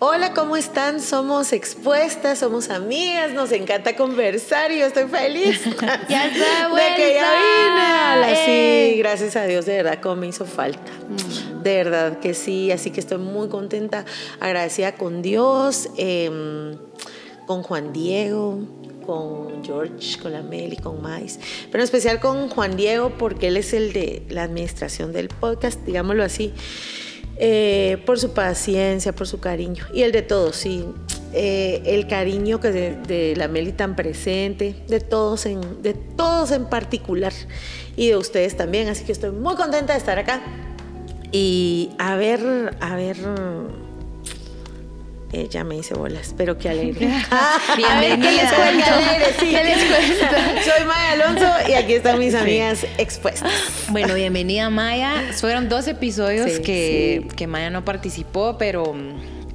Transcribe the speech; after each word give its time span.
Hola, 0.00 0.32
¿cómo 0.32 0.56
están? 0.56 1.00
Somos 1.00 1.52
expuestas, 1.52 2.38
somos 2.38 2.70
amigas, 2.70 3.32
nos 3.32 3.50
encanta 3.50 3.96
conversar 3.96 4.70
y 4.70 4.78
yo 4.78 4.86
estoy 4.86 5.08
feliz. 5.08 5.64
ya 6.08 6.28
está 6.28 6.68
De 6.68 6.94
que 6.94 7.14
ya 7.14 7.32
vine. 7.32 8.36
Sí, 8.36 8.50
eh. 8.50 8.94
gracias 8.98 9.34
a 9.34 9.46
Dios, 9.46 9.66
de 9.66 9.78
verdad, 9.78 10.00
como 10.00 10.14
me 10.14 10.28
hizo 10.28 10.44
falta. 10.44 10.92
Mm. 11.08 11.62
De 11.64 11.74
verdad 11.74 12.20
que 12.20 12.32
sí, 12.34 12.70
así 12.70 12.92
que 12.92 13.00
estoy 13.00 13.18
muy 13.18 13.48
contenta, 13.48 14.04
agradecida 14.38 14.94
con 14.94 15.20
Dios, 15.20 15.88
em, 15.96 16.78
con 17.48 17.64
Juan 17.64 17.92
Diego, 17.92 18.60
con 19.04 19.64
George, 19.64 20.20
con 20.22 20.32
la 20.32 20.42
Mel 20.42 20.74
y 20.74 20.76
con 20.76 21.02
Mais, 21.02 21.40
pero 21.72 21.82
en 21.82 21.84
especial 21.84 22.20
con 22.20 22.50
Juan 22.50 22.76
Diego 22.76 23.14
porque 23.18 23.48
él 23.48 23.56
es 23.56 23.72
el 23.72 23.92
de 23.92 24.22
la 24.28 24.44
administración 24.44 25.12
del 25.12 25.26
podcast, 25.26 25.80
digámoslo 25.84 26.22
así. 26.22 26.54
Eh, 27.40 28.02
por 28.04 28.18
su 28.18 28.32
paciencia, 28.32 29.12
por 29.12 29.28
su 29.28 29.38
cariño 29.38 29.86
y 29.94 30.02
el 30.02 30.10
de 30.10 30.22
todos, 30.22 30.56
sí. 30.56 30.84
Eh, 31.32 31.82
el 31.84 32.08
cariño 32.08 32.58
que 32.58 32.70
de, 32.70 33.34
la 33.36 33.48
Meli 33.48 33.72
tan 33.72 33.94
presente, 33.94 34.74
de 34.88 34.98
todos, 34.98 35.46
en, 35.46 35.82
de 35.82 35.94
todos 35.94 36.50
en 36.50 36.64
particular 36.64 37.32
y 37.96 38.08
de 38.08 38.16
ustedes 38.16 38.56
también. 38.56 38.88
Así 38.88 39.04
que 39.04 39.12
estoy 39.12 39.30
muy 39.30 39.54
contenta 39.54 39.92
de 39.92 39.98
estar 39.98 40.18
acá 40.18 40.40
y 41.30 41.90
a 41.98 42.16
ver, 42.16 42.74
a 42.80 42.96
ver 42.96 43.16
ella 45.32 45.64
me 45.64 45.76
hice 45.76 45.94
bolas, 45.94 46.34
pero 46.36 46.56
qué 46.58 46.70
alegre. 46.70 47.08
Bienvenida. 47.76 48.50
sí. 49.38 49.56
Soy 50.64 50.86
Maya 50.86 51.12
Alonso 51.12 51.46
y 51.68 51.72
aquí 51.74 51.94
están 51.94 52.18
mis 52.18 52.34
amigas 52.34 52.86
expuestas. 52.96 53.52
Bueno, 53.90 54.14
bienvenida 54.14 54.70
Maya. 54.70 55.22
Fueron 55.38 55.68
dos 55.68 55.86
episodios 55.86 56.60
que, 56.60 57.28
que 57.36 57.46
Maya 57.46 57.70
no 57.70 57.84
participó, 57.84 58.56
pero 58.58 58.94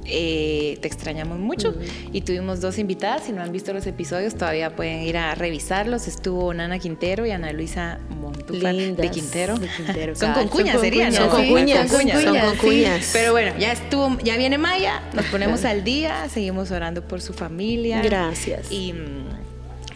eh, 0.06 0.78
te 0.80 0.88
extrañamos 0.88 1.38
mucho 1.38 1.74
y 2.12 2.20
tuvimos 2.22 2.60
dos 2.60 2.78
invitadas. 2.78 3.24
Si 3.24 3.32
no 3.32 3.42
han 3.42 3.52
visto 3.52 3.72
los 3.72 3.86
episodios, 3.86 4.34
todavía 4.34 4.74
pueden 4.76 5.02
ir 5.02 5.16
a 5.16 5.34
revisarlos. 5.34 6.08
Estuvo 6.08 6.52
Nana 6.52 6.78
Quintero 6.78 7.26
y 7.26 7.30
Ana 7.30 7.52
Luisa 7.52 7.98
Montufa 8.10 8.72
de 8.72 9.10
Quintero. 9.10 9.56
son 10.14 10.32
con 10.34 10.48
cuñas 10.48 10.80
serían, 10.80 11.12
Son 11.12 11.28
con 11.28 11.46
cuñas. 11.46 11.90
Son 11.90 12.38
con 12.38 12.56
cuñas. 12.56 13.10
Pero 13.12 13.32
bueno, 13.32 13.52
ya 13.58 13.72
estuvo, 13.72 14.18
ya 14.22 14.36
viene 14.36 14.58
Maya, 14.58 15.02
nos 15.12 15.24
ponemos 15.26 15.64
al 15.64 15.84
día, 15.84 16.28
seguimos 16.28 16.70
orando 16.70 17.06
por 17.06 17.20
su 17.20 17.32
familia. 17.32 18.02
Gracias. 18.02 18.70
Y 18.70 18.92
mm, 18.92 19.24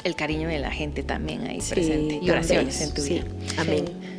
el 0.05 0.15
cariño 0.15 0.49
de 0.49 0.59
la 0.59 0.71
gente 0.71 1.03
también 1.03 1.47
ahí 1.47 1.59
presente. 1.59 2.19
Y 2.23 2.31
oraciones 2.31 2.81
en 2.81 2.95
tu 2.95 3.03
vida. 3.03 3.25
Amén. 3.57 4.18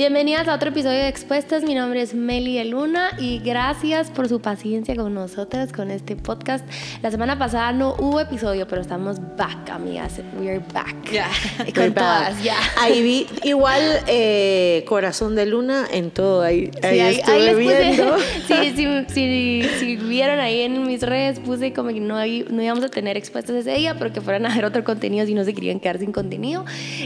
Bienvenidas 0.00 0.48
a 0.48 0.54
otro 0.54 0.70
episodio 0.70 0.96
de 0.96 1.08
Expuestas. 1.08 1.62
Mi 1.62 1.74
nombre 1.74 2.00
es 2.00 2.14
Meli 2.14 2.56
de 2.56 2.64
Luna 2.64 3.10
y 3.18 3.38
gracias 3.40 4.10
por 4.10 4.30
su 4.30 4.40
paciencia 4.40 4.96
con 4.96 5.12
nosotras 5.12 5.74
con 5.74 5.90
este 5.90 6.16
podcast. 6.16 6.64
La 7.02 7.10
semana 7.10 7.38
pasada 7.38 7.70
no 7.72 7.96
hubo 7.98 8.18
episodio, 8.18 8.66
pero 8.66 8.80
estamos 8.80 9.18
back, 9.36 9.68
amigas. 9.68 10.18
We're 10.38 10.62
back. 10.72 10.96
Ya. 11.12 11.28
Con 11.74 11.92
todas, 11.92 12.42
ya. 12.42 12.56
Ahí 12.78 13.02
vi 13.02 13.26
igual 13.42 13.82
eh, 14.06 14.86
Corazón 14.88 15.36
de 15.36 15.44
Luna 15.44 15.84
en 15.92 16.10
todo. 16.10 16.40
Ahí, 16.40 16.70
ahí, 16.82 17.00
estuve 17.00 17.54
viendo. 17.56 18.16
sí, 19.06 19.66
si 19.78 19.96
vieron 19.96 20.40
ahí 20.40 20.62
en 20.62 20.86
mis 20.86 21.02
redes, 21.02 21.40
puse 21.40 21.74
como 21.74 21.90
que 21.90 22.00
no, 22.00 22.14
no 22.14 22.62
íbamos 22.62 22.84
a 22.84 22.88
tener 22.88 23.18
expuestas 23.18 23.54
ese 23.54 23.74
día, 23.74 23.98
pero 23.98 24.14
que 24.14 24.22
fueran 24.22 24.46
a 24.46 24.54
ver 24.54 24.64
otro 24.64 24.82
contenido 24.82 25.26
si 25.26 25.34
no 25.34 25.44
se 25.44 25.52
querían 25.52 25.78
quedar 25.78 25.98
sin 25.98 26.10
contenido. 26.10 26.64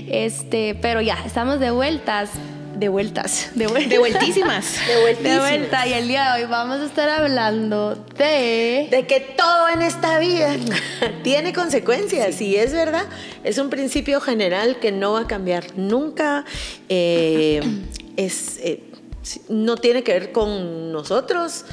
Este, 0.09 0.77
pero 0.81 1.01
ya, 1.01 1.19
estamos 1.27 1.59
de 1.59 1.73
vueltas 1.73 2.31
de 2.77 2.89
vueltas, 2.89 3.51
de, 3.55 3.67
de 3.67 3.99
vueltísimas. 3.99 4.79
de 4.87 5.01
vueltísimas. 5.01 5.23
De 5.23 5.59
vuelta. 5.59 5.87
Y 5.87 5.93
el 5.93 6.09
día 6.09 6.33
de 6.33 6.43
hoy 6.43 6.49
vamos 6.51 6.79
a 6.79 6.85
estar 6.87 7.09
hablando 7.09 7.95
de... 8.17 8.89
De 8.91 9.07
que 9.07 9.21
todo 9.21 9.69
en 9.69 9.83
esta 9.83 10.19
vida 10.19 10.57
tiene 11.23 11.53
consecuencias. 11.53 12.41
Y 12.41 12.57
es 12.57 12.73
verdad, 12.73 13.05
es 13.43 13.59
un 13.59 13.71
principio 13.71 14.21
general 14.21 14.79
que 14.81 14.93
no 14.93 15.13
va 15.13 15.21
a 15.21 15.27
cambiar 15.27 15.65
nunca. 15.77 16.45
Eh, 16.89 17.63
es, 18.17 18.59
eh, 18.59 18.83
no 19.49 19.77
tiene 19.77 20.03
que 20.03 20.13
ver 20.13 20.33
con 20.33 20.93
nosotros 20.93 21.65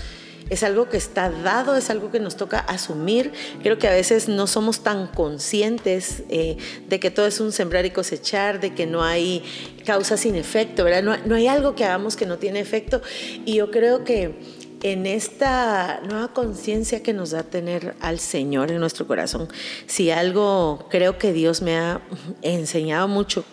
es 0.52 0.64
algo 0.64 0.90
que 0.90 0.98
está 0.98 1.30
dado, 1.30 1.78
es 1.78 1.90
algo 1.90 2.12
que 2.12 2.20
nos 2.20 2.36
toca 2.36 2.60
asumir. 2.60 3.32
Creo 3.64 3.80
que 3.80 3.88
a 3.88 3.94
veces 3.94 4.28
no 4.28 4.48
somos 4.48 4.84
tan 4.84 5.08
conscientes 5.08 6.24
eh, 6.30 6.58
de 6.90 7.00
que 7.00 7.10
todo 7.10 7.26
es 7.26 7.40
un 7.40 7.54
sembrar 7.54 7.86
y 7.86 7.92
cosechar, 7.92 8.60
de 8.60 8.76
que 8.76 8.86
no 8.86 9.02
hay 9.02 9.44
causa 9.86 10.18
sin 10.18 10.36
efecto, 10.36 10.84
¿verdad? 10.84 11.04
No, 11.04 11.16
no 11.26 11.36
hay 11.36 11.48
algo 11.48 11.74
que 11.74 11.86
hagamos 11.86 12.18
que 12.18 12.26
no 12.26 12.38
tiene 12.38 12.60
efecto. 12.60 13.02
Y 13.46 13.56
yo 13.56 13.72
creo 13.72 14.04
que 14.04 14.40
en 14.84 15.06
esta 15.06 16.02
nueva 16.04 16.34
conciencia 16.34 17.02
que 17.02 17.14
nos 17.14 17.32
da 17.32 17.44
tener 17.44 17.96
al 18.02 18.20
Señor 18.20 18.72
en 18.72 18.82
nuestro 18.82 19.08
corazón, 19.08 19.48
si 19.86 20.12
algo 20.12 20.86
creo 20.90 21.18
que 21.18 21.32
Dios 21.32 21.62
me 21.62 21.78
ha 21.78 22.02
enseñado 22.42 23.08
mucho, 23.08 23.46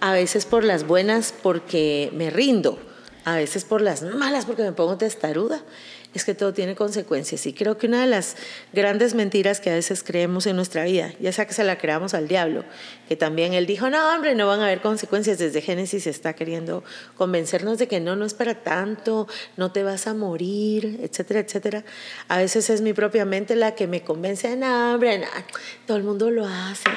a 0.00 0.12
veces 0.12 0.44
por 0.44 0.64
las 0.64 0.86
buenas 0.86 1.32
porque 1.42 2.10
me 2.12 2.28
rindo, 2.28 2.78
a 3.24 3.36
veces 3.36 3.64
por 3.64 3.80
las 3.80 4.02
malas 4.02 4.44
porque 4.44 4.64
me 4.64 4.72
pongo 4.72 4.98
testaruda 4.98 5.62
es 6.14 6.24
que 6.24 6.34
todo 6.34 6.52
tiene 6.52 6.74
consecuencias. 6.74 7.46
Y 7.46 7.52
creo 7.52 7.78
que 7.78 7.86
una 7.86 8.02
de 8.02 8.06
las 8.06 8.36
grandes 8.72 9.14
mentiras 9.14 9.60
que 9.60 9.70
a 9.70 9.74
veces 9.74 10.02
creemos 10.02 10.46
en 10.46 10.56
nuestra 10.56 10.84
vida, 10.84 11.12
ya 11.20 11.32
sea 11.32 11.46
que 11.46 11.54
se 11.54 11.64
la 11.64 11.78
creamos 11.78 12.14
al 12.14 12.28
diablo, 12.28 12.64
que 13.08 13.16
también 13.16 13.54
él 13.54 13.66
dijo, 13.66 13.88
no, 13.90 14.14
hombre, 14.14 14.34
no 14.34 14.46
van 14.46 14.60
a 14.60 14.64
haber 14.64 14.80
consecuencias. 14.80 15.38
Desde 15.38 15.62
Génesis 15.62 16.06
está 16.06 16.34
queriendo 16.34 16.84
convencernos 17.16 17.78
de 17.78 17.88
que 17.88 18.00
no, 18.00 18.16
no 18.16 18.24
es 18.24 18.34
para 18.34 18.62
tanto, 18.62 19.26
no 19.56 19.72
te 19.72 19.82
vas 19.82 20.06
a 20.06 20.14
morir, 20.14 21.00
etcétera, 21.02 21.40
etcétera. 21.40 21.84
A 22.28 22.38
veces 22.38 22.68
es 22.70 22.80
mi 22.80 22.92
propia 22.92 23.24
mente 23.24 23.56
la 23.56 23.74
que 23.74 23.86
me 23.86 24.02
convence, 24.02 24.48
de 24.48 24.56
no, 24.56 24.94
hombre, 24.94 25.22
todo 25.86 25.96
el 25.96 26.02
mundo 26.02 26.30
lo 26.30 26.46
hace. 26.46 26.90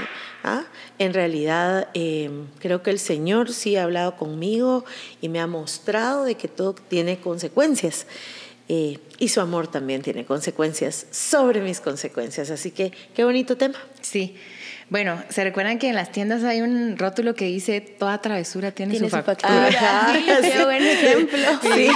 ¿Ah? 0.47 0.65
En 0.99 1.15
realidad, 1.15 1.87
eh, 1.95 2.29
creo 2.59 2.83
que 2.83 2.91
el 2.91 2.99
Señor 2.99 3.51
sí 3.51 3.77
ha 3.77 3.83
hablado 3.83 4.15
conmigo 4.15 4.85
y 5.19 5.27
me 5.27 5.39
ha 5.39 5.47
mostrado 5.47 6.23
de 6.23 6.35
que 6.35 6.47
todo 6.47 6.75
tiene 6.75 7.19
consecuencias. 7.19 8.05
Eh, 8.67 8.99
y 9.19 9.27
su 9.27 9.41
amor 9.41 9.67
también 9.67 10.01
tiene 10.01 10.25
consecuencias 10.25 11.05
sobre 11.11 11.61
mis 11.61 11.79
consecuencias. 11.79 12.49
Así 12.49 12.71
que 12.71 12.91
qué 13.15 13.23
bonito 13.23 13.57
tema. 13.57 13.77
Sí. 14.01 14.35
Bueno, 14.89 15.21
¿se 15.29 15.43
recuerdan 15.43 15.79
que 15.79 15.89
en 15.89 15.95
las 15.95 16.11
tiendas 16.11 16.43
hay 16.43 16.61
un 16.61 16.95
rótulo 16.97 17.33
que 17.33 17.45
dice 17.45 17.81
toda 17.81 18.21
travesura 18.21 18.71
tiene, 18.71 18.99
su, 18.99 19.09
factura? 19.09 19.69
qué 20.41 20.63
buen 20.63 20.83
ejemplo. 20.83 21.39
Sí. 21.75 21.89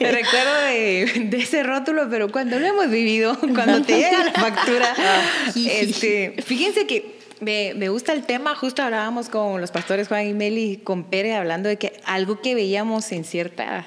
Me 0.00 0.10
recuerdo 0.10 0.54
de, 0.66 1.30
ese 1.40 1.62
rótulo, 1.62 2.08
pero 2.10 2.30
cuando 2.32 2.58
lo 2.58 2.66
hemos 2.66 2.90
vivido, 2.90 3.38
cuando 3.54 3.82
te 3.82 3.96
llega 3.96 4.24
la 4.24 4.32
factura, 4.32 4.92
ah. 4.98 5.52
este, 5.54 6.34
fíjense 6.44 6.86
que 6.86 7.21
me, 7.42 7.88
gusta 7.88 8.12
el 8.12 8.24
tema, 8.24 8.54
justo 8.54 8.82
hablábamos 8.82 9.28
con 9.28 9.60
los 9.60 9.72
pastores 9.72 10.06
Juan 10.06 10.28
y 10.28 10.32
Meli 10.32 10.76
con 10.76 11.02
Pere 11.04 11.34
hablando 11.34 11.68
de 11.68 11.76
que 11.76 12.00
algo 12.04 12.40
que 12.40 12.54
veíamos 12.54 13.10
en 13.10 13.24
cierta 13.24 13.86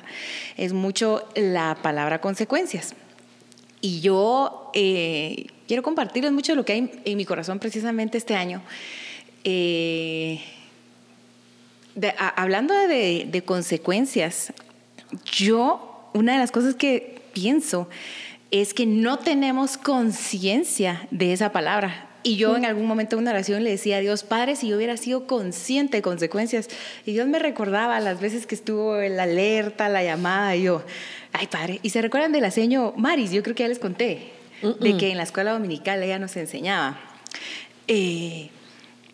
es 0.58 0.74
mucho 0.74 1.28
la 1.36 1.78
palabra 1.82 2.20
consecuencias. 2.20 2.96
Y 3.80 4.02
yo 4.02 4.72
eh, 4.74 5.48
quiero 5.68 5.84
compartirles 5.84 6.34
mucho 6.34 6.52
de 6.52 6.58
lo 6.58 6.66
que 6.66 6.74
hay 6.74 6.92
en 7.06 7.18
mi 7.18 7.24
corazón 7.24 7.60
precisamente 7.60 8.18
este 8.18 8.36
año. 8.36 8.62
Eh, 9.46 10.42
hablando 12.36 12.74
de, 12.74 13.26
de 13.32 13.42
consecuencias, 13.44 14.52
yo, 15.32 16.10
una 16.14 16.34
de 16.34 16.40
las 16.40 16.52
cosas 16.52 16.76
que 16.76 17.22
pienso 17.32 17.88
es 18.52 18.74
que 18.74 18.86
no 18.86 19.20
tenemos 19.20 19.78
conciencia 19.78 21.08
de 21.10 21.32
esa 21.32 21.54
palabra. 21.54 22.10
Y 22.26 22.38
yo 22.38 22.58
en 22.58 22.66
algún 22.66 22.88
momento 22.88 23.16
de 23.16 23.22
una 23.22 23.30
oración 23.30 23.64
le 23.64 23.70
decía 23.70 23.98
a 23.98 24.00
Dios, 24.00 24.24
Padre, 24.24 24.56
si 24.56 24.70
yo 24.70 24.78
hubiera 24.78 24.98
sido 24.98 25.28
consciente 25.28 25.98
de 25.98 26.02
consecuencias. 26.02 26.70
Y 27.06 27.12
Dios 27.12 27.28
me 27.28 27.38
recordaba 27.38 28.00
las 28.00 28.20
veces 28.20 28.48
que 28.48 28.56
estuvo 28.56 29.00
en 29.00 29.16
la 29.16 29.24
alerta, 29.24 29.90
la 29.90 30.04
llamada, 30.04 30.56
y 30.56 30.64
yo, 30.64 30.82
ay, 31.34 31.46
Padre. 31.46 31.80
Y 31.84 31.92
se 31.92 32.02
recuerdan 32.02 32.32
de 32.32 32.42
la 32.42 32.50
seño 32.50 32.96
Maris, 32.98 33.30
yo 33.30 33.44
creo 33.44 33.54
que 33.54 33.62
ya 33.62 33.70
les 33.70 33.78
conté, 33.78 34.32
de 34.82 34.98
que 34.98 35.12
en 35.12 35.18
la 35.18 35.24
escuela 35.24 35.52
dominical 35.52 36.02
ella 36.02 36.18
nos 36.18 36.36
enseñaba. 36.36 37.00
Eh, 37.88 38.50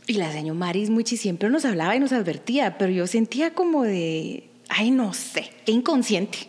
y 0.08 0.14
la 0.14 0.32
señora 0.32 0.58
Maris 0.58 0.90
Muchi 0.90 1.18
siempre 1.18 1.50
nos 1.50 1.66
hablaba 1.66 1.94
y 1.98 2.00
nos 2.00 2.14
advertía, 2.14 2.78
pero 2.78 2.94
yo 2.94 3.08
sentía 3.08 3.54
como 3.54 3.84
de, 3.84 4.46
ay, 4.70 4.90
no 4.90 5.14
sé, 5.14 5.52
qué 5.66 5.74
inconsciente. 5.74 6.48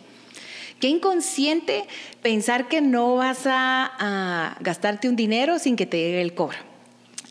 Qué 0.83 0.89
inconsciente 0.89 1.85
pensar 2.21 2.67
que 2.67 2.81
no 2.81 3.15
vas 3.15 3.43
a, 3.45 4.57
gastarte 4.59 5.07
un 5.07 5.15
dinero 5.15 5.57
sin 5.57 5.77
que 5.77 5.85
te 5.85 5.95
llegue 5.95 6.21
el 6.21 6.33
cobro, 6.33 6.57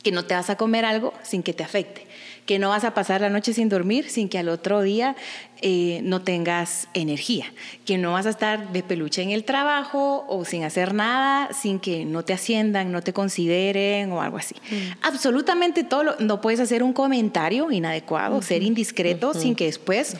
que 0.03 0.11
no 0.11 0.25
te 0.25 0.33
vas 0.33 0.49
a 0.49 0.57
comer 0.57 0.87
algo 0.87 1.13
sin 1.23 1.43
que 1.43 1.53
te 1.53 1.63
afecte, 1.63 2.07
que 2.47 2.59
no 2.59 2.71
vas 2.71 2.85
a 2.85 2.95
pasar 2.95 3.21
la 3.21 3.31
noche 3.31 3.53
sin 3.53 3.69
dormir 3.69 4.09
sin 4.09 4.29
que 4.29 4.39
al 4.39 4.49
otro 4.49 4.83
día 4.83 5.15
eh, 5.61 6.01
no 6.03 6.23
tengas 6.23 6.89
energía, 6.93 7.47
que 7.85 7.97
no 7.97 8.13
vas 8.13 8.27
a 8.27 8.31
estar 8.31 8.73
de 8.73 8.83
peluche 8.83 9.23
en 9.23 9.31
el 9.31 9.45
trabajo 9.45 10.25
o 10.29 10.45
sin 10.45 10.65
hacer 10.65 10.93
nada 10.93 11.53
sin 11.53 11.79
que 11.79 12.05
no 12.05 12.25
te 12.25 12.33
asciendan, 12.33 12.91
no 12.91 13.01
te 13.01 13.13
consideren 13.13 14.11
o 14.11 14.21
algo 14.21 14.39
así. 14.39 14.57
Mm. 14.57 14.99
Absolutamente 15.03 15.85
todo, 15.85 16.17
no 16.19 16.41
puedes 16.41 16.59
hacer 16.59 16.83
un 16.83 16.93
comentario 16.93 17.71
inadecuado, 17.71 18.43
ser 18.43 18.65
indiscreto 18.65 19.35
sin 19.35 19.55
que 19.55 19.67
después 19.67 20.17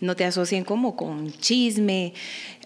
no 0.00 0.16
te 0.16 0.24
asocien 0.24 0.64
como 0.64 0.96
con 0.96 1.32
chisme 1.32 2.14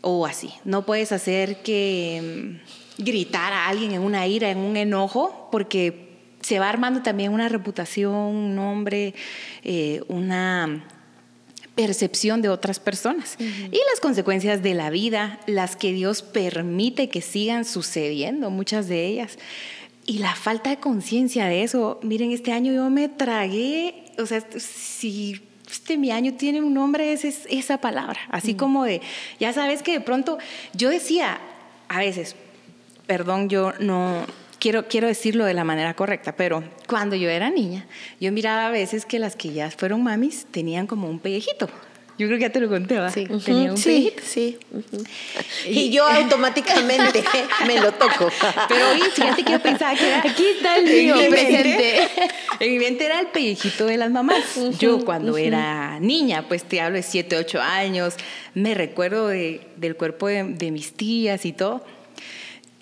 o 0.01 0.25
así. 0.25 0.51
No 0.65 0.87
puedes 0.87 1.11
hacer 1.11 1.63
que 1.63 2.61
gritar 2.99 3.53
a 3.53 3.67
alguien 3.67 3.93
en 3.93 4.03
una 4.03 4.27
ira, 4.29 4.51
en 4.51 4.59
un 4.59 4.77
enojo, 4.77 5.49
porque 5.51 6.12
se 6.43 6.59
va 6.59 6.69
armando 6.69 7.03
también 7.03 7.33
una 7.33 7.49
reputación, 7.49 8.15
un 8.15 8.55
nombre, 8.55 9.15
eh, 9.65 10.03
una 10.09 10.85
percepción 11.75 12.43
de 12.43 12.49
otras 12.49 12.79
personas. 12.79 13.37
Y 13.39 13.81
las 13.91 14.01
consecuencias 14.01 14.63
de 14.63 14.75
la 14.75 14.91
vida, 14.91 15.41
las 15.47 15.77
que 15.77 15.93
Dios 15.93 16.23
permite 16.23 17.09
que 17.09 17.23
sigan 17.23 17.65
sucediendo, 17.65 18.51
muchas 18.51 18.89
de 18.89 19.07
ellas. 19.07 19.39
Y 20.05 20.19
la 20.19 20.35
falta 20.35 20.71
de 20.71 20.79
conciencia 20.79 21.47
de 21.47 21.63
eso, 21.63 22.01
miren, 22.03 22.33
este 22.33 22.53
año 22.53 22.73
yo 22.73 22.91
me 22.91 23.09
tragué, 23.09 24.05
o 24.19 24.27
sea, 24.27 24.45
si 24.59 25.41
este 25.71 25.97
mi 25.97 26.11
año 26.11 26.35
tiene 26.35 26.61
un 26.61 26.75
nombre, 26.75 27.13
es, 27.13 27.25
esa 27.25 27.79
palabra, 27.79 28.21
así 28.31 28.55
como 28.55 28.85
de, 28.85 29.01
ya 29.41 29.53
sabes 29.53 29.83
que 29.83 29.93
de 29.93 30.01
pronto 30.01 30.39
yo 30.75 30.91
decía, 30.91 31.41
a 31.89 32.01
veces, 32.01 32.37
perdón, 33.07 33.49
yo 33.49 33.73
no, 33.79 34.27
quiero, 34.63 34.87
quiero 34.87 35.09
decirlo 35.09 35.45
de 35.45 35.55
la 35.55 35.65
manera 35.65 35.95
correcta, 35.95 36.37
pero 36.37 36.63
cuando 36.87 37.17
yo 37.17 37.29
era 37.29 37.51
niña, 37.51 37.85
yo 38.21 38.31
miraba 38.31 38.69
a 38.69 38.71
veces 38.71 39.05
que 39.05 39.19
las 39.19 39.35
que 39.35 39.53
ya 39.53 39.69
fueron 39.73 40.05
mamis 40.05 40.47
tenían 40.53 40.87
como 40.87 41.11
un 41.11 41.19
pellejito. 41.19 41.69
Yo 42.17 42.29
creo 42.29 42.39
que 42.39 42.43
ya 42.43 42.53
te 42.53 42.61
lo 42.61 42.69
conté, 42.69 43.01
¿va? 43.01 43.11
Sí. 43.11 43.27
Tenía 43.45 43.73
un 43.73 43.77
sí, 43.77 44.13
sí. 44.23 44.59
Y 45.67 45.91
yo 45.91 46.07
automáticamente 46.07 47.25
me 47.67 47.81
lo 47.81 47.91
toco. 47.93 48.31
Pero 48.69 48.91
oye, 48.91 49.11
fíjate 49.11 49.43
que 49.43 49.51
yo 49.51 49.61
pensaba 49.61 49.97
que 49.97 50.07
era... 50.07 50.19
Aquí 50.21 50.45
está 50.57 50.77
el 50.77 50.85
mío 50.85 51.17
presente. 51.29 52.09
En 52.61 52.71
mi 52.71 52.79
mente 52.79 53.07
era 53.07 53.19
el 53.19 53.29
pellejito 53.29 53.87
de 53.87 53.97
las 53.97 54.13
mamás. 54.13 54.45
Yo 54.79 55.05
cuando 55.05 55.37
era 55.37 55.99
niña, 55.99 56.45
pues 56.47 56.63
te 56.63 56.81
hablo 56.81 56.99
de 56.99 57.03
7, 57.03 57.37
8 57.37 57.61
años, 57.61 58.15
me 58.55 58.75
recuerdo 58.75 59.27
de, 59.27 59.63
del 59.77 59.97
cuerpo 59.97 60.29
de, 60.29 60.45
de 60.45 60.71
mis 60.71 60.93
tías 60.93 61.45
y 61.47 61.53
todo 61.53 61.83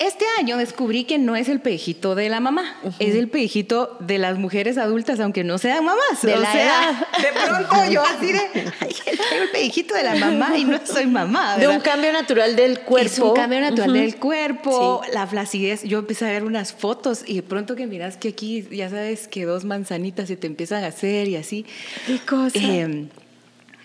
este 0.01 0.25
año 0.39 0.57
descubrí 0.57 1.05
que 1.05 1.19
no 1.19 1.37
es 1.37 1.49
el 1.49 1.61
pellejito 1.61 2.15
de 2.15 2.31
la 2.31 2.41
mamá, 2.41 2.77
es 2.99 3.15
el 3.15 3.29
pellejito 3.29 3.99
de 4.01 4.19
las 4.19 4.39
mujeres 4.39 4.79
adultas, 4.79 5.21
aunque 5.21 5.45
no 5.45 5.59
sean 5.59 5.85
mamás. 5.85 6.23
De 6.23 6.37
la 6.37 6.53
edad. 6.53 7.07
De 7.19 7.29
pronto 7.33 7.91
yo 7.91 8.03
así 8.03 8.33
de, 8.33 8.41
ay, 8.81 8.97
el 9.41 9.49
pellejito 9.51 9.95
de 9.95 10.03
la 10.03 10.15
mamá 10.15 10.57
y 10.57 10.65
no 10.65 10.81
soy 10.85 11.07
mamá. 11.07 11.59
De 11.59 11.69
un 11.69 11.81
cambio 11.81 12.13
natural 12.13 12.57
del 12.57 12.81
cuerpo. 12.81 13.07
Es 13.07 13.19
un 13.19 13.35
cambio 13.35 13.61
natural 13.61 13.93
del 13.93 14.17
cuerpo, 14.17 15.03
la 15.13 15.27
flacidez. 15.27 15.83
Yo 15.85 15.99
empecé 15.99 16.27
a 16.27 16.31
ver 16.31 16.45
unas 16.45 16.73
fotos 16.73 17.23
y 17.27 17.37
de 17.37 17.43
pronto 17.43 17.77
que 17.77 17.87
miras 17.87 18.17
que 18.17 18.29
aquí, 18.29 18.67
ya 18.71 18.89
sabes, 18.89 19.29
que 19.29 19.45
dos 19.45 19.65
manzanitas 19.65 20.29
se 20.29 20.37
te 20.37 20.47
empiezan 20.47 20.83
a 20.85 20.89
hacer 20.89 21.29
y 21.29 21.37
así. 21.37 21.67
¿Qué 22.07 22.19
cosa? 22.21 22.59
Eh, 22.59 23.07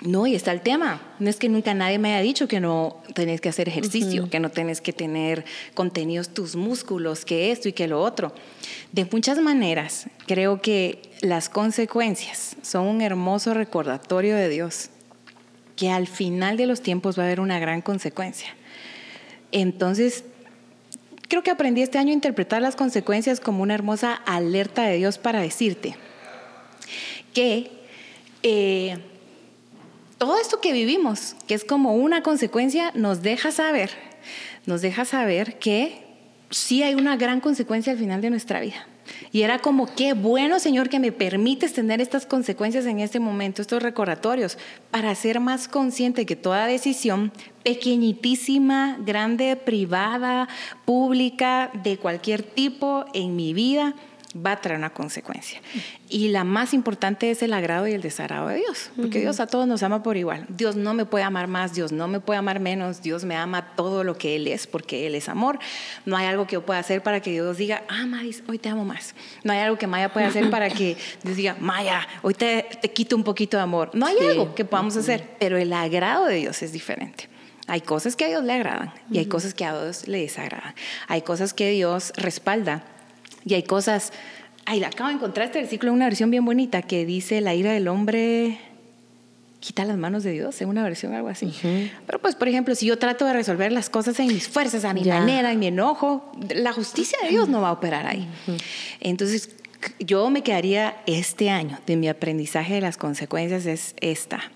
no, 0.06 0.28
y 0.28 0.36
está 0.36 0.52
el 0.52 0.62
tema. 0.62 1.02
No 1.19 1.30
es 1.30 1.38
que 1.38 1.50
nunca 1.50 1.74
nadie 1.74 1.98
me 1.98 2.13
haya 2.13 2.22
dicho 2.22 2.48
que 2.48 2.60
no 2.60 3.02
tenés 3.13 3.42
que 3.42 3.50
hacer 3.50 3.68
ejercicio, 3.68 4.30
que 4.30 4.40
no 4.40 4.50
tenés 4.52 4.80
que 4.80 4.94
tener 4.94 5.46
contenidos 5.74 6.30
tus 6.30 6.56
músculos, 6.56 7.25
que 7.25 7.52
esto 7.52 7.69
y 7.69 7.74
que 7.74 7.88
lo 7.88 8.02
otro. 8.02 8.34
De 8.92 9.06
muchas 9.12 9.40
maneras, 9.40 10.07
creo 10.28 10.62
que 10.62 11.02
las 11.22 11.50
consecuencias 11.50 12.56
son 12.62 12.86
un 12.86 13.02
hermoso 13.02 13.54
recordatorio 13.54 14.36
de 14.36 14.48
Dios, 14.48 14.90
que 15.75 15.90
al 15.90 16.07
final 16.07 16.56
de 16.56 16.68
los 16.68 16.81
tiempos 16.81 17.18
va 17.18 17.24
a 17.24 17.25
haber 17.25 17.40
una 17.40 17.57
gran 17.60 17.81
consecuencia. 17.81 18.50
Entonces, 19.52 20.24
creo 21.28 21.42
que 21.42 21.52
aprendí 21.52 21.81
este 21.81 21.98
año 21.98 22.12
a 22.12 22.13
interpretar 22.13 22.62
las 22.62 22.75
consecuencias 22.75 23.40
como 23.40 23.63
una 23.63 23.74
hermosa 23.74 24.13
alerta 24.13 24.84
de 24.84 24.98
Dios 24.98 25.18
para 25.18 25.42
decirte 25.42 25.96
que... 27.34 27.72
Eh, 28.44 29.00
todo 30.17 30.38
esto 30.39 30.62
que 30.62 30.73
vivimos, 30.73 31.35
que 31.47 31.53
es 31.53 31.63
como 31.63 31.95
una 31.95 32.23
consecuencia, 32.23 32.91
nos 32.95 33.21
deja 33.21 33.51
saber, 33.51 33.91
nos 34.65 34.81
deja 34.81 35.06
saber 35.06 35.59
que 35.59 36.03
sí 36.50 36.83
hay 36.83 36.95
una 36.95 37.17
gran 37.17 37.41
consecuencia 37.41 37.94
al 37.94 38.00
final 38.00 38.21
de 38.21 38.29
nuestra 38.29 38.59
vida. 38.59 38.88
Y 39.31 39.44
era 39.44 39.59
como, 39.59 39.94
qué 39.94 40.13
bueno, 40.13 40.59
Señor, 40.59 40.89
que 40.89 41.00
me 41.00 41.12
permites 41.12 41.73
tener 41.73 42.01
estas 42.01 42.25
consecuencias 42.25 42.85
en 42.85 43.00
este 43.00 43.19
momento, 43.19 43.62
estos 43.62 43.83
recordatorios, 43.83 44.57
para 44.89 45.13
ser 45.13 45.39
más 45.39 45.67
consciente 45.67 46.25
que 46.25 46.35
toda 46.35 46.65
decisión, 46.65 47.31
pequeñitísima, 47.63 48.97
grande, 49.00 49.56
privada, 49.57 50.47
pública, 50.85 51.69
de 51.83 51.97
cualquier 51.97 52.41
tipo 52.41 53.06
en 53.13 53.35
mi 53.35 53.53
vida, 53.53 53.94
va 54.35 54.53
a 54.53 54.61
traer 54.61 54.77
una 54.77 54.89
consecuencia. 54.89 55.61
Y 56.09 56.29
la 56.29 56.43
más 56.43 56.73
importante 56.73 57.31
es 57.31 57.41
el 57.41 57.53
agrado 57.53 57.87
y 57.87 57.93
el 57.93 58.01
desagrado 58.01 58.47
de 58.49 58.57
Dios, 58.57 58.91
porque 58.95 59.19
Dios 59.19 59.39
a 59.39 59.47
todos 59.47 59.67
nos 59.67 59.81
ama 59.83 60.03
por 60.03 60.17
igual. 60.17 60.45
Dios 60.49 60.75
no 60.75 60.93
me 60.93 61.05
puede 61.05 61.23
amar 61.23 61.47
más, 61.47 61.73
Dios 61.73 61.91
no 61.91 62.07
me 62.07 62.19
puede 62.19 62.39
amar 62.39 62.59
menos, 62.59 63.01
Dios 63.01 63.23
me 63.23 63.35
ama 63.35 63.75
todo 63.75 64.03
lo 64.03 64.17
que 64.17 64.35
Él 64.35 64.47
es, 64.47 64.67
porque 64.67 65.07
Él 65.07 65.15
es 65.15 65.29
amor. 65.29 65.59
No 66.05 66.17
hay 66.17 66.27
algo 66.27 66.47
que 66.47 66.53
yo 66.53 66.65
pueda 66.65 66.79
hacer 66.79 67.01
para 67.01 67.21
que 67.21 67.31
Dios 67.31 67.57
diga, 67.57 67.83
ah, 67.87 68.05
Maris, 68.07 68.43
hoy 68.47 68.59
te 68.59 68.69
amo 68.69 68.83
más. 68.83 69.15
No 69.43 69.53
hay 69.53 69.59
algo 69.59 69.77
que 69.77 69.87
Maya 69.87 70.11
pueda 70.11 70.27
hacer 70.27 70.49
para 70.49 70.69
que 70.69 70.97
Dios 71.23 71.37
diga, 71.37 71.55
Maya, 71.59 72.07
hoy 72.21 72.33
te, 72.33 72.67
te 72.81 72.91
quito 72.91 73.15
un 73.15 73.23
poquito 73.23 73.57
de 73.57 73.63
amor. 73.63 73.91
No 73.93 74.05
hay 74.05 74.17
algo 74.19 74.53
que 74.53 74.65
podamos 74.65 74.97
hacer, 74.97 75.35
pero 75.39 75.57
el 75.57 75.71
agrado 75.71 76.25
de 76.25 76.35
Dios 76.35 76.61
es 76.61 76.71
diferente. 76.73 77.29
Hay 77.67 77.81
cosas 77.81 78.15
que 78.15 78.25
a 78.25 78.27
Dios 78.27 78.43
le 78.43 78.53
agradan 78.53 78.93
y 79.09 79.17
hay 79.17 79.25
cosas 79.25 79.55
que 79.55 79.65
a 79.65 79.71
Dios 79.71 80.07
le 80.07 80.19
desagradan. 80.19 80.75
Hay 81.07 81.23
cosas 81.23 81.53
que 81.53 81.71
Dios 81.71 82.13
respalda 82.15 82.83
y 83.45 83.53
hay 83.53 83.63
cosas, 83.63 84.12
ay, 84.65 84.80
la 84.80 84.88
acabo 84.88 85.09
de 85.09 85.15
encontrar 85.15 85.45
este 85.47 85.59
versículo 85.59 85.92
en 85.92 85.97
una 85.97 86.06
versión 86.06 86.31
bien 86.31 86.44
bonita 86.44 86.81
que 86.81 87.06
dice, 87.06 87.42
la 87.42 87.53
ira 87.53 87.71
del 87.71 87.88
hombre 87.88 88.59
quita 89.59 89.83
las 89.83 89.97
manos 89.97 90.24
de 90.24 90.31
Dios, 90.31 90.62
en 90.62 90.69
una 90.69 90.83
versión 90.83 91.13
algo 91.13 91.27
así. 91.27 91.51
Pero 92.06 92.19
pues, 92.19 92.36
por 92.36 92.47
ejemplo, 92.47 92.75
si 92.75 92.86
yo 92.86 93.00
trato 93.00 93.25
de 93.25 93.33
resolver 93.33 93.71
las 93.71 93.89
cosas 93.89 94.19
en 94.19 94.27
mis 94.27 94.47
fuerzas, 94.47 94.86
a 94.86 94.94
mi 94.94 95.03
manera, 95.03 95.51
en 95.51 95.59
mi 95.59 95.68
enojo, 95.68 96.31
la 96.53 96.71
justicia 96.71 97.18
de 97.24 97.30
Dios 97.30 97.50
no 97.50 97.62
va 97.62 97.69
a 97.69 97.71
operar 97.71 98.06
ahí. 98.06 98.27
Entonces, 99.00 99.50
yo 100.00 100.30
me 100.30 100.44
quedaría 100.44 100.97
este 101.07 101.50
año 101.50 101.80
de 101.88 101.95
mi 101.95 102.07
aprendizaje 102.07 102.75
de 102.75 102.81
las 102.81 102.97
consecuencias 102.97 103.65
es 103.65 103.95
esta. 104.01 104.51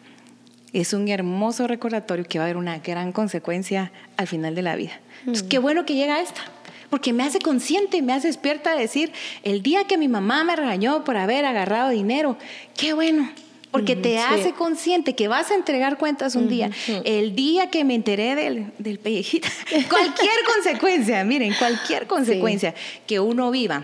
Es 0.74 0.94
un 0.94 1.08
hermoso 1.08 1.68
recordatorio 1.68 2.26
que 2.26 2.38
va 2.38 2.46
a 2.46 2.48
haber 2.48 2.58
una 2.58 2.78
gran 2.78 3.12
consecuencia 3.12 3.92
al 4.16 4.28
final 4.28 4.54
de 4.54 4.62
la 4.62 4.76
vida. 4.76 5.00
Entonces, 5.22 5.44
qué 5.44 5.58
bueno 5.58 5.88
que 5.88 5.96
llega 5.96 6.22
esta 6.22 6.42
porque 6.90 7.14
me 7.14 7.24
hace 7.24 7.40
consciente, 7.40 8.02
me 8.02 8.14
hace 8.14 8.28
despierta 8.28 8.74
de 8.74 8.82
decir, 8.82 9.12
el 9.44 9.62
día 9.62 9.86
que 9.86 9.98
mi 9.98 10.08
mamá 10.08 10.44
me 10.44 10.56
regañó 10.56 11.04
por 11.04 11.18
haber 11.18 11.46
agarrado 11.46 11.90
dinero, 11.90 12.38
qué 12.76 12.94
bueno, 12.94 13.30
porque 13.72 13.96
te 13.96 14.18
hace 14.18 14.54
consciente 14.54 15.14
que 15.14 15.28
vas 15.28 15.52
a 15.52 15.56
entregar 15.56 15.98
cuentas 15.98 16.36
un 16.36 16.50
día. 16.50 16.72
El 17.04 17.36
día 17.36 17.70
que 17.70 17.84
me 17.84 17.94
enteré 17.94 18.36
del, 18.36 18.72
del 18.80 18.98
pellejito, 18.98 19.48
cualquier 19.90 20.44
consecuencia, 20.56 21.24
miren, 21.24 21.54
cualquier 21.54 22.08
consecuencia 22.08 22.74
que 23.06 23.20
uno 23.20 23.52
viva 23.52 23.84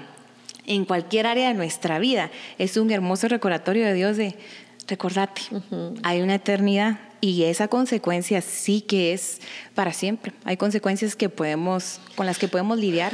en 0.66 0.86
cualquier 0.86 1.28
área 1.28 1.50
de 1.50 1.54
nuestra 1.54 2.00
vida 2.00 2.32
es 2.58 2.78
un 2.78 2.90
hermoso 2.90 3.28
recordatorio 3.28 3.86
de 3.86 3.94
Dios 3.94 4.18
de, 4.18 4.36
recordate, 4.88 5.42
hay 6.04 6.22
una 6.22 6.36
eternidad 6.36 7.00
y 7.22 7.44
esa 7.44 7.68
consecuencia 7.68 8.42
sí 8.42 8.82
que 8.82 9.14
es 9.14 9.40
para 9.74 9.94
siempre. 9.94 10.34
Hay 10.44 10.58
consecuencias 10.58 11.16
que 11.16 11.30
podemos, 11.30 12.00
con 12.16 12.26
las 12.26 12.38
que 12.38 12.48
podemos 12.48 12.78
lidiar. 12.78 13.14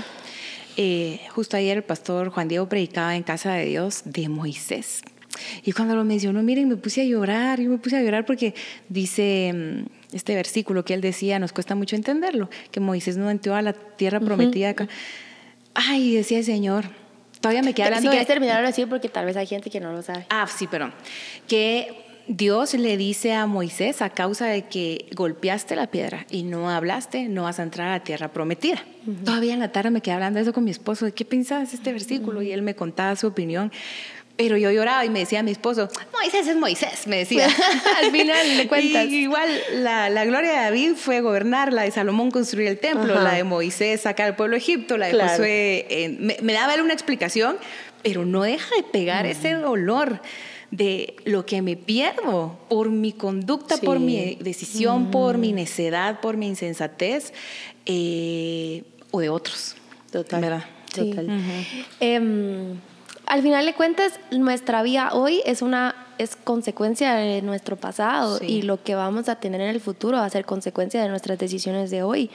Eh, 0.78 1.22
justo 1.32 1.58
ayer 1.58 1.78
el 1.78 1.84
pastor 1.84 2.30
Juan 2.30 2.48
Diego 2.48 2.68
predicaba 2.68 3.16
en 3.16 3.24
Casa 3.24 3.54
de 3.54 3.66
Dios 3.66 4.02
de 4.06 4.30
Moisés. 4.30 5.02
Y 5.64 5.72
cuando 5.72 5.96
lo 5.96 6.04
mencionó, 6.04 6.44
miren, 6.44 6.68
me 6.68 6.76
puse 6.76 7.02
a 7.02 7.06
llorar, 7.06 7.60
yo 7.60 7.70
me 7.70 7.78
puse 7.78 7.98
a 7.98 8.02
llorar 8.02 8.26
porque 8.26 8.54
dice 8.90 9.52
mm, 9.54 10.16
este 10.16 10.36
versículo 10.36 10.84
que 10.84 10.94
él 10.94 11.02
decía, 11.02 11.40
nos 11.40 11.54
cuesta 11.54 11.76
mucho 11.76 11.96
entenderlo, 11.96 12.50
que 12.72 12.80
Moisés 12.80 13.18
no 13.18 13.30
entró 13.30 13.56
a 13.56 13.62
la 13.62 13.74
tierra 13.74 14.20
prometida. 14.20 14.76
Ay, 15.74 16.16
decía 16.16 16.40
el 16.40 16.46
Señor, 16.46 16.86
todavía 17.42 17.62
me 17.62 17.74
queda 17.74 17.88
hablando. 17.88 18.10
Si 18.10 18.12
quieres 18.12 18.28
terminar 18.28 18.64
así 18.64 18.86
porque 18.86 19.10
tal 19.10 19.26
vez 19.26 19.36
hay 19.36 19.48
gente 19.48 19.70
que 19.70 19.80
no 19.80 19.92
lo 19.92 20.02
sabe. 20.02 20.26
Ah, 20.30 20.48
sí, 20.48 20.68
perdón. 20.68 20.94
Que 21.48 22.06
Dios 22.28 22.74
le 22.76 22.96
dice 22.98 23.34
a 23.34 23.46
Moisés, 23.48 24.02
a 24.02 24.10
causa 24.10 24.46
de 24.46 24.64
que 24.64 25.08
golpeaste 25.16 25.76
la 25.76 25.88
piedra 25.88 26.26
y 26.30 26.44
no 26.44 26.70
hablaste, 26.70 27.28
no 27.28 27.44
vas 27.44 27.60
a 27.60 27.64
entrar 27.64 27.90
a 27.90 27.92
la 27.92 28.04
tierra 28.04 28.30
prometida. 28.30 28.86
Todavía 29.26 29.54
en 29.54 29.60
la 29.60 29.72
tarde 29.72 29.90
me 29.90 30.02
quedé 30.02 30.14
hablando 30.14 30.38
de 30.38 30.44
eso 30.44 30.54
con 30.54 30.64
mi 30.64 30.72
esposo, 30.72 31.06
de 31.06 31.12
qué 31.12 31.26
pensabas 31.26 31.74
este 31.74 31.92
versículo, 31.92 32.42
y 32.42 32.52
él 32.52 32.62
me 32.62 32.76
contaba 32.76 33.16
su 33.16 33.28
opinión. 33.28 33.72
Pero 34.42 34.58
yo 34.58 34.72
lloraba 34.72 35.06
y 35.06 35.12
me 35.12 35.20
decía 35.20 35.42
a 35.42 35.44
mi 35.44 35.52
esposo, 35.52 35.88
Moisés 36.12 36.48
es 36.48 36.56
Moisés, 36.56 37.06
me 37.06 37.18
decía. 37.18 37.46
Al 38.00 38.10
final 38.10 38.58
le 38.58 38.68
cuentas. 38.68 39.08
igual 39.08 39.48
la, 39.76 40.26
gloria 40.26 40.50
de 40.50 40.58
David 40.58 40.94
fue 40.96 41.22
gobernar, 41.22 41.72
la 41.72 41.84
de 41.84 41.92
Salomón 41.92 42.32
construir 42.32 42.68
el 42.68 42.80
templo, 42.80 43.22
la 43.22 43.36
de 43.36 43.44
Moisés 43.44 44.02
sacar 44.02 44.26
al 44.26 44.36
pueblo 44.36 44.56
de 44.56 44.58
Egipto, 44.58 44.98
la 44.98 45.10
de 45.10 45.14
Josué. 45.14 46.18
me, 46.42 46.54
daba 46.54 46.74
él 46.74 46.82
una 46.82 46.94
explicación, 46.94 47.58
pero 48.02 48.26
no 48.26 48.42
deja 48.42 48.76
de 48.76 48.82
pegar 48.82 49.28
ese 49.28 49.54
dolor 49.54 50.22
de 50.72 51.18
lo 51.24 51.46
que 51.46 51.62
me 51.62 51.76
pierdo 51.76 52.58
por 52.68 52.90
mi 52.90 53.12
conducta, 53.12 53.78
por 53.78 54.00
mi 54.00 54.40
decisión, 54.42 55.12
por 55.12 55.38
mi 55.38 55.54
necedad, 55.54 56.20
por 56.20 56.36
mi 56.36 56.48
insensatez 56.48 57.32
eh, 57.86 58.82
o 59.12 59.20
de 59.20 59.30
otros. 59.30 59.76
Total. 60.12 60.66
Total. 60.92 61.28
Em, 62.00 62.80
al 63.32 63.42
final 63.42 63.66
de 63.66 63.74
cuentas, 63.74 64.20
nuestra 64.30 64.84
vida 64.84 65.12
hoy 65.14 65.42
es 65.46 65.62
una 65.62 65.96
es 66.18 66.36
consecuencia 66.36 67.14
de 67.14 67.42
nuestro 67.42 67.78
pasado 67.78 68.40
y 68.46 68.64
lo 68.64 68.84
que 68.84 68.94
vamos 68.94 69.30
a 69.30 69.36
tener 69.36 69.62
en 69.62 69.70
el 69.70 69.80
futuro 69.80 70.18
va 70.18 70.26
a 70.26 70.30
ser 70.30 70.44
consecuencia 70.44 71.02
de 71.02 71.08
nuestras 71.08 71.40
decisiones 71.40 71.92
de 71.92 72.04
hoy. 72.04 72.30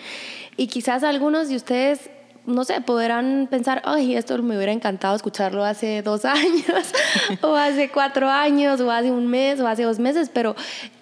Y 0.57 0.69
quizás 0.69 1.05
algunos 1.05 1.51
de 1.51 1.57
ustedes 1.57 2.09
no 2.47 2.65
sé, 2.65 2.81
podrán 2.81 3.47
pensar, 3.51 3.83
ay, 3.85 4.17
esto 4.17 4.43
me 4.43 4.57
hubiera 4.57 4.73
encantado 4.73 5.15
escucharlo 5.15 5.65
hace 5.65 6.01
dos 6.01 6.25
años, 6.25 6.95
o 7.43 7.55
hace 7.55 7.91
cuatro 7.91 8.31
años, 8.31 8.81
o 8.81 8.91
hace 8.91 9.11
un 9.11 9.27
mes, 9.27 9.61
o 9.61 9.69
hace 9.69 9.83
dos 9.83 9.99
meses, 9.99 10.31
pero 10.33 10.57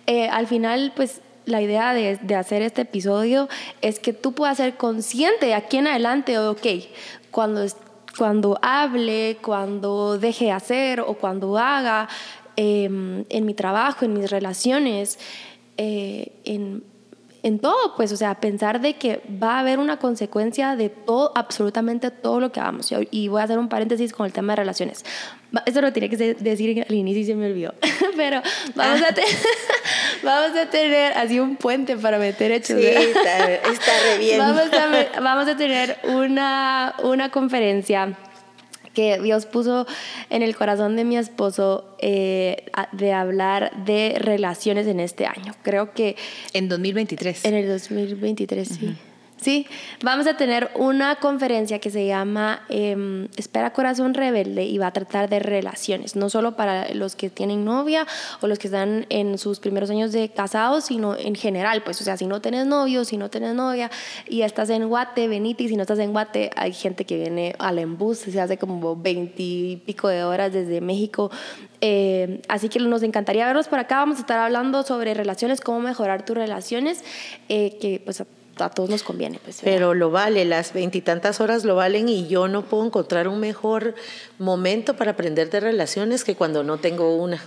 eh, 0.08 0.28
al 0.28 0.48
final, 0.48 0.92
pues 0.96 1.20
la 1.46 1.62
idea 1.62 1.94
de, 1.94 2.16
de, 2.16 2.34
hacer 2.34 2.62
este 2.62 2.82
episodio 2.82 3.48
es 3.80 4.00
que 4.00 4.12
tú 4.12 4.32
puedas 4.32 4.56
ser 4.56 4.74
consciente 4.76 5.46
de 5.46 5.54
aquí 5.54 5.76
en 5.76 5.86
adelante, 5.86 6.36
ok, 6.40 6.66
cuando, 7.30 7.64
cuando 8.16 8.58
hable, 8.62 9.38
cuando 9.42 10.18
deje 10.18 10.46
de 10.46 10.52
hacer 10.52 11.00
o 11.00 11.14
cuando 11.14 11.58
haga 11.58 12.08
eh, 12.56 12.84
en 12.84 13.46
mi 13.46 13.54
trabajo, 13.54 14.04
en 14.04 14.14
mis 14.14 14.30
relaciones, 14.30 15.18
eh, 15.76 16.32
en 16.44 16.84
en 17.44 17.58
todo, 17.58 17.94
pues, 17.94 18.10
o 18.10 18.16
sea, 18.16 18.36
pensar 18.36 18.80
de 18.80 18.94
que 18.94 19.20
va 19.40 19.56
a 19.56 19.60
haber 19.60 19.78
una 19.78 19.98
consecuencia 19.98 20.76
de 20.76 20.88
todo, 20.88 21.30
absolutamente 21.34 22.10
todo 22.10 22.40
lo 22.40 22.50
que 22.50 22.58
hagamos. 22.58 22.90
Y 23.10 23.28
voy 23.28 23.42
a 23.42 23.44
hacer 23.44 23.58
un 23.58 23.68
paréntesis 23.68 24.14
con 24.14 24.24
el 24.24 24.32
tema 24.32 24.54
de 24.54 24.56
relaciones. 24.56 25.04
Esto 25.66 25.82
lo 25.82 25.92
tenía 25.92 26.08
que 26.08 26.16
decir 26.16 26.86
al 26.88 26.94
inicio 26.94 27.20
y 27.20 27.26
se 27.26 27.34
me 27.34 27.46
olvidó. 27.46 27.74
Pero 28.16 28.40
vamos, 28.74 29.02
a, 29.02 29.14
vamos 30.22 30.56
a 30.56 30.70
tener 30.70 31.12
así 31.12 31.38
un 31.38 31.56
puente 31.56 31.98
para 31.98 32.18
meter 32.18 32.50
hechos. 32.50 32.80
Sí, 32.80 32.86
está, 32.86 33.46
re 33.46 34.18
bien. 34.18 34.38
Vamos 34.38 34.72
a, 34.72 35.20
vamos 35.20 35.46
a 35.46 35.54
tener 35.54 35.98
una, 36.04 36.94
una 37.02 37.30
conferencia 37.30 38.16
que 38.94 39.20
Dios 39.20 39.46
puso 39.46 39.86
en 40.30 40.42
el 40.42 40.56
corazón 40.56 40.96
de 40.96 41.04
mi 41.04 41.16
esposo 41.16 41.84
eh, 41.98 42.64
de 42.92 43.12
hablar 43.12 43.84
de 43.84 44.16
relaciones 44.18 44.86
en 44.86 45.00
este 45.00 45.26
año. 45.26 45.54
Creo 45.62 45.92
que... 45.92 46.16
En 46.52 46.68
2023. 46.68 47.44
En 47.44 47.54
el 47.54 47.68
2023, 47.68 48.68
sí. 48.68 48.96
Sí, 49.44 49.66
vamos 50.02 50.26
a 50.26 50.38
tener 50.38 50.70
una 50.74 51.16
conferencia 51.16 51.78
que 51.78 51.90
se 51.90 52.06
llama 52.06 52.62
em, 52.70 53.28
Espera 53.36 53.74
Corazón 53.74 54.14
Rebelde 54.14 54.64
y 54.64 54.78
va 54.78 54.86
a 54.86 54.92
tratar 54.92 55.28
de 55.28 55.38
relaciones, 55.38 56.16
no 56.16 56.30
solo 56.30 56.56
para 56.56 56.94
los 56.94 57.14
que 57.14 57.28
tienen 57.28 57.62
novia 57.62 58.06
o 58.40 58.46
los 58.46 58.58
que 58.58 58.68
están 58.68 59.04
en 59.10 59.36
sus 59.36 59.60
primeros 59.60 59.90
años 59.90 60.12
de 60.12 60.30
casados, 60.30 60.86
sino 60.86 61.14
en 61.14 61.34
general, 61.34 61.82
pues, 61.82 62.00
o 62.00 62.04
sea, 62.04 62.16
si 62.16 62.24
no 62.26 62.40
tienes 62.40 62.64
novio, 62.64 63.04
si 63.04 63.18
no 63.18 63.28
tienes 63.28 63.54
novia 63.54 63.90
y 64.26 64.40
estás 64.40 64.70
en 64.70 64.88
Guate, 64.88 65.28
venite, 65.28 65.64
y 65.64 65.68
si 65.68 65.76
no 65.76 65.82
estás 65.82 65.98
en 65.98 66.12
Guate, 66.12 66.48
hay 66.56 66.72
gente 66.72 67.04
que 67.04 67.18
viene 67.18 67.54
al 67.58 67.78
embus, 67.78 68.20
se 68.20 68.40
hace 68.40 68.56
como 68.56 68.96
veintipico 68.96 70.08
de 70.08 70.24
horas 70.24 70.54
desde 70.54 70.80
México. 70.80 71.30
Eh, 71.82 72.40
así 72.48 72.70
que 72.70 72.78
nos 72.78 73.02
encantaría 73.02 73.44
verlos 73.44 73.68
por 73.68 73.78
acá. 73.78 73.96
Vamos 73.96 74.16
a 74.16 74.20
estar 74.20 74.38
hablando 74.38 74.84
sobre 74.84 75.12
relaciones, 75.12 75.60
cómo 75.60 75.80
mejorar 75.80 76.24
tus 76.24 76.34
relaciones, 76.34 77.04
eh, 77.50 77.76
que 77.78 78.00
pues 78.02 78.24
a 78.58 78.70
todos 78.70 78.90
nos 78.90 79.02
conviene. 79.02 79.40
Pues, 79.42 79.60
Pero 79.62 79.94
lo 79.94 80.10
vale, 80.10 80.44
las 80.44 80.72
veintitantas 80.72 81.40
horas 81.40 81.64
lo 81.64 81.76
valen 81.76 82.08
y 82.08 82.26
yo 82.28 82.48
no 82.48 82.62
puedo 82.62 82.84
encontrar 82.84 83.28
un 83.28 83.40
mejor 83.40 83.94
momento 84.38 84.94
para 84.96 85.12
aprender 85.12 85.50
de 85.50 85.60
relaciones 85.60 86.24
que 86.24 86.34
cuando 86.34 86.62
no 86.62 86.78
tengo 86.78 87.16
una. 87.16 87.42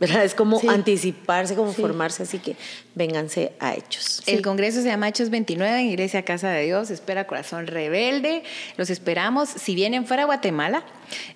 ¿Verdad? 0.00 0.24
Es 0.24 0.34
como 0.34 0.60
anticiparse, 0.68 1.54
como 1.54 1.72
formarse, 1.72 2.22
así 2.22 2.38
que 2.38 2.56
vénganse 2.94 3.52
a 3.60 3.74
Hechos. 3.74 4.22
El 4.26 4.42
congreso 4.42 4.82
se 4.82 4.88
llama 4.88 5.08
Hechos 5.08 5.30
29 5.30 5.80
en 5.80 5.86
Iglesia 5.86 6.22
Casa 6.22 6.50
de 6.50 6.64
Dios, 6.64 6.90
espera 6.90 7.26
Corazón 7.26 7.66
Rebelde, 7.66 8.42
los 8.76 8.90
esperamos. 8.90 9.48
Si 9.48 9.74
vienen 9.74 10.06
fuera 10.06 10.22
de 10.22 10.26
Guatemala, 10.26 10.84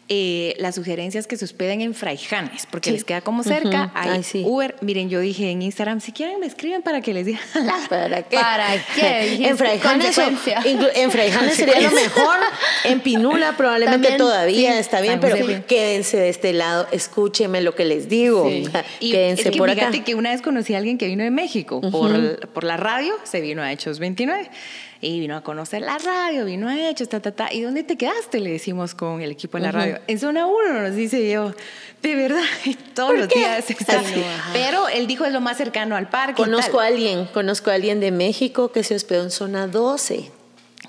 eh, 0.08 0.56
las 0.58 0.74
sugerencias 0.74 1.26
que 1.26 1.36
se 1.36 1.44
hospeden 1.44 1.80
en 1.80 1.94
Fraijanes, 1.94 2.66
porque 2.70 2.90
les 2.90 3.04
queda 3.04 3.20
como 3.20 3.44
cerca, 3.44 3.92
hay 3.94 4.22
Uber. 4.44 4.74
Miren, 4.80 5.08
yo 5.08 5.20
dije 5.20 5.50
en 5.50 5.62
Instagram, 5.62 6.00
si 6.00 6.12
quieren 6.12 6.40
me 6.40 6.46
escriben 6.46 6.82
para 6.82 7.00
que 7.00 7.14
les 7.14 7.26
diga. 7.26 7.40
¿Para 7.88 8.22
qué? 8.22 8.36
¿Para 8.36 8.84
qué? 8.94 9.46
en 9.46 9.56
Fraijanes, 9.56 10.18
en 10.18 11.10
Fraijanes 11.10 11.54
sería 11.56 11.80
lo 11.80 11.92
mejor, 11.92 12.38
en 12.84 13.00
Pinula 13.00 13.56
probablemente 13.56 14.12
todavía 14.18 14.78
está 14.78 15.00
bien, 15.00 15.20
pero 15.20 15.36
quédense 15.66 16.16
de 16.16 16.28
este 16.28 16.52
lado, 16.52 16.88
escúchenme 16.90 17.60
lo 17.60 17.74
que 17.74 17.84
les 17.84 18.08
digo. 18.08 18.49
Y 19.00 19.12
quédense 19.12 19.42
es 19.42 19.50
que 19.50 19.58
por 19.58 19.70
fíjate 19.70 20.02
que 20.02 20.14
una 20.14 20.30
vez 20.30 20.42
conocí 20.42 20.74
a 20.74 20.78
alguien 20.78 20.98
que 20.98 21.06
vino 21.06 21.24
de 21.24 21.30
México 21.30 21.80
por, 21.80 22.48
por 22.50 22.64
la 22.64 22.76
radio, 22.76 23.14
se 23.24 23.40
vino 23.40 23.62
a 23.62 23.72
Hechos 23.72 23.98
29 23.98 24.50
y 25.02 25.18
vino 25.20 25.36
a 25.36 25.42
conocer 25.42 25.80
la 25.80 25.96
radio, 25.96 26.44
vino 26.44 26.68
a 26.68 26.88
Hechos, 26.88 27.08
ta, 27.08 27.20
ta, 27.20 27.32
ta. 27.32 27.52
¿Y 27.52 27.62
dónde 27.62 27.82
te 27.84 27.96
quedaste? 27.96 28.38
Le 28.38 28.50
decimos 28.50 28.94
con 28.94 29.22
el 29.22 29.30
equipo 29.30 29.56
de 29.56 29.64
la 29.64 29.72
radio. 29.72 29.98
En 30.06 30.18
zona 30.18 30.46
1, 30.46 30.82
nos 30.82 30.94
dice 30.94 31.28
yo. 31.30 31.54
De 32.02 32.14
verdad, 32.14 32.42
todos 32.94 33.16
los 33.16 33.28
días 33.28 33.70
está. 33.70 34.02
Pero 34.52 34.88
él 34.88 35.06
dijo 35.06 35.24
es 35.24 35.32
lo 35.32 35.40
más 35.40 35.56
cercano 35.56 35.96
al 35.96 36.10
parque. 36.10 36.42
Conozco 36.42 36.80
a 36.80 36.86
alguien, 36.86 37.26
conozco 37.26 37.70
a 37.70 37.74
alguien 37.74 38.00
de 38.00 38.10
México 38.10 38.72
que 38.72 38.84
se 38.84 38.94
hospedó 38.94 39.22
en 39.22 39.30
zona 39.30 39.66
12. 39.66 40.30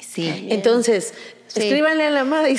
Sí. 0.01 0.47
Entonces, 0.49 1.13
Escríbanle 1.55 2.05
a 2.05 2.09
la 2.09 2.23
madre. 2.23 2.55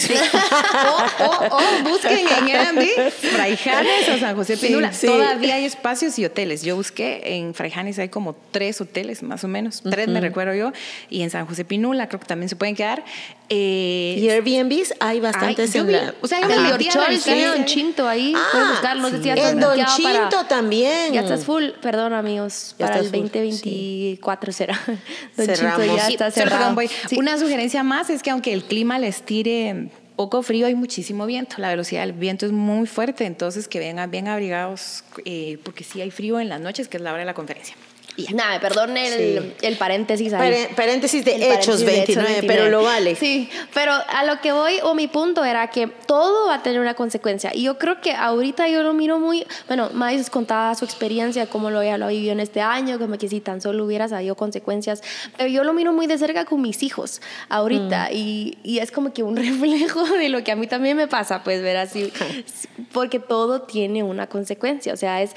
o, 1.51 1.89
busquen 1.89 2.19
en 2.19 2.29
Airbnb 2.29 3.11
Fraijanes 3.11 4.09
o 4.09 4.19
San 4.19 4.37
José 4.37 4.57
Pinula. 4.57 4.91
Todavía 4.91 5.57
hay 5.57 5.65
espacios 5.65 6.19
y 6.19 6.25
hoteles. 6.25 6.63
Yo 6.63 6.77
busqué 6.77 7.37
en 7.37 7.55
Fraijanes 7.55 7.99
hay 7.99 8.09
como 8.09 8.35
tres 8.51 8.81
hoteles 8.81 9.23
más 9.23 9.45
o 9.45 9.49
menos. 9.49 9.83
Tres 9.83 10.09
me 10.09 10.21
recuerdo 10.21 10.55
yo. 10.55 10.73
Y 11.09 11.23
en 11.23 11.31
San 11.31 11.47
José 11.47 11.65
Pinula 11.65 12.09
creo 12.09 12.21
que 12.21 12.27
también 12.27 12.49
se 12.49 12.57
pueden 12.57 12.75
quedar. 12.75 13.05
Eh, 13.55 14.17
y 14.19 14.31
Airbnbs 14.31 14.95
hay 14.99 15.21
bastantes 15.21 15.75
en 15.75 15.93
la... 15.93 16.15
O 16.23 16.27
sea, 16.27 16.39
hay 16.39 16.45
un 16.45 16.79
de 16.79 17.47
Don 17.47 17.65
Chinto 17.67 18.09
ahí. 18.09 18.33
Ah, 18.35 18.49
puedes 18.51 18.69
buscar. 18.71 18.97
No 18.97 19.11
sé 19.11 19.19
si 19.19 19.25
ya 19.25 19.51
En 19.51 19.61
Don 19.61 19.79
Chinto 19.95 20.47
también. 20.49 21.13
Ya 21.13 21.21
estás 21.21 21.45
full. 21.45 21.65
Perdón, 21.83 22.15
amigos. 22.15 22.75
para 22.79 22.99
el 22.99 23.11
2024 23.11 24.53
será. 24.53 24.81
Don 25.37 25.47
Cerramos. 25.47 25.81
Chinto 25.81 25.97
ya 25.97 26.09
está 26.09 26.31
cerrado. 26.31 26.77
Una 27.17 27.37
sugerencia 27.37 27.83
más 27.83 28.09
es 28.09 28.23
que 28.23 28.31
aunque 28.31 28.55
el 28.55 28.65
clima 28.65 28.99
les 28.99 29.23
tire 29.23 29.91
poco 30.17 30.43
frío 30.43 30.69
y 30.71 30.75
muchísimo 30.75 31.27
viento. 31.27 31.57
La 31.59 31.69
velocidad 31.69 32.03
del 32.03 32.13
viento 32.13 32.47
es 32.47 32.53
muy 32.53 32.87
fuerte, 32.87 33.27
entonces 33.27 33.69
que 33.69 33.79
vengan 33.79 34.11
bien 34.11 34.29
abrigados, 34.29 35.05
eh, 35.25 35.59
porque 35.63 35.85
sí 35.85 36.01
hay 36.01 36.11
frío 36.11 36.41
en 36.41 36.49
las 36.49 36.61
noches, 36.61 36.89
que 36.89 36.97
es 36.97 37.03
la 37.03 37.11
hora 37.11 37.21
de 37.21 37.27
la 37.27 37.35
conferencia. 37.35 37.77
Nada, 38.35 38.61
perdón 38.61 38.97
el, 38.97 39.55
el 39.63 39.77
paréntesis 39.77 40.33
ahí. 40.35 40.69
paréntesis 40.77 41.25
de 41.25 41.55
Hechos 41.55 41.83
29, 41.83 42.45
pero 42.47 42.69
lo 42.69 42.83
vale. 42.83 43.17
Sí, 43.17 43.49
pero 43.73 43.93
a 43.93 44.25
lo 44.25 44.41
que 44.41 44.53
voy, 44.53 44.75
o 44.83 44.95
mi 44.95 45.09
punto 45.09 45.45
era 45.45 45.69
que 45.69 45.87
todo 45.87 46.49
va 46.49 46.57
a 46.57 46.63
tener 46.63 46.81
una 46.81 46.95
consecuencia. 46.95 47.53
Y 47.55 47.63
yo 47.63 47.79
creo 47.79 48.01
que 48.01 48.13
ahorita 48.13 48.69
yo 48.69 48.83
lo 48.83 48.93
miro 48.93 49.19
muy. 49.19 49.47
Bueno, 49.67 49.91
Maíz 49.95 50.29
contaba 50.29 50.75
su 50.75 50.85
experiencia, 50.85 51.47
cómo 51.47 51.71
lo, 51.71 51.79
había 51.79 51.97
lo 51.97 52.09
vivido 52.09 52.33
en 52.33 52.41
este 52.41 52.61
año, 52.61 52.99
como 52.99 53.17
que 53.17 53.29
si 53.29 53.41
tan 53.41 53.61
solo 53.63 53.85
hubiera 53.85 54.09
sabido 54.09 54.35
consecuencias. 54.35 55.03
Pero 55.37 55.49
yo 55.49 55.65
lo 55.65 55.73
miro 55.73 55.93
muy 55.93 56.07
de 56.07 56.19
cerca 56.19 56.45
con 56.45 56.61
mis 56.61 56.83
hijos 56.83 57.23
ahorita. 57.49 58.09
Mm. 58.11 58.17
Y, 58.17 58.59
y, 58.63 58.79
es 58.79 58.91
como 58.91 59.13
que 59.15 59.23
un 59.23 59.37
reflejo 59.37 60.05
de 60.05 60.29
lo 60.29 60.45
que 60.45 60.53
a 60.53 60.57
mí 60.57 60.67
también 60.67 60.99
me 60.99 61.09
pasa, 61.09 61.43
pues 61.43 61.63
ver 61.63 61.79
así. 61.79 62.13
porque 62.93 63.19
todo 63.19 63.63
tiene 63.63 64.03
una 64.03 64.27
consecuencia. 64.27 64.93
O 64.93 64.97
sea, 64.97 65.23
es 65.23 65.35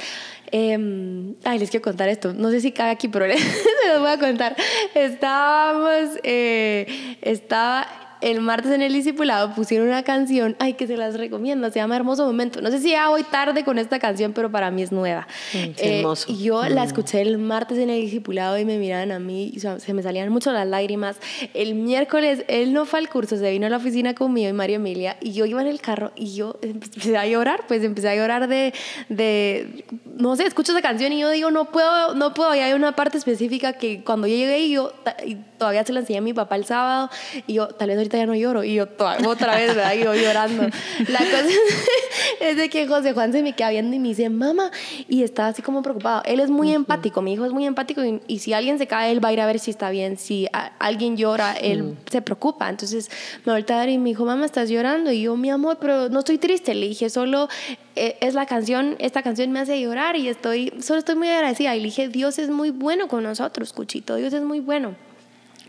Em, 0.51 1.35
ay, 1.43 1.59
les 1.59 1.69
quiero 1.69 1.83
contar 1.83 2.09
esto. 2.09 2.33
No 2.33 2.49
sé 2.49 2.61
si 2.61 2.71
cabe 2.71 2.91
aquí, 2.91 3.07
pero 3.07 3.25
se 3.37 3.89
los 3.89 4.01
voy 4.01 4.11
a 4.11 4.19
contar. 4.19 4.55
Estábamos, 4.93 6.19
eh, 6.23 7.17
estaba 7.21 8.04
el 8.25 8.41
martes 8.41 8.71
en 8.71 8.81
el 8.81 8.91
discipulado 8.91 9.53
pusieron 9.53 9.87
una 9.87 10.01
canción, 10.01 10.55
ay, 10.57 10.73
que 10.73 10.87
se 10.87 10.97
las 10.97 11.15
recomiendo, 11.15 11.69
se 11.69 11.75
llama 11.75 11.95
Hermoso 11.95 12.25
Momento. 12.25 12.59
No 12.59 12.71
sé 12.71 12.79
si 12.79 12.89
ya 12.89 13.07
voy 13.09 13.21
tarde 13.21 13.63
con 13.63 13.77
esta 13.77 13.99
canción, 13.99 14.33
pero 14.33 14.51
para 14.51 14.71
mí 14.71 14.81
es 14.81 14.91
nueva. 14.91 15.27
Mm, 15.53 15.57
eh, 15.57 15.99
hermoso. 15.99 16.31
Y 16.31 16.41
yo 16.43 16.67
la 16.67 16.81
mm. 16.81 16.87
escuché 16.87 17.21
el 17.21 17.37
martes 17.37 17.77
en 17.77 17.91
el 17.91 18.01
discipulado 18.01 18.57
y 18.57 18.65
me 18.65 18.79
miraban 18.79 19.11
a 19.11 19.19
mí 19.19 19.51
y 19.53 19.59
se 19.59 19.93
me 19.93 20.01
salían 20.01 20.29
mucho 20.29 20.51
las 20.51 20.65
lágrimas. 20.65 21.17
El 21.53 21.75
miércoles 21.75 22.43
él 22.47 22.73
no 22.73 22.87
fue 22.87 22.97
al 22.97 23.09
curso, 23.09 23.37
se 23.37 23.51
vino 23.51 23.67
a 23.67 23.69
la 23.69 23.77
oficina 23.77 24.15
conmigo 24.15 24.49
y 24.49 24.53
María 24.53 24.77
Emilia 24.77 25.17
y 25.21 25.33
yo 25.33 25.45
iba 25.45 25.61
en 25.61 25.67
el 25.67 25.79
carro 25.79 26.11
y 26.15 26.33
yo 26.33 26.57
empecé 26.63 27.15
a 27.17 27.27
llorar, 27.27 27.65
pues 27.67 27.83
empecé 27.83 28.09
a 28.09 28.15
llorar 28.15 28.47
de, 28.47 28.73
de 29.07 29.85
no 30.17 30.35
sé, 30.35 30.47
escucho 30.47 30.71
esa 30.71 30.81
canción 30.81 31.13
y 31.13 31.19
yo 31.19 31.29
digo, 31.29 31.51
no 31.51 31.65
puedo, 31.65 32.15
no 32.15 32.33
puedo, 32.33 32.55
y 32.55 32.59
hay 32.59 32.73
una 32.73 32.93
parte 32.93 33.19
específica 33.19 33.73
que 33.73 34.03
cuando 34.03 34.25
yo 34.25 34.35
llegué 34.35 34.61
y 34.61 34.71
yo 34.71 34.93
y 35.23 35.35
todavía 35.65 35.83
se 35.83 35.93
la 35.93 36.01
enseñé 36.01 36.19
a 36.19 36.21
mi 36.21 36.33
papá 36.33 36.57
el 36.57 36.65
sábado 36.65 37.09
y 37.47 37.53
yo, 37.53 37.69
tal 37.69 37.87
vez 37.87 37.97
ahorita 37.97 38.17
ya 38.17 38.27
no 38.27 38.35
lloro. 38.35 38.63
Y 38.63 38.75
yo 38.75 38.83
otra 39.25 39.55
vez, 39.55 39.75
¿verdad? 39.75 39.95
yo 39.95 40.13
llorando. 40.13 40.63
La 41.07 41.17
cosa 41.17 41.47
es 42.39 42.55
de 42.55 42.69
que 42.69 42.87
José 42.87 43.13
Juan 43.13 43.31
se 43.31 43.41
me 43.41 43.53
queda 43.53 43.71
viendo 43.71 43.95
y 43.95 43.99
me 43.99 44.09
dice, 44.09 44.29
mamá, 44.29 44.69
y 45.09 45.23
está 45.23 45.47
así 45.47 45.63
como 45.63 45.81
preocupado. 45.81 46.21
Él 46.25 46.39
es 46.39 46.51
muy 46.51 46.71
empático, 46.71 47.23
mi 47.23 47.33
hijo 47.33 47.45
es 47.45 47.51
muy 47.51 47.65
empático 47.65 48.01
y, 48.27 48.37
si 48.37 48.53
alguien 48.53 48.77
se 48.77 48.85
cae, 48.85 49.11
él 49.11 49.23
va 49.23 49.29
a 49.29 49.33
ir 49.33 49.41
a 49.41 49.47
ver 49.47 49.57
si 49.57 49.71
está 49.71 49.89
bien. 49.89 50.17
Si 50.17 50.47
alguien 50.77 51.17
llora, 51.17 51.53
él 51.53 51.97
se 52.11 52.21
preocupa. 52.21 52.69
Entonces 52.69 53.09
me 53.43 53.53
volteé 53.53 53.75
a 53.75 53.79
ver 53.79 53.89
y 53.89 53.97
me 53.97 54.09
dijo, 54.09 54.23
mamá, 54.23 54.45
¿estás 54.45 54.69
llorando? 54.69 55.11
Y 55.11 55.23
yo, 55.23 55.35
mi 55.35 55.49
amor, 55.49 55.77
pero 55.81 56.09
no 56.09 56.19
estoy 56.19 56.37
triste. 56.37 56.75
Le 56.75 56.89
dije, 56.89 57.09
solo 57.09 57.49
eh, 57.95 58.17
es 58.21 58.35
la 58.35 58.45
canción, 58.45 58.97
esta 58.99 59.23
canción 59.23 59.51
me 59.51 59.61
hace 59.61 59.81
llorar 59.81 60.15
y 60.15 60.29
estoy, 60.29 60.71
solo 60.79 60.99
estoy 60.99 61.15
muy 61.15 61.29
agradecida. 61.29 61.75
Y 61.75 61.79
le 61.79 61.85
dije, 61.85 62.07
Dios 62.07 62.37
es 62.37 62.51
muy 62.51 62.69
bueno 62.69 63.07
con 63.07 63.23
nosotros, 63.23 63.73
Cuchito, 63.73 64.15
Dios 64.15 64.31
es 64.31 64.43
muy 64.43 64.59
bueno 64.59 64.95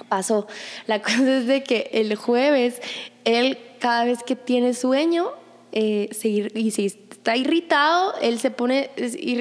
pasó. 0.09 0.47
La 0.87 1.03
cosa 1.03 1.39
es 1.39 1.47
de 1.47 1.63
que 1.63 1.91
el 1.93 2.15
jueves, 2.17 2.81
él 3.25 3.59
cada 3.79 4.05
vez 4.05 4.23
que 4.23 4.37
tiene 4.37 4.75
sueño, 4.75 5.33
eh, 5.73 6.09
y 6.55 6.71
si 6.71 6.87
está 7.27 7.37
irritado, 7.37 8.15
él 8.23 8.39
se 8.39 8.51
pone, 8.51 8.89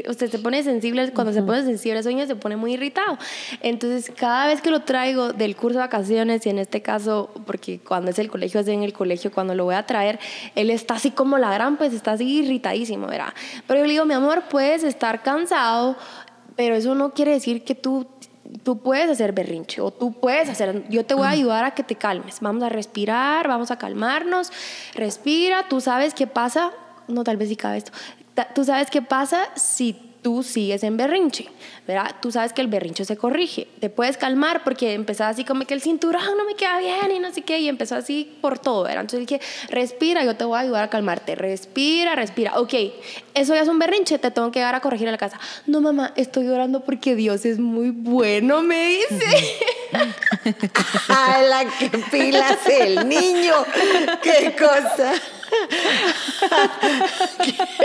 usted 0.10 0.30
se 0.30 0.40
pone 0.40 0.64
sensible, 0.64 1.14
cuando 1.14 1.32
se 1.32 1.44
pone 1.44 1.64
sensible 1.64 2.00
al 2.00 2.04
sueño 2.04 2.26
se 2.26 2.36
pone 2.36 2.56
muy 2.58 2.74
irritado. 2.74 3.18
Entonces, 3.62 4.12
cada 4.14 4.48
vez 4.48 4.60
que 4.60 4.72
lo 4.72 4.82
traigo 4.82 5.34
del 5.34 5.56
curso 5.56 5.78
de 5.78 5.86
vacaciones, 5.86 6.46
y 6.46 6.50
en 6.50 6.60
este 6.60 6.82
caso, 6.82 7.30
porque 7.46 7.80
cuando 7.80 8.12
es 8.12 8.20
el 8.20 8.30
colegio, 8.30 8.60
es 8.60 8.68
en 8.68 8.84
el 8.84 8.92
colegio, 8.92 9.32
cuando 9.32 9.54
lo 9.54 9.66
voy 9.66 9.76
a 9.76 9.86
traer, 9.86 10.20
él 10.56 10.72
está 10.72 10.96
así 10.96 11.12
como 11.12 11.38
la 11.38 11.54
gran, 11.54 11.78
pues 11.78 11.94
está 11.94 12.14
así 12.14 12.40
irritadísimo, 12.40 13.08
¿verdad? 13.08 13.34
Pero 13.68 13.82
yo 13.82 13.86
le 13.86 13.92
digo, 13.94 14.06
mi 14.06 14.16
amor, 14.16 14.46
puedes 14.50 14.84
estar 14.84 15.22
cansado, 15.22 15.96
pero 16.56 16.76
eso 16.76 16.96
no 16.96 17.14
quiere 17.14 17.34
decir 17.34 17.64
que 17.64 17.76
tú 17.76 18.08
tú 18.64 18.80
puedes 18.80 19.10
hacer 19.10 19.34
berrinche 19.34 19.82
o 19.82 19.92
tú 19.92 20.14
puedes 20.14 20.50
hacer, 20.50 20.84
yo 20.90 21.06
te 21.06 21.14
voy 21.14 21.28
a 21.28 21.32
ayudar 21.32 21.66
a 21.66 21.72
que 21.72 21.84
te 21.84 21.96
calmes. 21.96 22.40
Vamos 22.42 22.64
a 22.64 22.70
respirar, 22.70 23.48
vamos 23.48 23.72
a 23.72 23.78
calmarnos. 23.78 24.52
Respira, 24.94 25.68
tú 25.68 25.82
sabes 25.82 26.14
qué 26.14 26.28
pasa, 26.28 26.72
no 27.08 27.24
tal 27.24 27.38
vez 27.38 27.50
si 27.50 27.56
cabe 27.56 27.78
esto. 27.78 27.92
Tú 28.54 28.66
sabes 28.66 28.90
qué 28.90 29.02
pasa 29.02 29.48
si 29.56 30.05
tú 30.26 30.42
sigues 30.42 30.82
en 30.82 30.98
berrinche, 30.98 31.46
¿verdad? 31.88 32.16
Tú 32.20 32.32
sabes 32.32 32.52
que 32.52 32.62
el 32.62 32.68
berrinche 32.68 33.06
se 33.06 33.16
corrige. 33.16 33.68
Te 33.80 33.92
puedes 33.92 34.18
calmar 34.18 34.64
porque 34.64 34.94
empezaba 34.94 35.30
así 35.30 35.46
como 35.46 35.68
que 35.68 35.76
el 35.76 35.84
cinturón 35.84 36.36
no 36.36 36.46
me 36.46 36.56
queda 36.56 36.80
bien 36.80 37.12
y 37.16 37.20
no 37.20 37.32
sé 37.32 37.44
qué, 37.44 37.60
y 37.60 37.70
empezó 37.70 37.96
así 37.96 38.36
por 38.42 38.58
todo, 38.58 38.86
¿verdad? 38.86 39.02
Entonces 39.02 39.28
dije, 39.28 39.40
respira, 39.70 40.26
yo 40.26 40.36
te 40.36 40.44
voy 40.44 40.58
a 40.58 40.62
ayudar 40.62 40.86
a 40.86 40.90
calmarte. 40.90 41.36
Respira, 41.36 42.16
respira. 42.16 42.60
Ok, 42.60 42.74
eso 43.36 43.54
ya 43.54 43.62
es 43.62 43.68
un 43.68 43.78
berrinche, 43.78 44.18
te 44.18 44.32
tengo 44.32 44.50
que 44.50 44.58
llegar 44.58 44.74
a 44.74 44.80
corregir 44.80 45.08
a 45.08 45.12
la 45.12 45.20
casa. 45.20 45.40
No, 45.68 45.80
mamá, 45.80 46.12
estoy 46.16 46.48
llorando 46.48 46.80
porque 46.80 47.16
Dios 47.16 47.46
es 47.46 47.60
muy 47.60 47.92
bueno, 47.92 48.64
me 48.64 48.84
dice. 48.84 49.60
a 51.10 51.42
la 51.44 51.66
que 51.78 51.90
pilas 52.12 52.58
el 52.68 53.08
niño. 53.08 53.54
¡Qué 54.24 54.56
cosa! 54.58 55.14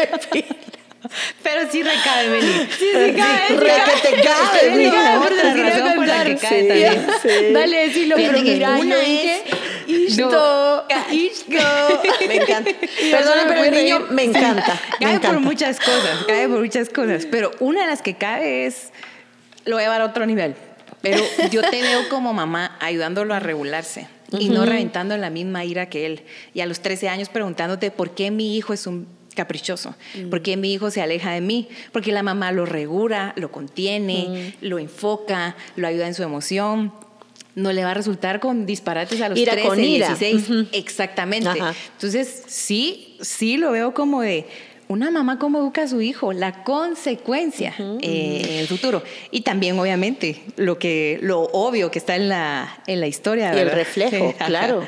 ¡Qué 2.14 2.28
pilas! 2.28 2.30
Pero 2.30 2.42
sí. 2.42 2.68
Sí, 2.78 2.86
sí 2.94 3.12
cae. 3.14 3.56
Re 3.56 3.72
que 3.84 4.08
te 4.08 4.16
que 4.16 4.22
cae 6.36 6.64
también. 6.64 7.06
Sí. 7.22 7.52
Dale, 7.52 7.76
decilo, 7.88 8.16
pero 8.16 8.40
mira, 8.40 8.70
una 8.78 9.02
es... 9.02 9.42
Isto, 9.86 10.86
isto. 11.12 11.52
Me 12.28 12.36
encanta. 12.36 12.70
Perdona, 13.10 13.44
pero 13.48 13.64
el 13.64 13.70
niño 13.72 14.06
me 14.10 14.24
encanta. 14.24 14.80
Cae 15.00 15.20
por 15.20 15.40
muchas 15.40 15.78
cosas, 15.78 16.24
cae 16.26 16.48
por 16.48 16.60
muchas 16.60 16.88
cosas. 16.88 17.26
Pero 17.26 17.50
una 17.60 17.82
de 17.82 17.86
las 17.88 18.02
que 18.02 18.14
cae 18.14 18.66
es, 18.66 18.92
lo 19.64 19.76
voy 19.76 19.82
a 19.82 19.86
llevar 19.86 20.00
a 20.02 20.04
otro 20.04 20.26
nivel. 20.26 20.54
Pero 21.02 21.22
yo 21.50 21.62
te 21.62 21.82
veo 21.82 22.08
como 22.08 22.32
mamá 22.32 22.76
ayudándolo 22.80 23.34
a 23.34 23.40
regularse 23.40 24.06
y 24.38 24.50
no 24.50 24.64
reventando 24.64 25.14
en 25.14 25.20
la 25.20 25.30
misma 25.30 25.64
ira 25.64 25.86
que 25.86 26.06
él. 26.06 26.22
Y 26.54 26.60
a 26.60 26.66
los 26.66 26.80
13 26.80 27.08
años 27.08 27.28
preguntándote 27.28 27.90
por 27.90 28.14
qué 28.14 28.30
mi 28.30 28.56
hijo 28.56 28.72
es 28.72 28.86
un 28.86 29.08
caprichoso, 29.34 29.94
mm. 30.14 30.30
por 30.30 30.42
qué 30.42 30.56
mi 30.56 30.72
hijo 30.72 30.90
se 30.90 31.02
aleja 31.02 31.32
de 31.32 31.40
mí, 31.40 31.68
porque 31.92 32.12
la 32.12 32.22
mamá 32.22 32.52
lo 32.52 32.66
regula, 32.66 33.32
lo 33.36 33.50
contiene, 33.50 34.54
mm. 34.62 34.66
lo 34.66 34.78
enfoca, 34.78 35.56
lo 35.76 35.86
ayuda 35.86 36.06
en 36.06 36.14
su 36.14 36.22
emoción. 36.22 36.92
No 37.56 37.72
le 37.72 37.82
va 37.82 37.90
a 37.90 37.94
resultar 37.94 38.38
con 38.38 38.64
disparates 38.64 39.20
a 39.20 39.28
los 39.28 39.42
13, 39.42 39.76
16. 39.76 40.44
Exactamente. 40.72 41.50
Entonces, 41.94 42.44
sí, 42.46 43.16
sí 43.20 43.56
lo 43.56 43.72
veo 43.72 43.92
como 43.92 44.22
de 44.22 44.46
una 44.90 45.12
mamá 45.12 45.38
cómo 45.38 45.58
educa 45.58 45.82
a 45.82 45.88
su 45.88 46.00
hijo, 46.00 46.32
la 46.32 46.64
consecuencia 46.64 47.74
eh, 47.78 48.42
en 48.44 48.56
el 48.58 48.66
futuro. 48.66 49.04
Y 49.30 49.42
también, 49.42 49.78
obviamente, 49.78 50.42
lo, 50.56 50.80
que, 50.80 51.18
lo 51.22 51.42
obvio 51.42 51.92
que 51.92 52.00
está 52.00 52.16
en 52.16 52.28
la, 52.28 52.82
en 52.88 52.98
la 52.98 53.06
historia. 53.06 53.52
el 53.52 53.70
reflejo, 53.70 54.34
claro. 54.46 54.84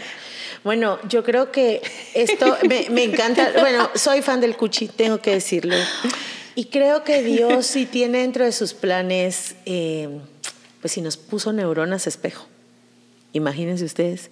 Bueno, 0.64 0.98
yo 1.08 1.24
creo 1.24 1.50
que 1.50 1.82
esto 2.14 2.56
me, 2.68 3.02
encanta. 3.02 3.52
Bueno, 3.60 3.90
soy 3.94 4.22
fan 4.22 4.40
del 4.40 4.56
cuchi, 4.56 4.88
tengo 4.88 5.18
que 5.18 5.32
decirlo. 5.32 5.76
Y 6.54 6.66
creo 6.66 7.02
que 7.02 7.22
Dios 7.22 7.66
sí 7.66 7.86
tiene 7.86 8.18
dentro 8.18 8.44
de 8.44 8.52
sus 8.52 8.74
planes, 8.74 9.56
eh, 9.64 10.08
pues 10.80 10.92
si 10.92 11.00
nos 11.00 11.16
puso 11.16 11.52
neuronas 11.52 12.06
espejo. 12.06 12.46
Imagínense 13.32 13.84
ustedes. 13.84 14.30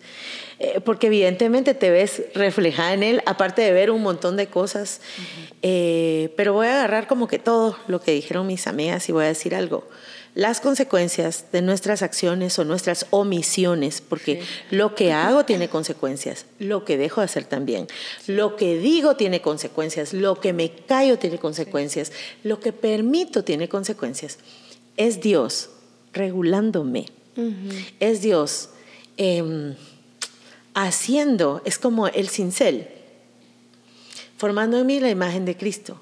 Eh, 0.62 0.78
porque 0.84 1.06
evidentemente 1.06 1.72
te 1.72 1.88
ves 1.88 2.22
reflejada 2.34 2.92
en 2.92 3.02
él, 3.02 3.22
aparte 3.24 3.62
de 3.62 3.72
ver 3.72 3.90
un 3.90 4.02
montón 4.02 4.36
de 4.36 4.48
cosas. 4.48 5.00
Eh, 5.62 6.34
pero 6.36 6.52
voy 6.52 6.66
a 6.66 6.74
agarrar 6.74 7.06
como 7.06 7.28
que 7.28 7.38
todo 7.38 7.78
lo 7.88 8.02
que 8.02 8.12
dijeron 8.12 8.46
mis 8.46 8.66
amigas 8.66 9.08
y 9.08 9.12
voy 9.12 9.24
a 9.24 9.28
decir 9.28 9.54
algo. 9.54 9.88
Las 10.34 10.60
consecuencias 10.60 11.46
de 11.50 11.62
nuestras 11.62 12.02
acciones 12.02 12.58
o 12.58 12.66
nuestras 12.66 13.06
omisiones, 13.08 14.02
porque 14.02 14.42
lo 14.70 14.94
que 14.94 15.12
hago 15.12 15.46
tiene 15.46 15.70
consecuencias, 15.70 16.44
lo 16.58 16.84
que 16.84 16.98
dejo 16.98 17.22
de 17.22 17.24
hacer 17.24 17.46
también, 17.46 17.88
lo 18.26 18.56
que 18.56 18.78
digo 18.78 19.16
tiene 19.16 19.40
consecuencias, 19.40 20.12
lo 20.12 20.40
que 20.40 20.52
me 20.52 20.72
callo 20.72 21.18
tiene 21.18 21.38
consecuencias, 21.38 22.12
lo 22.42 22.60
que 22.60 22.74
permito 22.74 23.44
tiene 23.44 23.70
consecuencias. 23.70 24.38
Es 24.98 25.22
Dios 25.22 25.70
regulándome, 26.12 27.06
es 27.98 28.20
Dios 28.20 28.68
em, 29.16 29.74
haciendo, 30.74 31.62
es 31.64 31.78
como 31.78 32.08
el 32.08 32.28
cincel, 32.28 32.88
formando 34.36 34.78
en 34.78 34.86
mí 34.86 35.00
la 35.00 35.10
imagen 35.10 35.44
de 35.44 35.56
Cristo. 35.56 36.00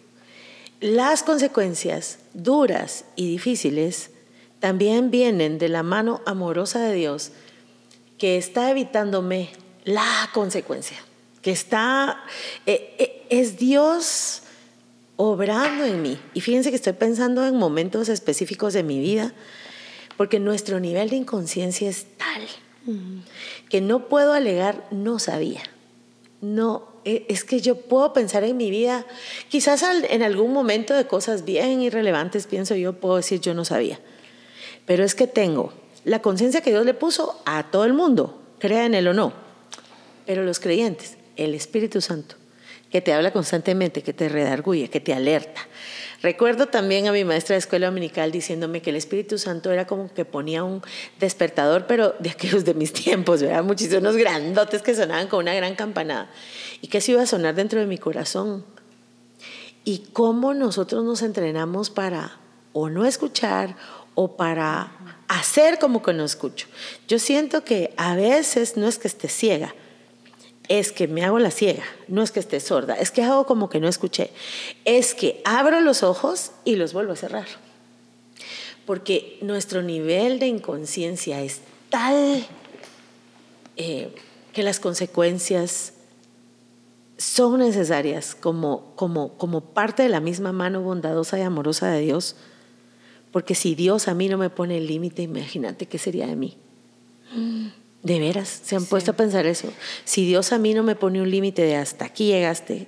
Las 0.81 1.22
consecuencias 1.22 2.18
duras 2.35 3.04
y 3.16 3.28
difíciles 3.28 4.11
también 4.61 5.11
vienen 5.11 5.59
de 5.59 5.68
la 5.68 5.83
mano 5.83 6.20
amorosa 6.26 6.81
de 6.81 6.94
Dios 6.94 7.33
que 8.16 8.37
está 8.37 8.70
evitándome 8.70 9.50
la 9.85 10.31
consecuencia, 10.33 10.96
que 11.42 11.50
está, 11.50 12.22
eh, 12.66 12.94
eh, 12.98 13.26
es 13.31 13.59
Dios 13.59 14.42
obrando 15.16 15.85
en 15.85 16.02
mí. 16.02 16.18
Y 16.35 16.40
fíjense 16.40 16.70
que 16.70 16.76
estoy 16.76 16.92
pensando 16.92 17.46
en 17.46 17.57
momentos 17.57 18.09
específicos 18.09 18.72
de 18.72 18.83
mi 18.83 19.00
vida, 19.00 19.33
porque 20.16 20.40
nuestro 20.40 20.81
nivel 20.81 21.11
de 21.11 21.16
inconsciencia 21.16 21.88
es 21.88 22.07
tal 22.16 22.46
que 23.68 23.81
no 23.81 24.09
puedo 24.09 24.33
alegar 24.33 24.87
no 24.90 25.18
sabía. 25.18 25.62
No, 26.40 26.88
e, 27.05 27.27
es 27.29 27.44
que 27.44 27.61
yo 27.61 27.77
puedo 27.77 28.12
pensar 28.12 28.44
en 28.44 28.57
mi 28.57 28.70
vida, 28.70 29.05
quizás 29.48 29.83
en 29.83 30.22
algún 30.22 30.53
momento 30.53 30.94
de 30.94 31.07
cosas 31.07 31.44
bien 31.44 31.81
irrelevantes, 31.81 32.46
pienso 32.46 32.74
yo, 32.77 32.92
puedo 32.94 33.16
decir 33.16 33.40
yo 33.40 33.55
no 33.55 33.64
sabía. 33.64 33.98
Pero 34.87 35.05
es 35.05 35.14
que 35.14 35.27
tengo 35.27 35.72
la 36.05 36.22
conciencia 36.22 36.61
que 36.61 36.70
Dios 36.70 36.87
le 36.87 36.94
puso 36.94 37.40
a 37.44 37.70
todo 37.70 37.85
el 37.85 37.92
mundo, 37.92 38.40
crea 38.59 38.87
en 38.87 38.94
él 38.94 39.09
o 39.09 39.14
no. 39.14 39.33
Pero 40.27 40.44
los 40.44 40.61
creyentes, 40.61 41.16
el 41.37 41.55
Espíritu 41.55 42.01
Santo, 42.01 42.37
que 42.90 43.01
te 43.01 43.12
habla 43.12 43.33
constantemente, 43.33 44.03
que 44.03 44.12
te 44.12 44.29
redarguye, 44.29 44.88
que 44.88 45.01
te 45.01 45.12
alerta. 45.12 45.67
Recuerdo 46.20 46.66
también 46.66 47.07
a 47.07 47.12
mi 47.12 47.24
maestra 47.24 47.54
de 47.54 47.61
escuela 47.61 47.87
dominical 47.87 48.33
diciéndome 48.33 48.83
que 48.83 48.90
el 48.90 48.96
Espíritu 48.96 49.38
Santo 49.38 49.70
era 49.70 49.87
como 49.87 50.12
que 50.12 50.24
ponía 50.24 50.64
un 50.64 50.83
despertador, 51.20 51.87
pero 51.87 52.14
de 52.18 52.31
aquellos 52.31 52.64
de 52.64 52.74
mis 52.74 52.92
tiempos, 53.04 53.40
¿verdad? 53.40 53.62
Muchísimos 53.62 54.16
grandotes 54.16 54.83
que 54.83 54.94
sonaban 54.94 55.28
con 55.28 55.40
una 55.40 55.54
gran 55.54 55.76
campanada. 55.76 56.28
Y 56.81 56.88
que 56.88 56.98
eso 56.98 57.12
iba 57.12 57.22
a 57.22 57.26
sonar 57.26 57.54
dentro 57.54 57.78
de 57.78 57.87
mi 57.87 57.98
corazón. 57.98 58.64
Y 59.85 60.09
cómo 60.12 60.54
nosotros 60.54 61.04
nos 61.04 61.22
entrenamos 61.22 61.90
para 61.90 62.38
o 62.72 62.90
no 62.90 63.07
escuchar 63.07 63.76
o 64.14 64.37
para 64.37 64.92
hacer 65.28 65.78
como 65.78 66.02
que 66.02 66.12
no 66.12 66.24
escucho. 66.24 66.66
Yo 67.07 67.20
siento 67.20 67.62
que 67.62 67.94
a 67.96 68.16
veces 68.16 68.76
no 68.76 68.88
es 68.88 68.98
que 68.98 69.07
esté 69.07 69.28
ciega, 69.28 69.74
es 70.68 70.92
que 70.92 71.09
me 71.09 71.24
hago 71.24 71.38
la 71.38 71.50
ciega, 71.50 71.85
no 72.09 72.22
es 72.22 72.31
que 72.31 72.40
esté 72.40 72.61
sorda, 72.61 72.94
es 72.94 73.11
que 73.11 73.22
hago 73.22 73.46
como 73.46 73.68
que 73.68 73.81
no 73.81 73.88
escuché, 73.88 74.31
es 74.85 75.14
que 75.14 75.40
abro 75.44 75.81
los 75.81 76.02
ojos 76.02 76.52
y 76.64 76.76
los 76.76 76.92
vuelvo 76.92 77.12
a 77.12 77.16
cerrar. 77.16 77.46
Porque 78.87 79.38
nuestro 79.42 79.83
nivel 79.83 80.38
de 80.38 80.46
inconsciencia 80.46 81.42
es 81.42 81.61
tal 81.90 82.46
eh, 83.76 84.14
que 84.52 84.62
las 84.62 84.81
consecuencias 84.81 85.94
son 87.18 87.59
necesarias 87.59 88.35
como, 88.35 88.92
como, 88.94 89.37
como 89.37 89.61
parte 89.61 90.02
de 90.02 90.09
la 90.09 90.20
misma 90.20 90.52
mano 90.52 90.81
bondadosa 90.83 91.38
y 91.38 91.42
amorosa 91.42 91.90
de 91.90 92.00
Dios 92.00 92.37
porque 93.33 93.54
si 93.54 93.74
Dios 93.74 94.09
a 94.09 94.14
mí 94.14 94.28
no 94.28 94.38
me 94.38 94.50
pone 94.50 94.78
el 94.78 94.87
límite, 94.87 95.22
imagínate 95.22 95.87
qué 95.87 95.98
sería 95.98 96.26
de 96.26 96.37
mí. 96.37 96.57
De 98.02 98.20
veras, 98.20 98.61
se 98.64 98.76
han 98.76 98.87
puesto 98.87 99.11
a 99.11 99.16
pensar 99.16 99.46
eso. 99.46 99.68
Si 100.04 100.24
Dios 100.24 100.52
a 100.52 100.58
mí 100.58 100.72
no 100.72 100.82
me 100.82 100.94
pone 100.94 101.20
un 101.20 101.30
límite 101.30 101.62
de 101.62 101.76
hasta 101.76 102.04
aquí 102.04 102.26
llegaste, 102.26 102.87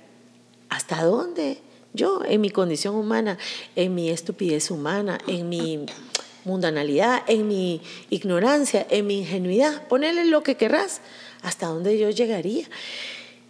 ¿hasta 0.69 1.03
dónde? 1.03 1.59
Yo, 1.93 2.21
en 2.25 2.39
mi 2.39 2.49
condición 2.49 2.95
humana, 2.95 3.37
en 3.75 3.93
mi 3.93 4.09
estupidez 4.09 4.71
humana, 4.71 5.17
en 5.27 5.49
mi 5.49 5.85
mundanalidad, 6.45 7.23
en 7.27 7.47
mi 7.47 7.81
ignorancia, 8.09 8.87
en 8.89 9.07
mi 9.07 9.19
ingenuidad, 9.19 9.87
ponele 9.87 10.25
lo 10.25 10.43
que 10.43 10.55
querrás, 10.55 11.01
hasta 11.41 11.67
dónde 11.67 11.97
yo 11.97 12.09
llegaría. 12.09 12.65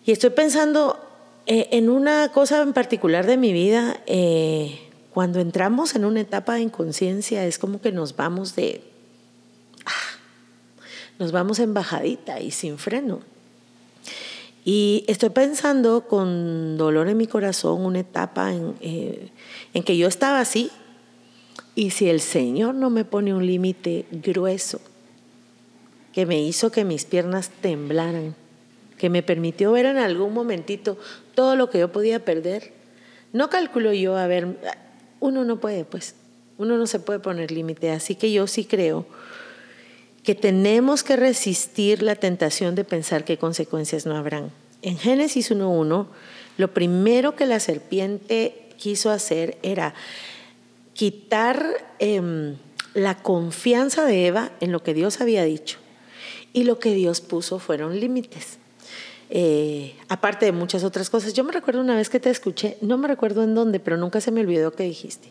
Y 0.03 0.11
estoy 0.11 0.31
pensando 0.31 0.99
eh, 1.45 1.69
en 1.71 1.89
una 1.89 2.31
cosa 2.31 2.61
en 2.61 2.73
particular 2.73 3.25
de 3.25 3.37
mi 3.37 3.53
vida. 3.53 4.01
Eh, 4.07 4.79
cuando 5.13 5.39
entramos 5.39 5.95
en 5.95 6.05
una 6.05 6.21
etapa 6.21 6.55
de 6.55 6.61
inconsciencia 6.61 7.45
es 7.45 7.59
como 7.59 7.81
que 7.81 7.91
nos 7.91 8.15
vamos 8.15 8.55
de... 8.55 8.81
Nos 11.21 11.31
vamos 11.31 11.59
en 11.59 11.75
bajadita 11.75 12.39
y 12.39 12.49
sin 12.49 12.79
freno. 12.79 13.19
Y 14.65 15.05
estoy 15.07 15.29
pensando 15.29 16.07
con 16.07 16.79
dolor 16.79 17.09
en 17.09 17.17
mi 17.17 17.27
corazón 17.27 17.85
una 17.85 17.99
etapa 17.99 18.51
en, 18.51 18.73
eh, 18.81 19.29
en 19.75 19.83
que 19.83 19.95
yo 19.97 20.07
estaba 20.07 20.39
así. 20.39 20.71
Y 21.75 21.91
si 21.91 22.09
el 22.09 22.21
Señor 22.21 22.73
no 22.73 22.89
me 22.89 23.05
pone 23.05 23.35
un 23.35 23.45
límite 23.45 24.07
grueso 24.09 24.81
que 26.11 26.25
me 26.25 26.41
hizo 26.41 26.71
que 26.71 26.85
mis 26.85 27.05
piernas 27.05 27.51
temblaran, 27.51 28.33
que 28.97 29.11
me 29.11 29.21
permitió 29.21 29.73
ver 29.73 29.85
en 29.85 29.97
algún 29.97 30.33
momentito 30.33 30.97
todo 31.35 31.55
lo 31.55 31.69
que 31.69 31.77
yo 31.77 31.91
podía 31.91 32.25
perder, 32.25 32.73
no 33.31 33.51
calculo 33.51 33.93
yo, 33.93 34.17
a 34.17 34.25
ver, 34.25 34.57
uno 35.19 35.45
no 35.45 35.59
puede, 35.59 35.85
pues, 35.85 36.15
uno 36.57 36.77
no 36.79 36.87
se 36.87 36.99
puede 36.99 37.19
poner 37.19 37.51
límite. 37.51 37.91
Así 37.91 38.15
que 38.15 38.31
yo 38.31 38.47
sí 38.47 38.65
creo 38.65 39.05
que 40.23 40.35
tenemos 40.35 41.03
que 41.03 41.15
resistir 41.15 42.03
la 42.03 42.15
tentación 42.15 42.75
de 42.75 42.83
pensar 42.83 43.25
qué 43.25 43.37
consecuencias 43.37 44.05
no 44.05 44.15
habrán. 44.15 44.51
En 44.81 44.97
Génesis 44.97 45.51
1.1, 45.51 46.07
lo 46.57 46.73
primero 46.73 47.35
que 47.35 47.45
la 47.45 47.59
serpiente 47.59 48.69
quiso 48.77 49.09
hacer 49.09 49.57
era 49.63 49.93
quitar 50.93 51.65
em, 51.99 52.57
la 52.93 53.17
confianza 53.17 54.05
de 54.05 54.27
Eva 54.27 54.51
en 54.59 54.71
lo 54.71 54.83
que 54.83 54.93
Dios 54.93 55.21
había 55.21 55.43
dicho. 55.43 55.77
Y 56.53 56.65
lo 56.65 56.79
que 56.79 56.93
Dios 56.93 57.21
puso 57.21 57.59
fueron 57.59 57.99
límites. 57.99 58.57
Eh, 59.29 59.95
aparte 60.09 60.45
de 60.45 60.51
muchas 60.51 60.83
otras 60.83 61.09
cosas. 61.09 61.33
Yo 61.33 61.43
me 61.43 61.53
recuerdo 61.53 61.79
una 61.79 61.95
vez 61.95 62.09
que 62.09 62.19
te 62.19 62.29
escuché, 62.29 62.77
no 62.81 62.97
me 62.97 63.07
recuerdo 63.07 63.43
en 63.43 63.55
dónde, 63.55 63.79
pero 63.79 63.95
nunca 63.97 64.19
se 64.19 64.29
me 64.29 64.41
olvidó 64.41 64.73
que 64.73 64.83
dijiste. 64.83 65.29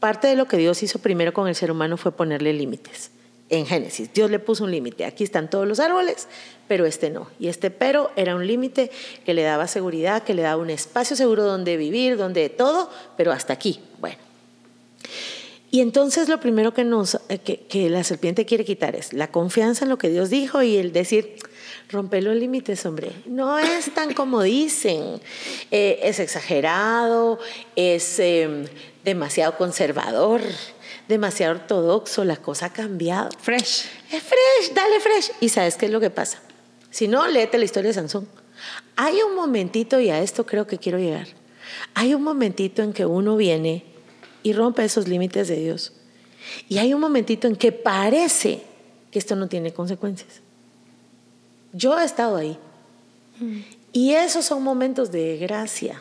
parte 0.00 0.26
de 0.26 0.36
lo 0.36 0.46
que 0.46 0.56
Dios 0.56 0.82
hizo 0.82 0.98
primero 0.98 1.32
con 1.32 1.48
el 1.48 1.54
ser 1.54 1.70
humano 1.70 1.96
fue 1.96 2.12
ponerle 2.12 2.52
límites 2.52 3.10
en 3.48 3.66
Génesis. 3.66 4.12
Dios 4.12 4.30
le 4.30 4.38
puso 4.38 4.64
un 4.64 4.70
límite. 4.70 5.04
Aquí 5.04 5.24
están 5.24 5.48
todos 5.48 5.66
los 5.66 5.80
árboles, 5.80 6.28
pero 6.68 6.86
este 6.86 7.10
no. 7.10 7.28
Y 7.38 7.48
este 7.48 7.70
pero 7.70 8.10
era 8.16 8.34
un 8.34 8.46
límite 8.46 8.90
que 9.24 9.34
le 9.34 9.42
daba 9.42 9.68
seguridad, 9.68 10.22
que 10.22 10.34
le 10.34 10.42
daba 10.42 10.60
un 10.60 10.70
espacio 10.70 11.16
seguro 11.16 11.44
donde 11.44 11.76
vivir, 11.76 12.16
donde 12.16 12.48
todo, 12.48 12.90
pero 13.16 13.32
hasta 13.32 13.52
aquí. 13.52 13.80
Bueno. 14.00 14.18
Y 15.70 15.80
entonces 15.80 16.28
lo 16.28 16.40
primero 16.40 16.72
que, 16.72 16.84
nos, 16.84 17.18
eh, 17.28 17.38
que, 17.38 17.90
la 17.90 18.04
serpiente 18.04 18.46
quiere 18.46 18.64
quitar 18.64 18.94
es 18.94 19.12
la 19.12 19.30
confianza 19.30 19.84
en 19.84 19.90
lo 19.90 19.98
que 19.98 20.08
Dios 20.08 20.30
dijo 20.30 20.62
y 20.62 20.76
el 20.76 20.92
decir, 20.92 21.36
rompe 21.90 22.22
los 22.22 22.36
límites, 22.36 22.86
hombre. 22.86 23.10
No 23.26 23.58
es 23.58 23.92
tan 23.92 24.14
como 24.14 24.42
dicen. 24.42 25.20
Eh, 25.70 26.00
es 26.02 26.20
exagerado, 26.20 27.38
es 27.74 28.18
em, 28.20 28.66
demasiado 29.04 29.56
conservador 29.56 30.40
demasiado 31.08 31.54
ortodoxo, 31.54 32.24
la 32.24 32.36
cosa 32.36 32.66
ha 32.66 32.72
cambiado. 32.72 33.30
Fresh. 33.40 33.86
Es 34.10 34.22
fresh, 34.22 34.74
dale 34.74 35.00
fresh. 35.00 35.32
¿Y 35.40 35.48
sabes 35.48 35.76
qué 35.76 35.86
es 35.86 35.92
lo 35.92 36.00
que 36.00 36.10
pasa? 36.10 36.38
Si 36.90 37.08
no, 37.08 37.26
léete 37.26 37.58
la 37.58 37.64
historia 37.64 37.88
de 37.88 37.94
Sansón. 37.94 38.28
Hay 38.96 39.16
un 39.22 39.34
momentito, 39.34 40.00
y 40.00 40.10
a 40.10 40.20
esto 40.20 40.46
creo 40.46 40.66
que 40.66 40.78
quiero 40.78 40.98
llegar, 40.98 41.28
hay 41.94 42.14
un 42.14 42.22
momentito 42.22 42.82
en 42.82 42.92
que 42.92 43.06
uno 43.06 43.36
viene 43.36 43.84
y 44.42 44.52
rompe 44.52 44.84
esos 44.84 45.08
límites 45.08 45.48
de 45.48 45.56
Dios. 45.56 45.92
Y 46.68 46.78
hay 46.78 46.94
un 46.94 47.00
momentito 47.00 47.48
en 47.48 47.56
que 47.56 47.72
parece 47.72 48.62
que 49.10 49.18
esto 49.18 49.36
no 49.36 49.48
tiene 49.48 49.72
consecuencias. 49.72 50.40
Yo 51.72 51.98
he 51.98 52.04
estado 52.04 52.36
ahí. 52.36 52.58
Mm. 53.40 53.60
Y 53.92 54.12
esos 54.12 54.44
son 54.44 54.62
momentos 54.62 55.10
de 55.10 55.36
gracia 55.36 55.98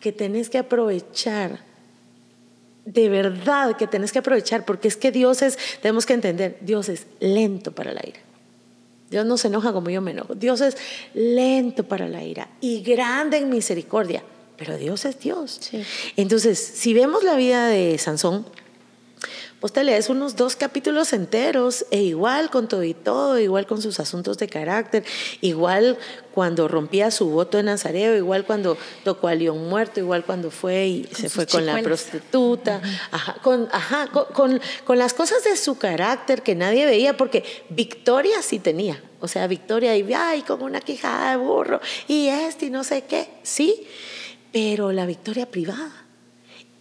que 0.00 0.12
tenés 0.12 0.48
que 0.48 0.58
aprovechar 0.58 1.67
de 2.92 3.08
verdad 3.08 3.76
que 3.76 3.86
tenés 3.86 4.12
que 4.12 4.20
aprovechar, 4.20 4.64
porque 4.64 4.88
es 4.88 4.96
que 4.96 5.12
Dios 5.12 5.42
es, 5.42 5.58
tenemos 5.82 6.06
que 6.06 6.14
entender, 6.14 6.56
Dios 6.60 6.88
es 6.88 7.06
lento 7.20 7.72
para 7.72 7.92
la 7.92 8.00
ira. 8.06 8.20
Dios 9.10 9.26
no 9.26 9.36
se 9.36 9.48
enoja 9.48 9.72
como 9.72 9.90
yo 9.90 10.00
me 10.00 10.10
enojo. 10.12 10.34
Dios 10.34 10.60
es 10.60 10.76
lento 11.14 11.84
para 11.84 12.08
la 12.08 12.22
ira 12.24 12.48
y 12.60 12.82
grande 12.82 13.38
en 13.38 13.50
misericordia, 13.50 14.22
pero 14.56 14.76
Dios 14.76 15.04
es 15.04 15.18
Dios. 15.20 15.60
Entonces, 16.16 16.58
si 16.58 16.94
vemos 16.94 17.24
la 17.24 17.36
vida 17.36 17.68
de 17.68 17.96
Sansón, 17.98 18.46
Vos 19.60 19.72
te 19.72 19.82
lees 19.82 20.08
unos 20.08 20.36
dos 20.36 20.54
capítulos 20.54 21.12
enteros 21.12 21.84
e 21.90 22.00
igual 22.02 22.48
con 22.48 22.68
todo 22.68 22.84
y 22.84 22.94
todo, 22.94 23.40
igual 23.40 23.66
con 23.66 23.82
sus 23.82 23.98
asuntos 23.98 24.38
de 24.38 24.46
carácter, 24.46 25.04
igual 25.40 25.98
cuando 26.32 26.68
rompía 26.68 27.10
su 27.10 27.28
voto 27.28 27.58
en 27.58 27.66
Nazareo, 27.66 28.16
igual 28.16 28.44
cuando 28.44 28.78
tocó 29.02 29.26
a 29.26 29.34
León 29.34 29.68
muerto, 29.68 29.98
igual 29.98 30.24
cuando 30.24 30.52
fue 30.52 30.86
y 30.86 31.04
se 31.12 31.28
fue 31.28 31.44
con 31.48 31.66
la 31.66 31.82
prostituta, 31.82 32.80
ajá, 33.10 33.34
con, 33.42 33.68
ajá, 33.72 34.06
con, 34.32 34.60
con, 34.84 34.98
las 34.98 35.12
cosas 35.12 35.42
de 35.42 35.56
su 35.56 35.76
carácter 35.76 36.42
que 36.42 36.54
nadie 36.54 36.86
veía, 36.86 37.16
porque 37.16 37.42
Victoria 37.68 38.40
sí 38.42 38.60
tenía, 38.60 39.02
o 39.18 39.26
sea, 39.26 39.48
Victoria 39.48 39.96
y 39.96 40.12
ay, 40.12 40.42
con 40.42 40.62
una 40.62 40.80
quijada 40.80 41.32
de 41.32 41.36
burro 41.36 41.80
y 42.06 42.28
este 42.28 42.66
y 42.66 42.70
no 42.70 42.84
sé 42.84 43.02
qué, 43.08 43.28
sí, 43.42 43.88
pero 44.52 44.92
la 44.92 45.04
Victoria 45.04 45.46
privada 45.46 46.07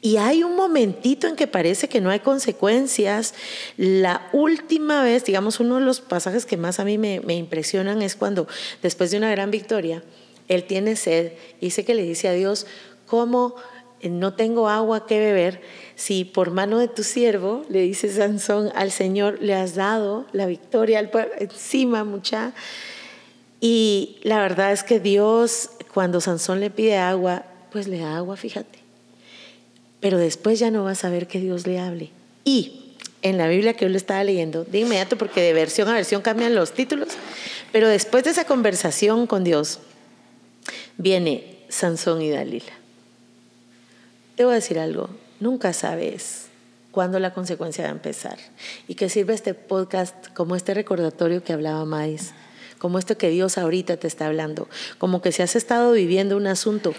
y 0.01 0.17
hay 0.17 0.43
un 0.43 0.55
momentito 0.55 1.27
en 1.27 1.35
que 1.35 1.47
parece 1.47 1.89
que 1.89 2.01
no 2.01 2.11
hay 2.11 2.19
consecuencias. 2.19 3.33
La 3.77 4.29
última 4.31 5.03
vez, 5.03 5.25
digamos, 5.25 5.59
uno 5.59 5.75
de 5.75 5.81
los 5.81 6.01
pasajes 6.01 6.45
que 6.45 6.55
más 6.55 6.79
a 6.79 6.85
mí 6.85 6.97
me, 6.97 7.21
impresionan 7.33 8.01
es 8.01 8.15
cuando, 8.15 8.47
después 8.83 9.09
de 9.09 9.17
una 9.17 9.31
gran 9.31 9.49
victoria, 9.49 10.03
él 10.47 10.65
tiene 10.65 10.95
sed 10.95 11.33
y 11.59 11.65
dice 11.65 11.83
que 11.83 11.95
le 11.95 12.03
dice 12.03 12.27
a 12.27 12.33
Dios, 12.33 12.67
¿cómo 13.07 13.55
no 14.03 14.35
tengo 14.35 14.69
agua 14.69 15.07
que 15.07 15.19
beber? 15.19 15.61
Si 15.95 16.25
por 16.25 16.51
mano 16.51 16.77
de 16.77 16.87
tu 16.87 17.03
siervo, 17.03 17.65
le 17.67 17.81
dice 17.81 18.13
Sansón 18.13 18.71
al 18.75 18.91
Señor, 18.91 19.39
le 19.41 19.55
has 19.55 19.73
dado 19.73 20.27
la 20.31 20.45
victoria 20.45 20.99
al 20.99 21.09
encima, 21.39 22.03
mucha. 22.03 22.53
Y 23.59 24.19
la 24.21 24.39
verdad 24.39 24.71
es 24.71 24.83
que 24.83 24.99
Dios, 24.99 25.71
cuando 25.91 26.21
Sansón 26.21 26.59
le 26.59 26.69
pide 26.69 26.97
agua, 26.97 27.45
pues 27.71 27.87
le 27.87 27.97
da 27.97 28.15
agua, 28.15 28.37
fíjate 28.37 28.86
pero 29.99 30.17
después 30.17 30.59
ya 30.59 30.71
no 30.71 30.83
vas 30.83 31.03
a 31.03 31.09
ver 31.09 31.27
que 31.27 31.39
Dios 31.39 31.65
le 31.67 31.79
hable. 31.79 32.11
Y 32.43 32.93
en 33.21 33.37
la 33.37 33.47
Biblia 33.47 33.73
que 33.73 33.85
yo 33.85 33.89
le 33.89 33.97
estaba 33.97 34.23
leyendo, 34.23 34.63
de 34.63 34.79
inmediato, 34.79 35.17
porque 35.17 35.41
de 35.41 35.53
versión 35.53 35.87
a 35.89 35.93
versión 35.93 36.21
cambian 36.21 36.55
los 36.55 36.73
títulos, 36.73 37.09
pero 37.71 37.87
después 37.87 38.23
de 38.23 38.31
esa 38.31 38.45
conversación 38.45 39.27
con 39.27 39.43
Dios, 39.43 39.79
viene 40.97 41.57
Sansón 41.69 42.21
y 42.21 42.29
Dalila. 42.29 42.73
Te 44.35 44.45
voy 44.45 44.53
a 44.53 44.55
decir 44.55 44.79
algo, 44.79 45.09
nunca 45.39 45.73
sabes 45.73 46.47
cuándo 46.91 47.19
la 47.19 47.33
consecuencia 47.33 47.83
va 47.83 47.89
a 47.89 47.93
empezar. 47.93 48.37
Y 48.87 48.95
que 48.95 49.09
sirve 49.09 49.33
este 49.33 49.53
podcast 49.53 50.15
como 50.33 50.55
este 50.55 50.73
recordatorio 50.73 51.43
que 51.43 51.53
hablaba 51.53 51.85
Mais, 51.85 52.33
como 52.77 52.99
esto 52.99 53.17
que 53.17 53.29
Dios 53.29 53.57
ahorita 53.57 53.97
te 53.97 54.07
está 54.07 54.27
hablando, 54.27 54.67
como 54.97 55.21
que 55.21 55.31
si 55.31 55.41
has 55.41 55.55
estado 55.55 55.91
viviendo 55.91 56.37
un 56.37 56.47
asunto 56.47 56.93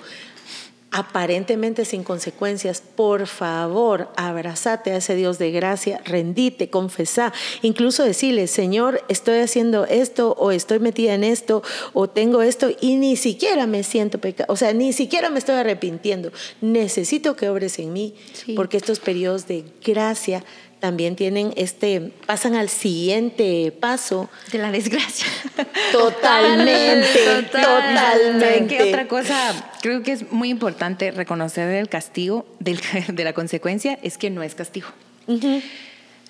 aparentemente 0.98 1.84
sin 1.84 2.02
consecuencias, 2.02 2.82
por 2.96 3.28
favor, 3.28 4.08
abrazate 4.16 4.90
a 4.90 4.96
ese 4.96 5.14
Dios 5.14 5.38
de 5.38 5.52
gracia, 5.52 6.00
rendite, 6.04 6.70
confesá, 6.70 7.32
incluso 7.62 8.02
decirle, 8.02 8.48
Señor, 8.48 9.04
estoy 9.08 9.38
haciendo 9.38 9.84
esto 9.84 10.34
o 10.36 10.50
estoy 10.50 10.80
metida 10.80 11.14
en 11.14 11.22
esto 11.22 11.62
o 11.92 12.08
tengo 12.08 12.42
esto 12.42 12.70
y 12.80 12.96
ni 12.96 13.14
siquiera 13.14 13.68
me 13.68 13.84
siento 13.84 14.18
pecado, 14.18 14.52
o 14.52 14.56
sea, 14.56 14.72
ni 14.72 14.92
siquiera 14.92 15.30
me 15.30 15.38
estoy 15.38 15.54
arrepintiendo. 15.54 16.32
Necesito 16.60 17.36
que 17.36 17.48
obres 17.48 17.78
en 17.78 17.92
mí 17.92 18.16
porque 18.56 18.76
estos 18.76 18.98
periodos 18.98 19.46
de 19.46 19.66
gracia 19.84 20.42
también 20.80 21.16
tienen 21.16 21.52
este, 21.56 22.12
pasan 22.26 22.54
al 22.54 22.68
siguiente 22.68 23.72
paso. 23.72 24.28
De 24.52 24.58
la 24.58 24.70
desgracia. 24.70 25.26
Totalmente, 25.92 27.42
totalmente. 27.50 28.66
¿Qué 28.66 28.82
otra 28.84 29.08
cosa? 29.08 29.70
Creo 29.82 30.02
que 30.02 30.12
es 30.12 30.30
muy 30.32 30.50
importante 30.50 31.10
reconocer 31.10 31.68
el 31.70 31.88
castigo, 31.88 32.46
de 32.60 33.24
la 33.24 33.32
consecuencia, 33.32 33.98
es 34.02 34.18
que 34.18 34.30
no 34.30 34.42
es 34.42 34.54
castigo. 34.54 34.88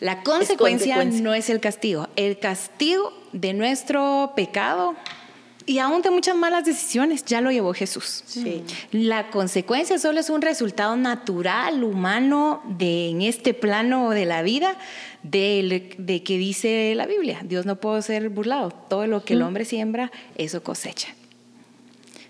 La 0.01 0.23
consecuencia 0.23 1.05
no 1.05 1.35
es 1.35 1.51
el 1.51 1.61
castigo. 1.61 2.09
El 2.17 2.39
castigo 2.39 3.13
de 3.33 3.53
nuestro 3.53 4.33
pecado 4.37 4.95
y 5.69 5.79
aún 5.81 6.01
de 6.01 6.11
muchas 6.11 6.35
malas 6.35 6.65
decisiones 6.65 7.25
ya 7.27 7.43
lo 7.43 7.51
llevó 7.51 7.75
Jesús. 7.75 8.25
La 8.91 9.31
consecuencia 9.31 9.99
solo 9.99 10.19
es 10.19 10.31
un 10.31 10.41
resultado 10.41 10.97
natural, 10.97 11.85
humano, 11.85 12.63
de, 12.67 13.11
en 13.11 13.21
este 13.21 13.53
plano 13.53 14.11
de 14.11 14.25
la 14.25 14.43
vida, 14.43 14.77
de, 15.23 15.95
de 15.99 16.23
que 16.23 16.39
dice 16.39 16.95
la 16.97 17.07
Biblia. 17.07 17.41
Dios 17.45 17.67
no 17.67 17.77
puede 17.77 18.01
ser 18.01 18.31
burlado. 18.31 18.71
Todo 18.71 19.07
lo 19.07 19.25
que 19.25 19.35
el 19.35 19.43
hombre 19.43 19.67
siembra, 19.67 20.11
eso 20.37 20.63
cosecha. 20.63 21.09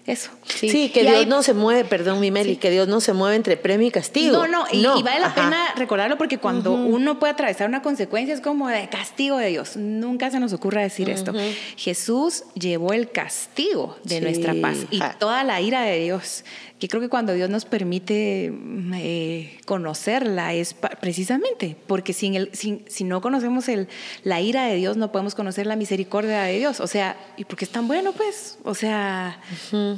Eso. 0.09 0.31
Sí, 0.44 0.90
que 0.90 1.03
Dios 1.03 1.27
no 1.27 1.42
se 1.42 1.55
mueve, 1.55 1.85
perdón, 1.85 2.21
mi 2.21 2.31
Meli, 2.31 2.57
que 2.57 2.71
Dios 2.71 2.88
no 2.88 3.01
se 3.01 3.12
mueve 3.12 3.37
entre 3.37 3.57
premio 3.57 3.87
y 3.87 3.90
castigo. 3.90 4.47
No, 4.47 4.47
no, 4.47 4.64
y, 4.73 5.03
vale 5.03 5.21
la 5.21 5.35
pena 5.35 5.75
recordarlo 5.77 6.16
porque 6.16 6.38
cuando 6.38 6.73
uno 6.73 7.18
puede 7.18 7.33
atravesar 7.35 7.68
una 7.68 7.83
consecuencia 7.83 8.35
es 8.35 8.40
como 8.40 8.68
de 8.68 8.88
castigo 8.88 9.37
de 9.37 9.49
Dios. 9.49 9.77
Nunca 9.77 10.31
se 10.31 10.40
nos 10.40 10.53
ocurra 10.53 10.83
decir 10.83 11.11
esto. 11.11 11.33
Jesús 11.77 12.44
llevó 12.55 12.92
el 12.92 13.11
castigo 13.11 13.97
de 14.05 14.21
nuestra 14.21 14.55
paz 14.61 14.79
y 14.90 15.01
toda 15.18 15.44
la 15.44 15.61
ira 15.61 15.83
de 15.83 15.99
Dios 16.01 16.44
que 16.78 16.88
creo 16.88 17.00
que 17.00 17.08
cuando 17.08 17.32
Dios 17.32 17.50
nos 17.50 17.64
permite 17.64 18.52
eh, 18.94 19.58
conocerla 19.64 20.54
es 20.54 20.74
precisamente 21.00 21.76
porque 21.86 22.12
sin 22.12 22.34
el, 22.34 22.50
sin, 22.52 22.84
si 22.88 23.04
no 23.04 23.20
conocemos 23.20 23.68
el, 23.68 23.88
la 24.22 24.40
ira 24.40 24.66
de 24.66 24.76
Dios 24.76 24.96
no 24.96 25.10
podemos 25.10 25.34
conocer 25.34 25.66
la 25.66 25.76
misericordia 25.76 26.42
de 26.42 26.58
Dios. 26.58 26.80
O 26.80 26.86
sea, 26.86 27.16
¿y 27.36 27.44
por 27.44 27.58
qué 27.58 27.64
es 27.64 27.70
tan 27.70 27.88
bueno? 27.88 28.12
Pues, 28.12 28.58
o 28.64 28.74
sea, 28.74 29.40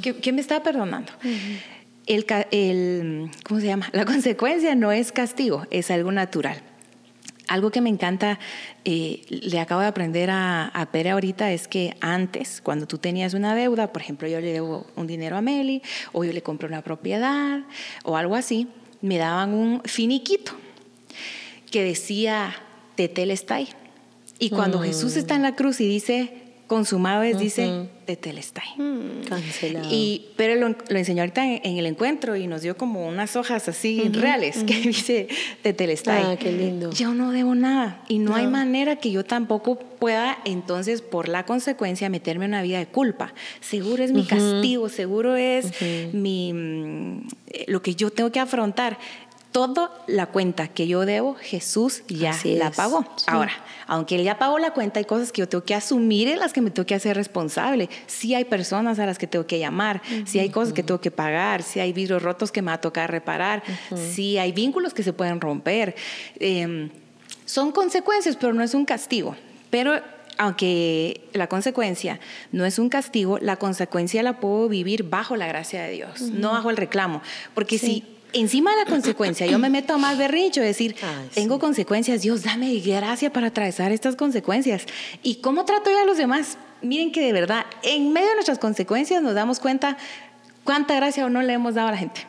¿qué, 0.01 0.31
me 0.31 0.41
está 0.41 0.63
perdonando? 0.63 1.11
el, 2.07 2.25
el, 2.51 3.31
¿Cómo 3.47 3.59
se 3.59 3.67
llama? 3.67 3.89
La 3.93 4.05
consecuencia 4.11 4.75
no 4.75 4.91
es 4.91 5.11
castigo, 5.11 5.67
es 5.69 5.91
algo 5.91 6.11
natural. 6.11 6.70
Algo 7.51 7.69
que 7.69 7.81
me 7.81 7.89
encanta, 7.89 8.39
eh, 8.85 9.25
le 9.29 9.59
acabo 9.59 9.81
de 9.81 9.87
aprender 9.87 10.29
a, 10.29 10.67
a, 10.67 10.85
Pere 10.91 11.09
ahorita, 11.09 11.51
es 11.51 11.67
que 11.67 11.95
antes, 11.99 12.61
cuando 12.61 12.87
tú 12.87 12.97
tenías 12.97 13.33
una 13.33 13.55
deuda, 13.55 13.91
por 13.91 14.01
ejemplo, 14.01 14.27
yo 14.27 14.39
le 14.39 14.53
debo 14.53 14.87
un 14.95 15.05
dinero 15.05 15.35
a 15.35 15.41
Meli, 15.41 15.81
o 16.13 16.23
yo 16.23 16.31
le 16.31 16.41
compré 16.41 16.67
una 16.67 16.81
propiedad, 16.81 17.59
o 18.05 18.15
algo 18.15 18.35
así, 18.35 18.69
me 19.01 19.17
daban 19.17 19.53
un 19.53 19.81
finiquito 19.83 20.53
que 21.69 21.83
decía 21.83 22.55
Tetelestai. 22.95 23.67
Y 24.39 24.49
cuando 24.49 24.79
mm. 24.79 24.83
Jesús 24.83 25.15
está 25.17 25.35
en 25.35 25.41
la 25.41 25.55
cruz 25.55 25.81
y 25.81 25.87
dice, 25.87 26.40
consumado 26.71 27.23
es, 27.23 27.37
dice, 27.37 27.89
de 28.07 28.15
Telestai. 28.15 28.63
Mm. 28.77 29.25
Cancelado. 29.27 29.89
Y, 29.91 30.29
pero 30.37 30.55
lo, 30.55 30.73
enseñó 30.97 31.21
ahorita 31.21 31.45
en, 31.45 31.77
el 31.77 31.85
encuentro 31.85 32.37
y 32.37 32.47
nos 32.47 32.61
dio 32.61 32.77
como 32.77 33.09
unas 33.09 33.35
hojas 33.35 33.67
así 33.67 34.07
reales 34.13 34.63
que 34.63 34.79
dice 34.79 35.27
de 35.65 35.73
Telestai. 35.73 36.23
Ah, 36.25 36.37
qué 36.39 36.49
lindo. 36.49 36.89
Yo 36.91 37.13
no 37.13 37.33
debo 37.33 37.55
nada 37.55 38.01
y 38.07 38.19
no, 38.19 38.35
hay 38.35 38.47
manera 38.47 38.95
que 38.95 39.11
yo 39.11 39.25
tampoco 39.25 39.79
pueda 39.79 40.37
entonces 40.45 41.01
por 41.01 41.27
la 41.27 41.45
consecuencia 41.45 42.09
meterme 42.09 42.45
en 42.45 42.51
una 42.51 42.61
vida 42.61 42.79
de 42.79 42.85
culpa. 42.85 43.33
Seguro 43.59 44.01
es 44.01 44.13
mi 44.13 44.23
castigo, 44.23 44.87
seguro 44.87 45.35
es 45.35 45.73
mi, 46.13 46.53
mm, 46.53 47.27
lo 47.67 47.81
que 47.81 47.95
yo 47.95 48.11
tengo 48.11 48.31
que 48.31 48.39
afrontar 48.39 48.97
toda 49.51 49.91
la 50.07 50.27
cuenta 50.27 50.67
que 50.69 50.87
yo 50.87 51.05
debo, 51.05 51.35
Jesús 51.35 52.03
ya 52.07 52.37
la 52.45 52.71
pagó. 52.71 53.05
Ahora, 53.27 53.51
aunque 53.87 54.15
Él 54.15 54.23
ya 54.23 54.37
pagó 54.37 54.59
la 54.59 54.71
cuenta, 54.71 54.99
hay 54.99 55.05
cosas 55.05 55.31
que 55.31 55.41
yo 55.41 55.49
tengo 55.49 55.63
que 55.63 55.75
asumir 55.75 56.29
en 56.29 56.39
las 56.39 56.53
que 56.53 56.61
me 56.61 56.71
tengo 56.71 56.85
que 56.85 56.95
hacer 56.95 57.17
responsable. 57.17 57.89
Sí 58.07 58.33
hay 58.33 58.45
personas 58.45 58.99
a 58.99 59.05
las 59.05 59.17
que 59.17 59.27
tengo 59.27 59.45
que 59.45 59.59
llamar, 59.59 60.01
sí 60.25 60.39
hay 60.39 60.49
cosas 60.49 60.73
que 60.73 60.83
tengo 60.83 61.01
que 61.01 61.11
pagar, 61.11 61.63
sí 61.63 61.79
hay 61.79 61.91
vidrios 61.91 62.23
rotos 62.23 62.51
que 62.51 62.61
me 62.61 62.67
va 62.67 62.75
a 62.75 62.81
tocar 62.81 63.11
reparar, 63.11 63.63
sí 63.95 64.37
hay 64.37 64.51
vínculos 64.51 64.93
que 64.93 65.03
se 65.03 65.13
pueden 65.13 65.41
romper. 65.41 65.95
Em, 66.39 66.89
son 67.45 67.71
consecuencias, 67.71 68.37
pero 68.37 68.53
no 68.53 68.63
es 68.63 68.73
un 68.73 68.85
castigo. 68.85 69.35
Pero 69.69 70.01
aunque 70.37 71.29
la 71.33 71.47
consecuencia 71.47 72.19
no 72.51 72.65
es 72.65 72.79
un 72.79 72.89
castigo, 72.89 73.37
la 73.39 73.57
consecuencia 73.57 74.23
la 74.23 74.39
puedo 74.39 74.69
vivir 74.69 75.03
bajo 75.03 75.35
la 75.35 75.47
gracia 75.47 75.83
de 75.83 75.91
Dios, 75.91 76.21
no 76.21 76.51
bajo 76.51 76.69
el 76.69 76.77
reclamo. 76.77 77.21
Porque 77.53 77.77
si 77.77 78.10
encima 78.33 78.71
de 78.71 78.77
la 78.77 78.85
consecuencia, 78.85 79.45
yo 79.45 79.59
me 79.59 79.69
meto 79.69 79.93
a 79.93 79.97
más 79.97 80.17
berrincho, 80.17 80.61
decir, 80.61 80.95
tengo 81.33 81.59
consecuencias, 81.59 82.21
Dios, 82.21 82.43
dame 82.43 82.79
gracia 82.79 83.31
para 83.31 83.47
atravesar 83.47 83.91
estas 83.91 84.15
consecuencias. 84.15 84.85
¿Y 85.23 85.35
cómo 85.35 85.65
trato 85.65 85.89
yo 85.89 85.99
a 85.99 86.05
los 86.05 86.17
demás? 86.17 86.57
Miren 86.81 87.11
que 87.11 87.21
de 87.21 87.33
verdad, 87.33 87.65
en 87.83 88.11
medio 88.13 88.29
de 88.29 88.35
nuestras 88.35 88.59
consecuencias 88.59 89.21
nos 89.21 89.35
damos 89.35 89.59
cuenta 89.59 89.97
cuánta 90.63 90.95
gracia 90.95 91.25
o 91.25 91.29
no 91.29 91.41
le 91.41 91.53
hemos 91.53 91.75
dado 91.75 91.89
a 91.89 91.91
la 91.91 91.97
gente. 91.97 92.27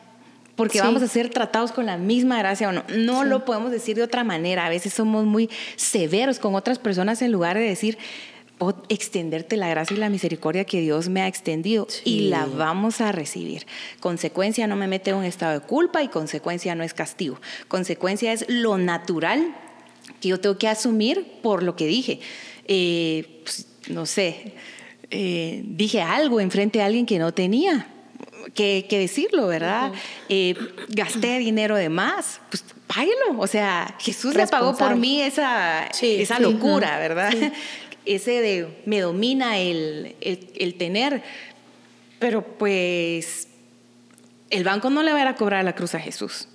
Porque 0.55 0.81
vamos 0.81 1.01
a 1.01 1.07
ser 1.07 1.29
tratados 1.29 1.71
con 1.71 1.87
la 1.87 1.97
misma 1.97 2.37
gracia 2.37 2.69
o 2.69 2.71
no. 2.71 2.83
No 2.95 3.23
lo 3.23 3.43
podemos 3.43 3.71
decir 3.71 3.95
de 3.95 4.03
otra 4.03 4.23
manera. 4.23 4.67
A 4.67 4.69
veces 4.69 4.93
somos 4.93 5.25
muy 5.25 5.49
severos 5.77 6.37
con 6.37 6.53
otras 6.53 6.77
personas 6.77 7.23
en 7.23 7.31
lugar 7.31 7.57
de 7.57 7.63
decir, 7.63 7.97
extenderte 8.89 9.57
la 9.57 9.67
gracia 9.67 9.95
y 9.95 9.99
la 9.99 10.09
misericordia 10.09 10.65
que 10.65 10.81
Dios 10.81 11.09
me 11.09 11.21
ha 11.21 11.27
extendido 11.27 11.87
y 12.03 12.29
la 12.29 12.45
vamos 12.45 13.01
a 13.01 13.11
recibir. 13.11 13.65
Consecuencia 13.99 14.67
no 14.67 14.75
me 14.75 14.87
mete 14.87 15.11
en 15.11 15.17
un 15.17 15.23
estado 15.25 15.59
de 15.59 15.65
culpa 15.65 16.03
y 16.03 16.07
consecuencia 16.07 16.75
no 16.75 16.83
es 16.83 16.93
castigo. 16.93 17.39
Consecuencia 17.67 18.33
es 18.33 18.45
lo 18.47 18.77
natural 18.77 19.55
que 20.21 20.29
yo 20.29 20.39
tengo 20.39 20.57
que 20.57 20.67
asumir 20.67 21.39
por 21.41 21.63
lo 21.63 21.75
que 21.75 21.87
dije. 21.87 22.19
Eh, 22.67 23.41
pues, 23.43 23.67
no 23.89 24.05
sé, 24.05 24.53
eh, 25.09 25.61
dije 25.65 26.01
algo 26.01 26.39
enfrente 26.39 26.81
a 26.81 26.85
alguien 26.85 27.05
que 27.05 27.19
no 27.19 27.33
tenía. 27.33 27.87
Que, 28.53 28.85
decirlo, 28.89 29.47
¿verdad? 29.47 29.93
Eh, 30.29 30.55
gasté 30.89 31.39
dinero 31.39 31.75
de 31.75 31.89
más, 31.89 32.41
pues 32.49 32.63
páguelo. 32.87 33.39
O 33.39 33.47
sea, 33.47 33.95
Jesús 33.99 34.35
le 34.35 34.47
pagó 34.47 34.75
por 34.77 34.95
mí 34.95 35.21
esa, 35.21 35.87
esa 36.01 36.39
locura, 36.39 36.99
¿verdad? 36.99 37.33
ese 38.05 38.41
de 38.41 38.67
me 38.85 38.99
domina 38.99 39.57
el, 39.59 40.15
el, 40.21 40.75
tener, 40.75 41.23
pero 42.19 42.43
pues 42.43 43.47
el 44.49 44.63
banco 44.63 44.89
no 44.89 45.03
le 45.03 45.11
va 45.11 45.19
a, 45.19 45.21
ir 45.21 45.27
a 45.27 45.35
cobrar 45.35 45.63
la 45.63 45.73
cruz 45.73 45.95
a 45.95 45.99
Jesús, 45.99 46.47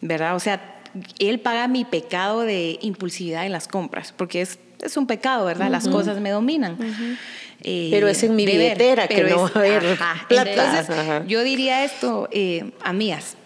¿verdad? 0.00 0.36
O 0.36 0.40
sea, 0.40 0.82
él 1.18 1.40
paga 1.40 1.68
mi 1.68 1.84
pecado 1.84 2.42
de 2.42 2.78
impulsividad 2.82 3.46
en 3.46 3.52
las 3.52 3.68
compras, 3.68 4.12
porque 4.16 4.40
es, 4.40 4.58
es 4.82 4.96
un 4.96 5.06
pecado, 5.06 5.46
¿verdad? 5.46 5.70
Las 5.70 5.88
cosas 5.88 6.20
me 6.20 6.30
dominan. 6.30 6.76
Eh, 7.62 7.88
pero 7.90 8.08
es 8.08 8.22
en 8.22 8.36
mi 8.36 8.46
billetera 8.46 9.06
que 9.06 9.22
no 9.24 9.42
va 9.42 9.50
a 9.54 9.58
haber 9.58 9.98
plata. 10.28 10.80
Entonces, 10.80 11.28
yo 11.28 11.42
diría 11.42 11.84
esto, 11.84 12.28
eh, 12.32 12.70
amigas, 12.82 13.36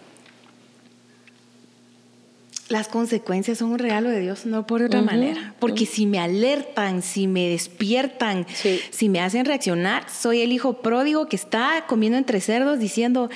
las 2.67 2.87
consecuencias 2.87 3.59
son 3.59 3.71
un 3.71 3.79
regalo 3.79 4.09
de 4.09 4.21
Dios, 4.21 4.45
no 4.45 4.65
por 4.65 4.81
otra 4.81 5.01
manera. 5.01 5.53
Porque 5.59 5.85
si 5.85 6.05
me 6.05 6.19
alertan, 6.19 7.01
si 7.01 7.27
me 7.27 7.49
despiertan, 7.49 8.47
si 8.89 9.09
me 9.09 9.19
hacen 9.19 9.45
reaccionar, 9.45 10.09
soy 10.09 10.41
el 10.41 10.51
hijo 10.51 10.81
pródigo 10.81 11.27
que 11.27 11.35
está 11.35 11.85
comiendo 11.87 12.17
entre 12.17 12.41
cerdos 12.41 12.79
diciendo, 12.79 13.29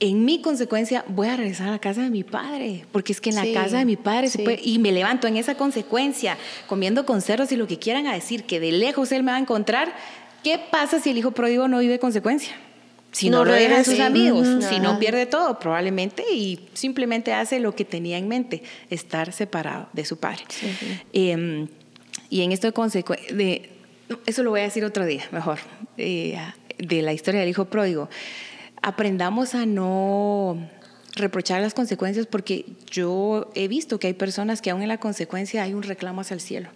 en 0.00 0.24
mi 0.24 0.40
consecuencia 0.40 1.04
voy 1.08 1.28
a 1.28 1.36
regresar 1.36 1.68
a 1.68 1.72
la 1.72 1.78
casa 1.78 2.02
de 2.02 2.10
mi 2.10 2.24
padre, 2.24 2.86
porque 2.92 3.12
es 3.12 3.20
que 3.20 3.30
en 3.30 3.36
la 3.36 3.52
casa 3.52 3.78
de 3.78 3.84
mi 3.84 3.96
padre 3.96 4.30
se 4.30 4.42
puede, 4.42 4.60
y 4.62 4.78
me 4.78 4.92
levanto 4.92 5.26
en 5.26 5.36
esa 5.36 5.56
consecuencia, 5.56 6.38
comiendo 6.66 7.04
con 7.04 7.20
cerdos 7.20 7.52
y 7.52 7.56
lo 7.56 7.66
que 7.66 7.78
quieran 7.78 8.06
a 8.06 8.14
decir, 8.14 8.44
que 8.44 8.60
de 8.60 8.72
lejos 8.72 9.12
él 9.12 9.24
me 9.24 9.32
va 9.32 9.36
a 9.36 9.40
encontrar, 9.40 9.92
¿qué 10.42 10.58
pasa 10.70 11.00
si 11.00 11.10
el 11.10 11.18
hijo 11.18 11.32
pródigo 11.32 11.68
no 11.68 11.80
vive 11.80 11.98
consecuencia? 11.98 12.54
Si 13.12 13.30
no, 13.30 13.44
lo 13.44 13.52
dejan 13.52 13.84
sus 13.84 14.00
amigos, 14.00 14.64
si 14.68 14.80
no 14.80 14.98
pierde 14.98 15.26
todo, 15.26 15.58
probablemente, 15.58 16.24
y 16.30 16.68
simplemente 16.74 17.32
hace 17.32 17.58
lo 17.58 17.74
que 17.74 17.84
tenía 17.84 18.18
en 18.18 18.28
mente, 18.28 18.62
estar 18.90 19.32
separado 19.32 19.88
de 19.92 20.04
su 20.04 20.18
padre. 20.18 20.44
Em, 21.12 21.68
y 22.28 22.42
en 22.42 22.52
esto 22.52 22.70
de, 22.70 23.04
de, 23.32 23.70
eso 24.26 24.42
lo 24.42 24.50
voy 24.50 24.60
a 24.60 24.64
decir 24.64 24.84
otro 24.84 25.06
día, 25.06 25.24
mejor, 25.32 25.58
eh, 25.96 26.38
de 26.76 27.02
la 27.02 27.12
historia 27.12 27.40
del 27.40 27.48
hijo 27.48 27.64
pródigo. 27.64 28.10
Aprendamos 28.82 29.54
a 29.54 29.64
no 29.64 30.68
reprochar 31.16 31.62
las 31.62 31.74
consecuencias 31.74 32.26
porque 32.26 32.66
yo 32.90 33.50
he 33.54 33.68
visto 33.68 33.98
que 33.98 34.06
hay 34.06 34.14
personas 34.14 34.62
que 34.62 34.70
aún 34.70 34.82
en 34.82 34.88
la 34.88 35.00
consecuencia 35.00 35.62
hay 35.62 35.74
un 35.74 35.82
reclamo 35.82 36.20
hacia 36.20 36.34
el 36.34 36.40
cielo, 36.40 36.68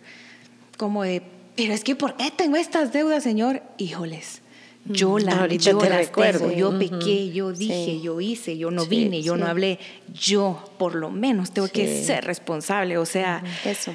como 0.79 1.05
de, 1.05 1.23
pero 1.57 1.75
es 1.75 1.85
que 1.85 1.95
¿por 1.95 2.16
qué 2.16 2.33
tengo 2.35 2.57
estas 2.57 2.92
deudas, 2.92 3.23
Señor? 3.23 3.62
Híjoles 3.77 4.41
yo, 4.85 5.18
la, 5.18 5.47
yo 5.47 5.79
recuerdo. 5.79 6.51
yo 6.51 6.79
pequé, 6.79 7.31
yo 7.31 7.53
dije, 7.53 8.01
yo 8.01 8.21
hice, 8.21 8.59
yo 8.59 8.71
no 8.71 8.87
vine, 8.87 9.23
yo 9.23 9.37
no 9.37 9.47
hablé. 9.47 9.79
Yo, 10.12 10.62
por 10.79 10.95
lo 10.95 11.11
menos, 11.11 11.53
tengo 11.53 11.68
que 11.68 12.03
ser 12.03 12.25
responsable. 12.25 12.99
O 12.99 13.07
sea, 13.07 13.42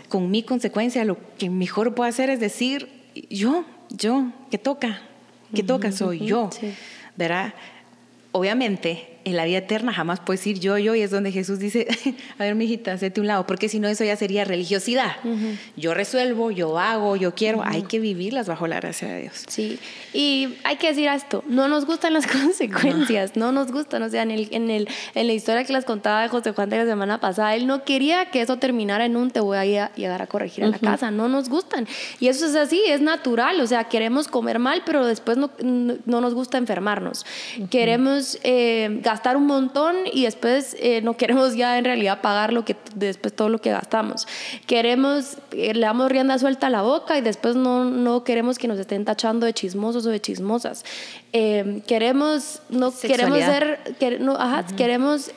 con 0.07 0.31
mi 0.31 0.43
consecuencia, 0.43 1.03
lo 1.03 1.17
que 1.37 1.49
mejor 1.49 1.93
puedo 1.93 2.09
hacer 2.09 2.29
es 2.29 2.39
decir, 2.39 2.89
yo, 3.29 3.65
yo, 3.89 4.31
que 4.49 4.57
toca, 4.57 5.01
que 5.53 5.63
toca 5.63 5.91
soy 5.91 6.19
yo. 6.25 6.49
¿Verdad? 7.15 7.53
Obviamente, 8.31 9.16
en 9.27 9.35
la 9.35 9.43
vida 9.43 9.57
eterna 9.57 9.91
jamás 9.91 10.21
puedes 10.21 10.39
decir 10.39 10.59
yo, 10.59 10.77
yo, 10.77 10.95
y 10.95 11.01
es 11.01 11.11
donde 11.11 11.33
Jesús 11.33 11.59
dice, 11.59 11.87
a 12.39 12.43
ver, 12.43 12.55
mijita, 12.55 12.93
hazte 12.93 13.19
un 13.19 13.27
lado, 13.27 13.45
porque 13.45 13.67
si 13.67 13.79
no 13.79 13.87
eso 13.89 14.03
ya 14.05 14.15
sería 14.15 14.45
religiosidad. 14.45 15.17
Yo 15.75 15.93
resuelvo, 15.93 16.49
yo 16.51 16.79
hago, 16.79 17.17
yo 17.17 17.35
quiero, 17.35 17.61
hay 17.63 17.83
que 17.83 17.99
vivirlas 17.99 18.47
bajo 18.47 18.67
la 18.67 18.77
gracia 18.77 19.09
de 19.09 19.21
Dios. 19.23 19.43
Sí, 19.47 19.79
y 20.13 20.55
hay 20.63 20.77
que 20.77 20.87
decir 20.87 21.09
esto, 21.09 21.43
no 21.47 21.67
nos 21.67 21.85
gustan 21.85 22.13
las 22.13 22.25
consecuencias, 22.41 23.35
no, 23.35 23.51
nos 23.51 23.71
gustan, 23.71 24.01
o 24.03 24.09
sea, 24.09 24.23
en, 24.23 24.31
el, 24.31 24.47
en, 24.51 24.69
el, 24.69 24.87
en 25.13 25.27
la 25.27 25.33
historia 25.33 25.65
que 25.65 25.73
les 25.73 25.83
contaba 25.83 26.21
de 26.21 26.29
José 26.29 26.53
Juan 26.53 26.69
de 26.69 26.77
la 26.77 26.85
semana 26.85 27.19
pasada, 27.19 27.53
él 27.55 27.67
no 27.67 27.83
quería 27.83 28.31
que 28.31 28.41
eso 28.41 28.57
terminara 28.57 29.05
en 29.05 29.17
un 29.17 29.31
te 29.31 29.41
voy 29.41 29.57
a, 29.57 29.93
llegar 29.95 30.21
a 30.21 30.27
corregir 30.27 30.63
a 30.63 30.67
la 30.67 30.79
casa, 30.79 31.11
no 31.11 31.27
nos 31.27 31.49
gustan. 31.49 31.85
Y 32.21 32.29
eso 32.29 32.45
es 32.45 32.55
así, 32.55 32.81
es 32.87 33.01
natural, 33.01 33.59
o 33.59 33.67
sea, 33.67 33.83
queremos 33.85 34.29
comer 34.29 34.59
mal, 34.59 34.83
pero 34.85 35.05
después 35.05 35.37
no, 35.37 35.51
no, 35.61 36.21
nos 36.21 36.33
gusta 36.33 36.57
enfermarnos. 36.57 37.25
Queremos 37.69 38.39
eh, 38.43 38.99
gastar 39.03 39.16
un 39.37 39.47
montón 39.47 39.95
y 40.11 40.23
después 40.23 40.75
eh, 40.79 41.01
no 41.01 41.17
queremos 41.17 41.55
ya 41.55 41.77
en 41.77 41.85
realidad 41.85 42.21
pagar 42.21 42.53
lo 42.53 42.63
que 42.65 42.75
después 42.95 43.33
todo 43.35 43.49
lo 43.49 43.59
que 43.59 43.71
gastamos. 43.71 44.27
Queremos, 44.65 45.37
eh, 45.51 45.73
le 45.73 45.81
damos 45.81 46.11
rienda 46.11 46.37
suelta 46.37 46.67
a 46.67 46.69
la 46.69 46.81
boca 46.81 47.17
y 47.17 47.21
después 47.21 47.55
no, 47.55 47.85
no 47.85 48.23
queremos 48.23 48.57
que 48.57 48.67
nos 48.67 48.79
estén 48.79 49.05
tachando 49.05 49.45
de 49.45 49.53
chismosos 49.53 50.05
o 50.05 50.09
de 50.09 50.21
chismosas. 50.21 50.85
Eh, 51.33 51.81
queremos, 51.87 52.61
no 52.69 52.91
queremos 52.91 53.39
ser, 53.39 53.79
no, 54.19 54.33
ajá, 54.33 54.65
queremos 54.75 55.31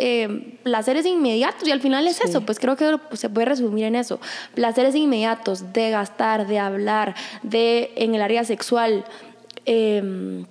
placeres 0.62 1.06
inmediatos 1.06 1.66
y 1.66 1.72
al 1.72 1.80
final 1.80 2.06
es 2.06 2.20
eso, 2.20 2.42
pues 2.42 2.58
creo 2.58 2.76
que 2.76 2.98
se 3.14 3.28
puede 3.28 3.46
resumir 3.46 3.84
en 3.84 3.96
eso. 3.96 4.20
Placeres 4.54 4.94
inmediatos 4.94 5.72
de 5.72 5.90
gastar, 5.90 6.46
de 6.46 6.58
hablar, 6.58 7.14
de 7.42 7.92
en 7.96 8.14
el 8.14 8.22
área 8.22 8.44
sexual. 8.44 9.04
Eh, 9.66 10.44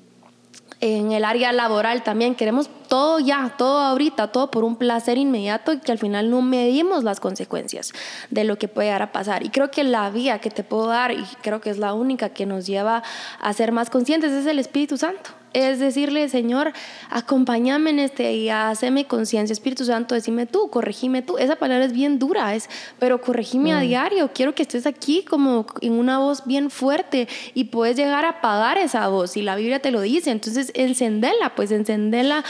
en 0.82 1.12
el 1.12 1.26
área 1.26 1.52
laboral 1.52 2.04
también. 2.04 2.36
Queremos 2.36 2.70
todo 2.88 3.20
ya, 3.20 3.54
todo 3.58 3.80
ahorita, 3.80 4.32
todo 4.32 4.50
por 4.52 4.64
un 4.64 4.76
placer 4.76 5.18
inmediato 5.18 5.74
y 5.74 5.80
que 5.80 5.92
al 5.92 5.98
final 5.98 6.30
no 6.30 6.42
medimos 6.42 7.04
las 7.04 7.20
consecuencias 7.20 7.94
de 8.30 8.44
lo 8.44 8.58
que 8.58 8.68
puede 8.68 8.88
llegar 8.88 9.02
a 9.02 9.12
pasar. 9.12 9.46
Y 9.46 9.50
creo 9.50 9.72
que 9.72 9.84
la 9.84 10.10
vía 10.10 10.40
que 10.40 10.50
te 10.50 10.64
puedo 10.64 10.88
dar, 10.88 11.12
y 11.12 11.24
creo 11.42 11.62
que 11.62 11.70
es 11.70 11.78
la 11.78 11.94
única 11.94 12.30
que 12.30 12.46
nos 12.46 12.66
lleva 12.66 13.04
a 13.40 13.54
ser 13.54 13.72
más 13.72 13.90
conscientes, 13.90 14.32
es 14.32 14.46
el 14.46 14.60
Espíritu 14.60 14.98
Santo 14.98 15.39
es 15.54 15.80
decirle, 15.80 16.30
Señor, 16.30 16.74
acompáñame 17.10 17.90
en 17.90 18.00
este 18.00 18.30
día, 18.30 18.70
haceme 18.70 19.06
conciencia, 19.06 19.54
Espíritu 19.54 19.86
Santo, 19.86 20.16
decime 20.16 20.46
tú, 20.46 20.70
corregime 20.70 21.22
tú. 21.22 21.38
Esa 21.38 21.56
palabra 21.56 21.86
es 21.86 21.94
bien 21.94 22.20
dura, 22.20 22.56
es, 22.56 22.70
pero 23.00 23.22
corregime 23.22 23.74
a 23.74 23.80
mm. 23.80 23.82
diario. 23.82 24.32
Quiero 24.34 24.56
que 24.56 24.64
estés 24.64 24.86
aquí 24.86 25.24
como 25.24 25.66
en 25.82 25.94
una 25.94 26.20
voz 26.20 26.46
bien 26.46 26.70
fuerte 26.70 27.28
y 27.54 27.66
puedes 27.66 27.98
llegar 27.98 28.26
a 28.26 28.30
apagar 28.30 28.78
esa 28.78 29.08
voz. 29.08 29.38
Y 29.38 29.42
la 29.42 29.56
Biblia 29.56 29.80
te 29.80 29.92
lo 29.92 30.02
dice, 30.02 30.32
entonces 30.32 30.72
encendela, 30.76 31.56
pues 31.56 31.72
encendela 31.72 32.44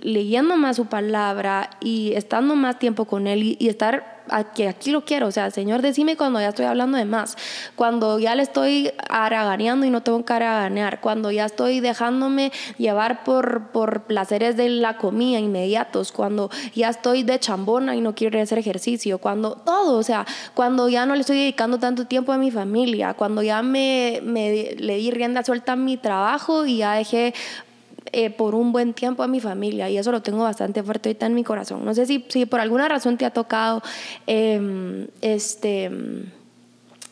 leyendo 0.00 0.56
más 0.56 0.76
su 0.76 0.86
palabra 0.86 1.70
y 1.80 2.12
estando 2.14 2.54
más 2.56 2.78
tiempo 2.78 3.06
con 3.06 3.26
Él 3.26 3.56
y 3.58 3.68
estar 3.68 4.15
que 4.54 4.68
aquí 4.68 4.90
lo 4.90 5.04
quiero, 5.04 5.26
o 5.26 5.30
sea, 5.30 5.50
Señor, 5.50 5.82
decime 5.82 6.16
cuando 6.16 6.40
ya 6.40 6.48
estoy 6.48 6.66
hablando 6.66 6.98
de 6.98 7.04
más, 7.04 7.36
cuando 7.74 8.18
ya 8.18 8.34
le 8.34 8.42
estoy 8.42 8.92
haraganeando 9.08 9.86
y 9.86 9.90
no 9.90 10.02
tengo 10.02 10.24
que 10.24 10.32
haraganear, 10.32 11.00
cuando 11.00 11.30
ya 11.30 11.46
estoy 11.46 11.80
dejándome 11.80 12.52
llevar 12.78 13.24
por, 13.24 13.68
por 13.68 14.02
placeres 14.02 14.56
de 14.56 14.68
la 14.68 14.98
comida 14.98 15.38
inmediatos, 15.38 16.12
cuando 16.12 16.50
ya 16.74 16.88
estoy 16.88 17.22
de 17.22 17.38
chambona 17.38 17.96
y 17.96 18.00
no 18.00 18.14
quiero 18.14 18.40
hacer 18.40 18.58
ejercicio, 18.58 19.18
cuando 19.18 19.56
todo, 19.56 19.98
o 19.98 20.02
sea, 20.02 20.26
cuando 20.54 20.88
ya 20.88 21.06
no 21.06 21.14
le 21.14 21.20
estoy 21.20 21.38
dedicando 21.38 21.78
tanto 21.78 22.06
tiempo 22.06 22.32
a 22.32 22.38
mi 22.38 22.50
familia, 22.50 23.14
cuando 23.14 23.42
ya 23.42 23.62
me, 23.62 24.20
me 24.22 24.74
le 24.78 24.96
di 24.96 25.10
rienda 25.10 25.44
suelta 25.44 25.72
a 25.72 25.76
mi 25.76 25.96
trabajo 25.96 26.66
y 26.66 26.78
ya 26.78 26.94
dejé 26.94 27.34
eh, 28.12 28.30
por 28.30 28.54
un 28.54 28.72
buen 28.72 28.94
tiempo 28.94 29.22
a 29.22 29.28
mi 29.28 29.40
familia 29.40 29.88
y 29.90 29.98
eso 29.98 30.12
lo 30.12 30.22
tengo 30.22 30.42
bastante 30.42 30.82
fuerte 30.82 31.08
ahorita 31.08 31.26
en 31.26 31.34
mi 31.34 31.44
corazón. 31.44 31.84
No 31.84 31.94
sé 31.94 32.06
si, 32.06 32.24
si 32.28 32.46
por 32.46 32.60
alguna 32.60 32.88
razón 32.88 33.16
te 33.16 33.24
ha 33.24 33.30
tocado, 33.30 33.82
em, 34.26 35.08
este, 35.20 35.90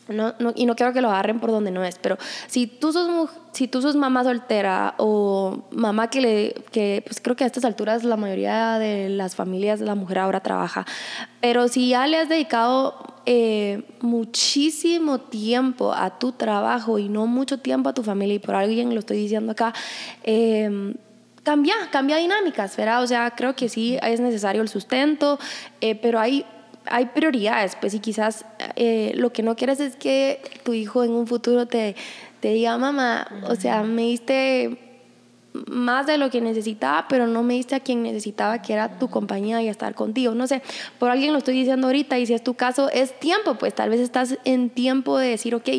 no, 0.07 0.33
y 0.55 0.65
no 0.65 0.75
quiero 0.75 0.93
que 0.93 1.01
lo 1.01 1.09
agarren 1.09 1.39
por 1.39 1.51
donde 1.51 1.71
no 1.71 1.83
es, 1.83 1.97
pero 1.99 2.17
si 2.47 2.67
tú 2.67 2.91
sos, 2.91 3.29
si 3.51 3.67
tú 3.67 3.81
sos 3.81 3.95
mamá 3.95 4.23
soltera 4.23 4.93
o 4.97 5.63
mamá 5.71 6.09
que 6.09 6.21
le, 6.21 6.53
que 6.71 7.03
pues 7.05 7.19
creo 7.21 7.35
que 7.35 7.43
a 7.43 7.47
estas 7.47 7.65
alturas 7.65 8.03
la 8.03 8.17
mayoría 8.17 8.77
de 8.77 9.09
las 9.09 9.35
familias 9.35 9.81
la 9.81 9.95
mujer 9.95 10.19
ahora 10.19 10.41
trabaja, 10.41 10.85
pero 11.41 11.67
si 11.67 11.89
ya 11.89 12.05
le 12.07 12.17
has 12.17 12.29
dedicado 12.29 13.15
eh, 13.25 13.83
muchísimo 14.01 15.19
tiempo 15.19 15.93
a 15.93 16.19
tu 16.19 16.31
trabajo 16.31 16.99
y 16.99 17.09
no 17.09 17.25
mucho 17.25 17.59
tiempo 17.59 17.89
a 17.89 17.93
tu 17.93 18.03
familia, 18.03 18.35
y 18.35 18.39
por 18.39 18.55
alguien 18.55 18.93
lo 18.93 18.99
estoy 18.99 19.17
diciendo 19.17 19.53
acá, 19.53 19.73
eh, 20.23 20.93
cambia, 21.45 21.75
cambia 21.91 22.17
dinámicas, 22.17 22.75
¿verdad? 22.75 23.03
O 23.03 23.07
sea, 23.07 23.31
creo 23.31 23.55
que 23.55 23.69
sí 23.69 23.97
es 24.01 24.19
necesario 24.19 24.61
el 24.61 24.67
sustento, 24.67 25.39
eh, 25.79 25.95
pero 25.95 26.19
hay 26.19 26.45
hay 26.87 27.07
prioridades, 27.07 27.75
pues, 27.79 27.93
y 27.93 27.99
quizás 27.99 28.45
lo 29.15 29.31
que 29.33 29.43
no 29.43 29.55
quieres 29.55 29.79
es 29.79 29.95
que 29.95 30.41
tu 30.63 30.73
hijo 30.73 31.03
en 31.03 31.11
un 31.11 31.27
futuro 31.27 31.65
te, 31.65 31.95
te 32.39 32.49
diga, 32.49 32.77
mamá, 32.77 33.27
o 33.47 33.55
sea, 33.55 33.83
me 33.83 34.03
diste 34.03 34.84
más 35.67 36.05
de 36.07 36.17
lo 36.17 36.29
que 36.29 36.41
necesitaba, 36.41 37.07
pero 37.07 37.27
no 37.27 37.43
me 37.43 37.55
diste 37.55 37.75
a 37.75 37.79
quien 37.79 38.03
necesitaba, 38.03 38.61
que 38.61 38.73
era 38.73 38.97
tu 38.99 39.09
compañía 39.09 39.61
y 39.61 39.67
estar 39.67 39.95
contigo. 39.95 40.33
No 40.35 40.47
sé, 40.47 40.61
por 40.99 41.09
alguien 41.09 41.31
lo 41.33 41.39
estoy 41.39 41.55
diciendo 41.55 41.87
ahorita 41.87 42.19
y 42.19 42.25
si 42.25 42.33
es 42.33 42.43
tu 42.43 42.55
caso, 42.55 42.89
es 42.89 43.19
tiempo, 43.19 43.55
pues 43.55 43.73
tal 43.73 43.89
vez 43.89 43.99
estás 43.99 44.37
en 44.43 44.69
tiempo 44.69 45.17
de 45.17 45.29
decir, 45.29 45.55
ok, 45.55 45.69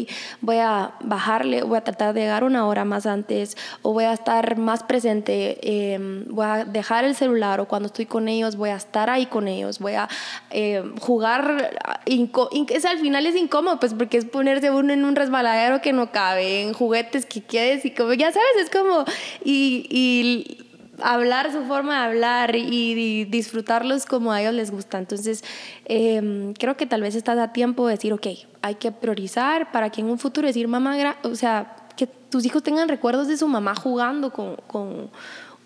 voy 0.41 0.57
a 0.57 0.95
bajarle, 1.01 1.63
voy 1.63 1.79
a 1.79 1.83
tratar 1.83 2.15
de 2.15 2.21
llegar 2.21 2.45
una 2.45 2.67
hora 2.67 2.85
más 2.85 3.07
antes 3.07 3.57
o 3.83 3.93
voy 3.93 4.05
a 4.05 4.13
estar 4.13 4.57
más 4.59 4.83
presente, 4.83 5.95
em, 5.95 6.25
voy 6.29 6.47
a 6.47 6.65
dejar 6.65 7.05
el 7.05 7.15
celular 7.15 7.61
o 7.61 7.69
cuando 7.69 7.87
estoy 7.87 8.07
con 8.07 8.29
ellos 8.29 8.57
voy 8.57 8.71
a 8.71 8.77
estar 8.77 9.11
ahí 9.11 9.27
con 9.27 9.49
ellos, 9.49 9.79
voy 9.79 9.95
a 9.95 10.09
em, 10.51 10.97
jugar, 10.99 11.81
es, 12.07 12.85
al 12.85 12.99
final 12.99 13.27
es 13.27 13.37
incómodo, 13.37 13.79
pues 13.81 13.95
porque 13.95 14.19
es 14.19 14.25
ponerse 14.25 14.71
uno 14.71 14.93
en 14.93 15.05
un 15.05 15.17
resbaladero 15.17 15.81
que 15.81 15.93
no 15.93 16.13
cabe, 16.13 16.63
en 16.63 16.73
juguetes 16.73 17.27
que 17.27 17.43
quedes 17.43 17.85
y 17.85 17.91
como, 17.91 18.13
ya 18.13 18.33
sabes, 18.33 18.57
es 18.61 18.71
como... 18.71 19.05
Y, 19.45 19.66
y, 19.67 20.59
hablar 21.03 21.53
su 21.53 21.63
forma 21.65 22.01
de 22.01 22.05
hablar 22.07 22.57
y, 22.57 23.25
disfrutarlos 23.27 24.07
como 24.07 24.33
a 24.33 24.41
ellos 24.41 24.55
les 24.55 24.71
gusta. 24.71 24.99
Entonces, 24.99 25.45
em, 25.85 26.55
creo 26.55 26.77
que 26.77 26.87
tal 26.87 27.03
vez 27.03 27.15
estás 27.15 27.39
a 27.39 27.53
tiempo 27.53 27.87
de 27.87 27.95
decir, 27.95 28.13
ok, 28.13 28.27
hay 28.63 28.75
que 28.77 28.93
priorizar 28.93 29.71
para 29.73 29.91
que 29.91 30.01
en 30.01 30.09
un 30.09 30.19
futuro 30.19 30.47
decir, 30.47 30.69
mamá, 30.69 31.17
o 31.23 31.35
sea, 31.35 31.77
que 31.97 32.07
tus 32.07 32.45
hijos 32.45 32.63
tengan 32.63 32.89
recuerdos 32.89 33.29
de 33.29 33.37
su 33.37 33.49
mamá 33.49 33.75
jugando 33.75 34.31
con, 34.33 34.57
con, 34.67 35.11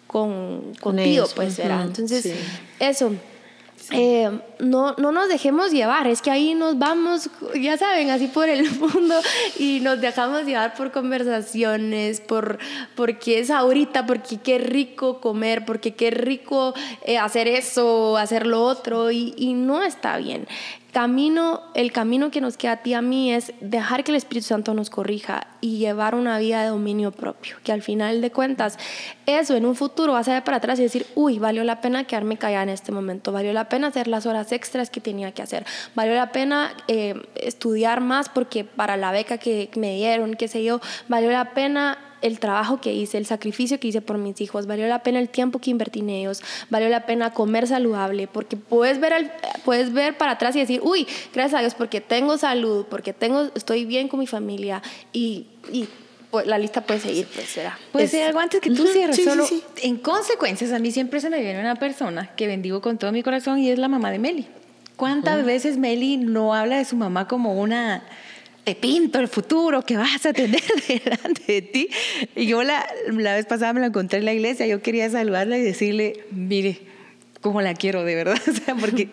con 0.07 0.75
contigo, 0.81 1.27
pues, 1.35 1.55
será. 1.55 1.83
Entonces, 1.83 2.35
eso. 2.79 3.13
Eh, 3.93 4.31
no, 4.61 4.95
no 4.99 5.11
nos 5.11 5.29
dejemos 5.29 5.73
llevar, 5.73 6.07
es 6.07 6.23
que 6.23 6.31
ahí 6.31 6.55
nos 6.55 6.79
vamos, 6.79 7.29
ya 7.61 7.77
saben, 7.77 8.11
así 8.11 8.29
por 8.29 8.49
el 8.49 8.71
mundo 8.79 9.17
y 9.59 9.81
nos 9.81 10.01
dejamos 10.01 10.45
llevar 10.45 10.75
por 10.75 10.93
conversaciones, 10.93 12.21
por 12.21 12.59
porque 12.95 13.41
es 13.41 13.51
ahorita, 13.51 14.07
porque 14.07 14.39
qué 14.39 14.59
rico 14.59 15.21
comer, 15.21 15.65
porque 15.65 15.95
qué 15.95 16.11
rico 16.11 16.75
eh, 17.05 17.19
hacer 17.19 17.49
eso, 17.49 18.17
hacer 18.17 18.47
lo 18.47 18.63
otro 18.63 19.11
y, 19.11 19.35
y 19.37 19.55
no 19.55 19.83
está 19.83 20.19
bien 20.19 20.47
camino, 20.93 21.63
el 21.75 21.93
camino 21.93 22.31
que 22.31 22.41
nos 22.41 22.57
queda 22.57 22.73
a 22.73 22.77
ti 22.79 22.91
y 22.91 22.95
a 22.95 23.03
mí 23.03 23.33
es 23.33 23.53
dejar 23.61 24.05
que 24.05 24.13
el 24.13 24.17
Espíritu 24.17 24.49
Santo 24.49 24.75
nos 24.75 24.91
corrija 24.91 25.47
y 25.61 25.79
llevar 25.79 26.15
una 26.15 26.39
vida 26.39 26.63
de 26.63 26.69
dominio 26.69 27.13
propio. 27.13 27.57
Que 27.63 27.73
al 27.73 27.83
final 27.83 28.21
de 28.21 28.31
cuentas, 28.33 28.79
eso 29.27 29.55
en 29.55 29.67
un 29.67 29.77
futuro 29.77 30.15
vas 30.15 30.29
a 30.29 30.35
ver 30.35 30.45
para 30.45 30.57
atrás 30.57 30.79
y 30.79 30.83
decir, 30.83 31.07
uy, 31.15 31.39
valió 31.39 31.65
la 31.65 31.81
pena 31.81 32.05
quedarme 32.05 32.37
callada 32.37 32.65
en 32.65 32.69
este 32.71 32.93
momento, 32.93 33.33
valió 33.33 33.53
la 33.53 33.69
pena 33.69 33.89
hacer 33.89 34.09
las 34.09 34.27
horas 34.27 34.53
extras 34.53 34.91
que 34.91 35.01
tenía 35.01 35.33
que 35.33 35.43
hacer, 35.43 35.65
valió 35.95 36.15
la 36.15 36.33
pena 36.33 36.75
eh, 36.89 37.15
estudiar 37.37 38.01
más 38.01 38.29
porque 38.29 38.65
para 38.65 38.97
la 38.97 39.13
beca 39.13 39.39
que 39.39 39.71
me 39.77 39.95
dieron, 39.95 40.35
qué 40.35 40.49
sé 40.49 40.65
yo, 40.65 40.81
valió 41.09 41.31
la 41.31 41.53
pena 41.53 41.99
el 42.23 42.39
trabajo 42.39 42.81
que 42.81 42.93
hice, 42.93 43.19
el 43.19 43.27
sacrificio 43.27 43.81
que 43.81 43.89
hice 43.89 44.01
por 44.01 44.19
mis 44.19 44.41
hijos, 44.41 44.67
valió 44.67 44.87
la 44.87 45.03
pena 45.03 45.19
el 45.19 45.29
tiempo 45.29 45.59
que 45.59 45.71
invertí 45.71 46.01
en 46.01 46.11
ellos, 46.11 46.43
valió 46.69 46.89
la 46.89 47.07
pena 47.07 47.33
comer 47.33 47.67
saludable, 47.67 48.27
porque 48.27 48.57
puedes 48.57 49.01
ver, 49.01 49.33
puedes 49.65 49.93
ver 49.93 50.17
para 50.17 50.33
atrás 50.33 50.57
y 50.57 50.61
decir, 50.61 50.81
uy, 50.83 51.07
gracias 51.33 51.59
a 51.59 51.61
Dios, 51.61 51.75
porque 51.75 52.01
tengo 52.01 52.39
salud, 52.39 52.87
porque 52.89 53.13
tengo, 53.13 53.51
estoy 53.55 53.85
bien 53.85 54.09
con 54.09 54.21
mi 54.21 54.27
familia 54.27 54.83
y, 55.13 55.47
y 55.73 55.89
pues, 56.31 56.47
la 56.47 56.59
lista 56.59 56.83
puede 56.83 57.01
seguir, 57.01 57.27
pues 57.35 57.49
será. 57.49 57.79
Puede 57.93 58.09
ser 58.09 58.27
algo 58.27 58.41
antes 58.41 58.61
que 58.61 58.71
tú 58.71 58.87
cierres, 58.87 59.23
solo 59.23 59.47
en 59.83 59.97
consecuencias, 59.97 60.73
a 60.73 60.79
mí 60.79 60.93
siempre 60.93 61.21
se 61.21 61.31
me 61.31 61.41
viene 61.41 61.61
una 61.61 61.77
persona 61.77 62.31
que 62.37 62.47
bendigo 62.47 62.81
con 62.81 62.99
todo 62.99 63.13
mi 63.13 63.23
corazón 63.23 63.59
y 63.59 63.71
es 63.71 63.79
la 63.79 63.89
mamá 63.89 64.11
de 64.11 64.19
Meli. 64.19 64.47
¿Cuántas 64.97 65.47
veces 65.47 65.79
Meli 65.79 66.19
no 66.19 66.55
habla 66.55 66.77
de 66.77 66.85
su 66.85 66.95
mamá 66.95 67.27
como 67.27 67.59
una 67.59 68.03
te 68.65 68.75
pinto 68.75 69.19
el 69.19 69.29
futuro 69.29 69.83
que 69.83 69.97
vas 69.97 70.27
a 70.27 70.33
tener 70.33 70.63
delante 70.89 71.53
de 71.53 71.63
ti. 71.63 71.89
Y 72.37 72.47
yo 72.47 72.63
la, 72.63 72.87
la 73.09 73.35
vez 73.35 73.47
pasada 73.47 73.73
me 73.73 73.81
la 73.81 73.87
encontré 73.87 74.19
en 74.19 74.25
la 74.25 74.33
iglesia, 74.33 74.67
yo 74.67 74.83
quería 74.83 75.09
saludarla 75.11 75.59
y 75.59 75.63
decirle, 75.63 76.25
mire, 76.31 76.81
cómo 77.41 77.63
la 77.63 77.75
quiero 77.75 78.05
de 78.05 78.15
verdad, 78.15 78.41
o 78.49 78.53
sea, 78.53 78.75
porque 78.75 79.09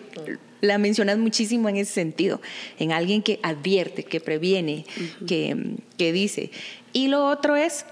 la 0.61 0.77
mencionas 0.77 1.17
muchísimo 1.17 1.69
en 1.69 1.77
ese 1.77 1.93
sentido, 1.93 2.41
en 2.79 2.91
alguien 2.91 3.21
que 3.21 3.39
advierte, 3.43 4.03
que 4.03 4.19
previene, 4.19 4.85
que, 5.27 5.75
que, 5.97 6.11
dice. 6.11 6.51
Y 6.93 7.07
lo 7.07 7.27
otro 7.27 7.55
es, 7.55 7.85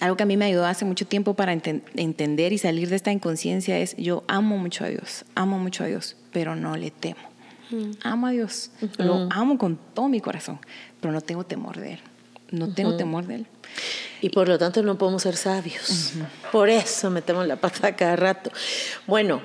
algo 0.00 0.16
que 0.16 0.22
a 0.22 0.26
mí 0.26 0.36
me 0.36 0.46
ayudó 0.46 0.66
hace 0.66 0.84
mucho 0.84 1.06
tiempo 1.06 1.34
para 1.34 1.52
entender 1.52 2.52
y 2.52 2.58
salir 2.58 2.88
de 2.88 2.96
esta 2.96 3.12
inconsciencia 3.12 3.78
es, 3.78 3.96
yo 3.96 4.24
amo 4.26 4.56
mucho 4.56 4.84
a 4.84 4.88
Dios, 4.88 5.24
amo 5.34 5.58
mucho 5.58 5.84
a 5.84 5.86
Dios, 5.86 6.16
pero 6.32 6.56
no 6.56 6.76
le 6.76 6.90
temo. 6.90 7.31
Amo 8.02 8.26
a 8.26 8.30
Dios, 8.30 8.70
lo 8.98 9.28
amo 9.30 9.58
con 9.58 9.78
todo 9.94 10.08
mi 10.08 10.20
corazón, 10.20 10.58
pero 11.00 11.12
no 11.12 11.20
tengo 11.20 11.44
temor 11.44 11.78
de 11.78 11.94
Él. 11.94 12.00
No 12.50 12.72
tengo 12.72 12.96
temor 12.96 13.26
de 13.26 13.36
Él. 13.36 13.46
Y 14.20 14.28
por 14.28 14.46
lo 14.48 14.58
tanto 14.58 14.82
no 14.82 14.98
podemos 14.98 15.22
ser 15.22 15.36
sabios. 15.36 16.12
Por 16.52 16.68
eso 16.68 17.10
metemos 17.10 17.46
la 17.46 17.56
pata 17.56 17.96
cada 17.96 18.14
rato. 18.14 18.50
Bueno, 19.06 19.40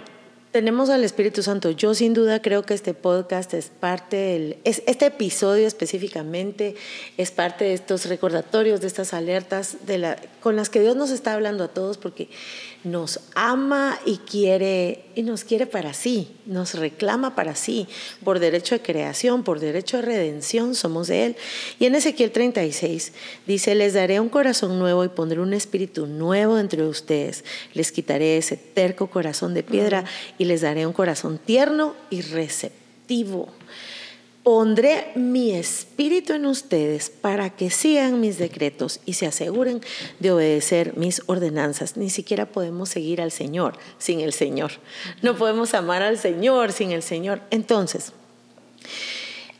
tenemos 0.51 0.89
al 0.89 1.03
Espíritu 1.03 1.43
Santo. 1.43 1.69
Yo 1.71 1.93
sin 1.93 2.13
duda 2.13 2.41
creo 2.41 2.63
que 2.63 2.73
este 2.73 2.93
podcast 2.93 3.53
es 3.53 3.69
parte 3.69 4.17
del, 4.17 4.57
es, 4.63 4.81
este 4.87 5.05
episodio 5.05 5.67
específicamente 5.67 6.75
es 7.17 7.31
parte 7.31 7.65
de 7.65 7.73
estos 7.73 8.05
recordatorios, 8.05 8.81
de 8.81 8.87
estas 8.87 9.13
alertas 9.13 9.85
de 9.85 9.99
la, 9.99 10.17
con 10.39 10.55
las 10.55 10.69
que 10.69 10.79
Dios 10.79 10.95
nos 10.95 11.11
está 11.11 11.33
hablando 11.33 11.65
a 11.65 11.67
todos 11.67 11.97
porque 11.97 12.29
nos 12.87 13.19
ama 13.35 13.99
y 14.05 14.17
quiere 14.17 15.05
y 15.15 15.23
nos 15.23 15.43
quiere 15.43 15.65
para 15.65 15.93
sí, 15.93 16.29
nos 16.45 16.75
reclama 16.75 17.35
para 17.35 17.55
sí, 17.55 17.87
por 18.23 18.39
derecho 18.39 18.75
de 18.75 18.81
creación, 18.81 19.43
por 19.43 19.59
derecho 19.59 19.97
de 19.97 20.03
redención 20.03 20.75
somos 20.75 21.07
de 21.07 21.25
él. 21.25 21.35
Y 21.79 21.85
en 21.85 21.95
Ezequiel 21.95 22.31
36 22.31 23.13
dice, 23.45 23.75
"Les 23.75 23.93
daré 23.93 24.19
un 24.19 24.29
corazón 24.29 24.79
nuevo 24.79 25.03
y 25.03 25.09
pondré 25.09 25.39
un 25.39 25.53
espíritu 25.53 26.07
nuevo 26.07 26.57
entre 26.57 26.83
ustedes. 26.83 27.43
Les 27.73 27.91
quitaré 27.91 28.37
ese 28.37 28.57
terco 28.57 29.07
corazón 29.07 29.53
de 29.53 29.63
piedra 29.63 30.05
y 30.37 30.45
les 30.45 30.61
daré 30.61 30.85
un 30.85 30.93
corazón 30.93 31.39
tierno 31.39 31.95
y 32.09 32.21
receptivo." 32.21 33.49
Pondré 34.47 35.11
mi 35.15 35.51
espíritu 35.51 36.31
en 36.31 36.45
ustedes 36.45 37.09
para 37.09 37.49
que 37.49 37.69
sigan 37.69 38.21
mis 38.21 38.37
decretos 38.37 39.01
y 39.05 39.15
se 39.15 39.27
aseguren 39.27 39.81
de 40.21 40.31
obedecer 40.31 40.95
mis 40.95 41.21
ordenanzas. 41.25 41.97
Ni 41.97 42.09
siquiera 42.09 42.45
podemos 42.45 42.87
seguir 42.87 43.19
al 43.19 43.31
Señor 43.31 43.77
sin 43.97 44.21
el 44.21 44.31
Señor. 44.31 44.71
No 45.21 45.35
podemos 45.35 45.73
amar 45.73 46.01
al 46.01 46.17
Señor 46.17 46.71
sin 46.71 46.91
el 46.91 47.03
Señor. 47.03 47.41
Entonces, 47.49 48.13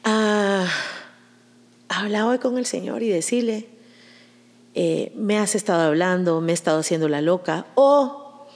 ah, 0.06 0.66
habla 1.90 2.26
hoy 2.26 2.38
con 2.38 2.58
el 2.58 2.66
Señor 2.66 3.04
y 3.04 3.10
decirle, 3.10 3.68
eh, 4.74 5.12
me 5.16 5.38
has 5.38 5.54
estado 5.54 5.82
hablando, 5.82 6.40
me 6.40 6.54
he 6.54 6.56
estado 6.56 6.80
haciendo 6.80 7.10
la 7.10 7.20
loca. 7.20 7.66
O 7.76 8.48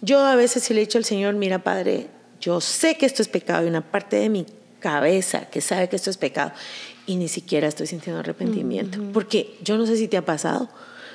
yo 0.00 0.20
a 0.20 0.36
veces 0.36 0.70
le 0.70 0.76
he 0.76 0.80
dicho 0.84 0.98
al 0.98 1.04
Señor, 1.04 1.34
mira 1.34 1.64
Padre, 1.64 2.06
yo 2.40 2.60
sé 2.60 2.96
que 2.96 3.06
esto 3.06 3.20
es 3.20 3.26
pecado 3.26 3.64
y 3.64 3.68
una 3.68 3.90
parte 3.90 4.14
de 4.14 4.28
mi 4.28 4.46
cabeza 4.82 5.48
que 5.48 5.62
sabe 5.62 5.88
que 5.88 5.96
esto 5.96 6.10
es 6.10 6.18
pecado 6.18 6.52
y 7.06 7.16
ni 7.16 7.28
siquiera 7.28 7.68
estoy 7.68 7.86
sintiendo 7.86 8.20
arrepentimiento. 8.20 8.98
Porque 9.14 9.56
yo 9.62 9.78
no 9.78 9.86
sé 9.86 9.96
si 9.96 10.08
te 10.08 10.18
ha 10.18 10.24
pasado, 10.24 10.68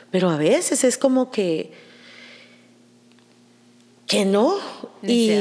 pero 0.09 0.29
a 0.29 0.37
veces 0.37 0.83
es 0.83 0.97
como 0.97 1.29
que 1.29 1.71
que 4.07 4.23
no. 4.23 4.57
y 5.03 5.31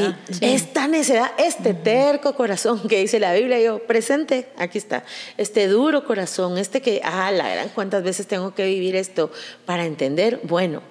esta 0.41 0.89
necedad, 0.89 1.31
este 1.39 1.73
terco 1.73 2.35
corazón 2.35 2.89
que 2.89 2.99
dice 2.99 3.21
la 3.21 3.33
Biblia, 3.33 3.61
yo 3.61 3.79
presente, 3.79 4.49
aquí 4.59 4.77
está, 4.77 5.05
este 5.37 5.69
duro 5.69 6.05
corazón, 6.05 6.59
este 6.59 6.83
que, 6.83 7.01
ah, 7.05 7.31
la 7.31 7.49
gran, 7.49 7.69
cuántas 7.69 8.03
veces 8.03 8.27
tengo 8.27 8.55
que 8.55 8.67
vivir 8.67 8.97
esto 8.97 9.31
para 9.65 9.87
entender, 9.87 10.41
bueno, 10.43 10.83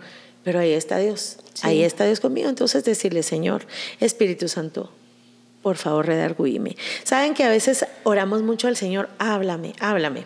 pero 0.43 0.59
ahí 0.59 0.71
está 0.71 0.97
Dios, 0.99 1.38
ahí 1.63 1.83
está 1.83 2.05
Dios 2.05 2.21
conmigo, 2.21 2.47
entonces 2.47 2.86
decirle, 2.86 3.23
Señor, 3.23 3.67
Espíritu 3.99 4.47
Santo, 4.47 4.91
por 5.66 5.78
favor, 5.78 6.05
redarguíme. 6.05 6.78
Saben 7.03 7.34
que 7.34 7.43
a 7.43 7.49
veces 7.49 7.88
oramos 8.03 8.43
mucho 8.43 8.68
al 8.68 8.78
Señor, 8.78 9.09
háblame, 9.18 9.74
háblame. 9.80 10.26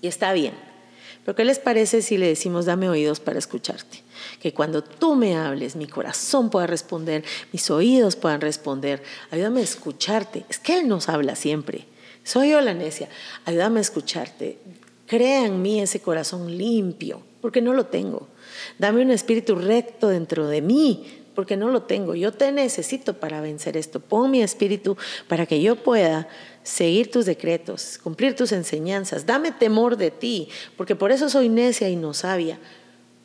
Y 0.00 0.06
está 0.06 0.32
bien. 0.32 0.54
Pero 1.24 1.34
¿qué 1.34 1.44
les 1.44 1.58
parece 1.58 2.02
si 2.02 2.18
le 2.18 2.28
decimos, 2.28 2.64
dame 2.64 2.88
oídos 2.88 3.18
para 3.18 3.40
escucharte? 3.40 4.04
Que 4.40 4.54
cuando 4.54 4.84
tú 4.84 5.16
me 5.16 5.34
hables, 5.34 5.74
mi 5.74 5.88
corazón 5.88 6.50
pueda 6.50 6.68
responder, 6.68 7.24
mis 7.50 7.68
oídos 7.68 8.14
puedan 8.14 8.40
responder. 8.40 9.02
Ayúdame 9.32 9.58
a 9.58 9.64
escucharte. 9.64 10.44
Es 10.48 10.60
que 10.60 10.78
Él 10.78 10.86
nos 10.86 11.08
habla 11.08 11.34
siempre. 11.34 11.88
Soy 12.22 12.50
yo 12.50 12.60
la 12.60 12.74
necia. 12.74 13.08
Ayúdame 13.46 13.80
a 13.80 13.82
escucharte. 13.82 14.60
Crea 15.08 15.46
en 15.46 15.62
mí 15.62 15.80
ese 15.80 15.98
corazón 15.98 16.56
limpio, 16.56 17.24
porque 17.40 17.60
no 17.60 17.72
lo 17.72 17.86
tengo. 17.86 18.28
Dame 18.78 19.02
un 19.02 19.10
espíritu 19.10 19.56
recto 19.56 20.06
dentro 20.06 20.46
de 20.46 20.62
mí, 20.62 21.23
porque 21.34 21.56
no 21.56 21.68
lo 21.68 21.82
tengo. 21.82 22.14
Yo 22.14 22.32
te 22.32 22.52
necesito 22.52 23.14
para 23.14 23.40
vencer 23.40 23.76
esto. 23.76 24.00
Pon 24.00 24.30
mi 24.30 24.42
espíritu 24.42 24.96
para 25.28 25.46
que 25.46 25.60
yo 25.60 25.76
pueda 25.76 26.28
seguir 26.62 27.10
tus 27.10 27.26
decretos, 27.26 27.98
cumplir 28.02 28.34
tus 28.34 28.52
enseñanzas. 28.52 29.26
Dame 29.26 29.52
temor 29.52 29.96
de 29.96 30.10
ti, 30.10 30.48
porque 30.76 30.96
por 30.96 31.12
eso 31.12 31.28
soy 31.28 31.48
necia 31.48 31.88
y 31.88 31.96
no 31.96 32.14
sabia. 32.14 32.58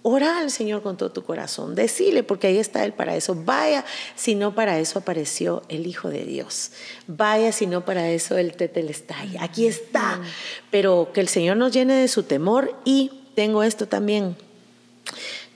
Ora 0.01 0.39
al 0.39 0.49
Señor 0.49 0.82
con 0.82 0.95
todo 0.95 1.12
tu 1.12 1.24
corazón. 1.24 1.76
Decile, 1.76 2.24
porque 2.24 2.47
ahí 2.47 2.57
está 2.57 2.86
Él 2.86 2.93
para 2.93 3.16
eso. 3.18 3.36
Vaya 3.36 3.84
si 4.16 4.34
no 4.34 4.55
para 4.55 4.80
eso 4.80 4.99
apareció 4.99 5.62
el 5.68 5.88
Hijo 5.88 6.10
de 6.10 6.24
Dios. 6.24 6.72
Vaya 7.07 7.51
si 7.51 7.68
no 7.68 7.84
para 7.84 8.10
eso 8.10 8.38
el 8.38 8.55
Tetelestai. 8.55 9.36
Aquí 9.39 9.68
está. 9.68 10.22
Pero 10.72 11.12
que 11.14 11.20
el 11.20 11.28
Señor 11.28 11.57
nos 11.57 11.74
llene 11.74 11.95
de 11.95 12.07
su 12.07 12.24
temor 12.24 12.74
y 12.86 13.12
tengo 13.36 13.62
esto 13.62 13.88
también 13.88 14.38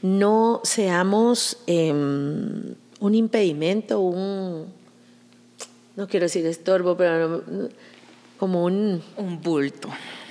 no 0.03 0.59
seamos 0.65 1.57
em, 1.65 2.75
un 2.99 3.15
impedimento, 3.15 4.01
un, 4.01 4.67
no 5.95 6.07
quiero 6.07 6.25
decir 6.25 6.45
estorbo, 6.45 6.97
pero 6.97 7.41
como 8.37 8.65
un... 8.65 9.01
Un 9.15 9.41
bulto. 9.41 9.87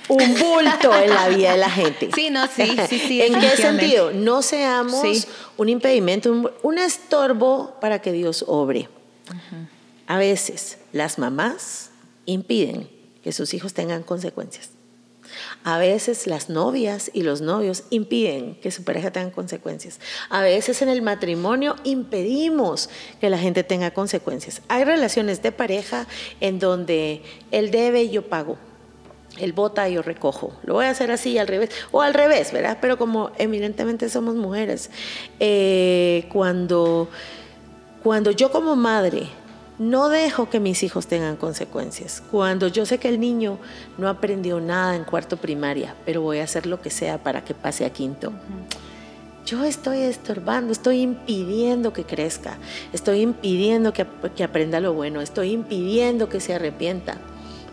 Un 0.09 0.35
bulto 0.35 0.93
en 0.95 1.09
la 1.09 1.27
vida 1.29 1.53
de 1.53 1.57
la 1.57 1.71
gente. 1.71 2.09
Sí, 2.13 2.29
no, 2.29 2.45
sí, 2.47 2.77
sí, 2.87 2.99
sí. 2.99 3.21
¿En 3.21 3.39
qué 3.39 3.57
sentido? 3.57 4.11
No 4.11 4.43
seamos 4.43 5.27
un 5.57 5.69
impedimento, 5.69 6.51
un, 6.61 6.77
estorbo 6.77 7.75
para 7.81 7.99
que 7.99 8.11
Dios 8.11 8.45
obre. 8.47 8.89
A 10.05 10.17
veces 10.17 10.77
las 10.91 11.17
mamás 11.17 11.89
impiden 12.27 12.87
que 13.23 13.31
sus 13.31 13.55
hijos 13.55 13.73
tengan 13.73 14.03
consecuencias. 14.03 14.69
A 15.63 15.77
veces 15.77 16.27
las 16.27 16.49
novias 16.49 17.09
y 17.13 17.23
los 17.23 17.41
novios 17.41 17.83
impiden 17.89 18.55
que 18.55 18.71
su 18.71 18.83
pareja 18.83 19.11
tenga 19.11 19.31
consecuencias. 19.31 19.99
A 20.29 20.41
veces 20.41 20.81
en 20.81 20.89
el 20.89 21.01
matrimonio 21.01 21.75
impedimos 21.83 22.89
que 23.19 23.29
la 23.29 23.37
gente 23.37 23.63
tenga 23.63 23.91
consecuencias. 23.91 24.61
Hay 24.67 24.83
relaciones 24.83 25.41
de 25.41 25.51
pareja 25.51 26.07
en 26.41 26.59
donde 26.59 27.21
él 27.51 27.71
debe 27.71 28.03
y 28.03 28.11
yo 28.11 28.27
pago. 28.27 28.57
Él 29.37 29.53
vota 29.53 29.89
y 29.89 29.95
yo 29.95 30.01
recojo. 30.01 30.53
Lo 30.63 30.75
voy 30.75 30.85
a 30.85 30.91
hacer 30.91 31.11
así 31.11 31.37
al 31.37 31.47
revés. 31.47 31.69
O 31.91 32.01
al 32.01 32.13
revés, 32.13 32.51
¿verdad? 32.51 32.77
Pero 32.79 32.97
como 32.97 33.31
eminentemente 33.37 34.09
somos 34.09 34.35
mujeres, 34.35 34.91
eh, 35.39 36.27
cuando, 36.31 37.09
cuando 38.03 38.29
yo 38.31 38.51
como 38.51 38.75
madre 38.75 39.27
no 39.89 40.07
dejo 40.07 40.49
que 40.49 40.59
mis 40.59 40.81
hijos 40.83 41.07
tengan 41.07 41.35
consecuencias. 41.35 42.23
Cuando 42.31 42.67
yo 42.67 42.85
sé 42.85 42.99
que 42.99 43.09
el 43.09 43.19
niño 43.19 43.59
no 43.97 44.07
aprendió 44.07 44.59
nada 44.61 44.95
en 44.95 45.03
cuarto 45.03 45.37
primaria, 45.37 45.95
pero 46.05 46.21
voy 46.21 46.39
a 46.39 46.45
hacer 46.45 46.65
lo 46.65 46.81
que 46.81 46.89
sea 46.89 47.21
para 47.21 47.43
que 47.43 47.53
pase 47.53 47.85
a 47.85 47.89
quinto. 47.91 48.31
Yo 49.45 49.65
estoy 49.65 49.99
estorbando, 49.99 50.71
estoy 50.71 51.01
impidiendo 51.01 51.91
que 51.91 52.05
crezca, 52.05 52.57
estoy 52.93 53.21
impidiendo 53.21 53.91
que, 53.91 54.07
que, 54.35 54.43
aprenda 54.45 54.79
lo 54.79 54.93
bueno, 54.93 55.19
estoy 55.19 55.51
impidiendo 55.51 56.29
que 56.29 56.39
se 56.39 56.53
arrepienta. 56.53 57.17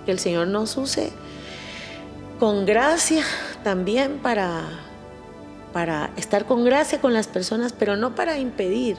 Que 0.05 0.11
el 0.11 0.19
Señor 0.19 0.49
nos 0.49 0.77
use 0.77 1.13
con 2.41 2.67
gracia 2.67 3.23
también 3.63 4.19
para, 4.19 4.65
para 5.73 6.11
estar 6.17 6.45
con 6.45 6.65
gracia 6.65 7.01
con 7.01 7.13
las 7.13 7.29
personas, 7.29 7.73
pero 7.73 7.97
no 7.97 8.17
para 8.17 8.39
impedir 8.39 8.97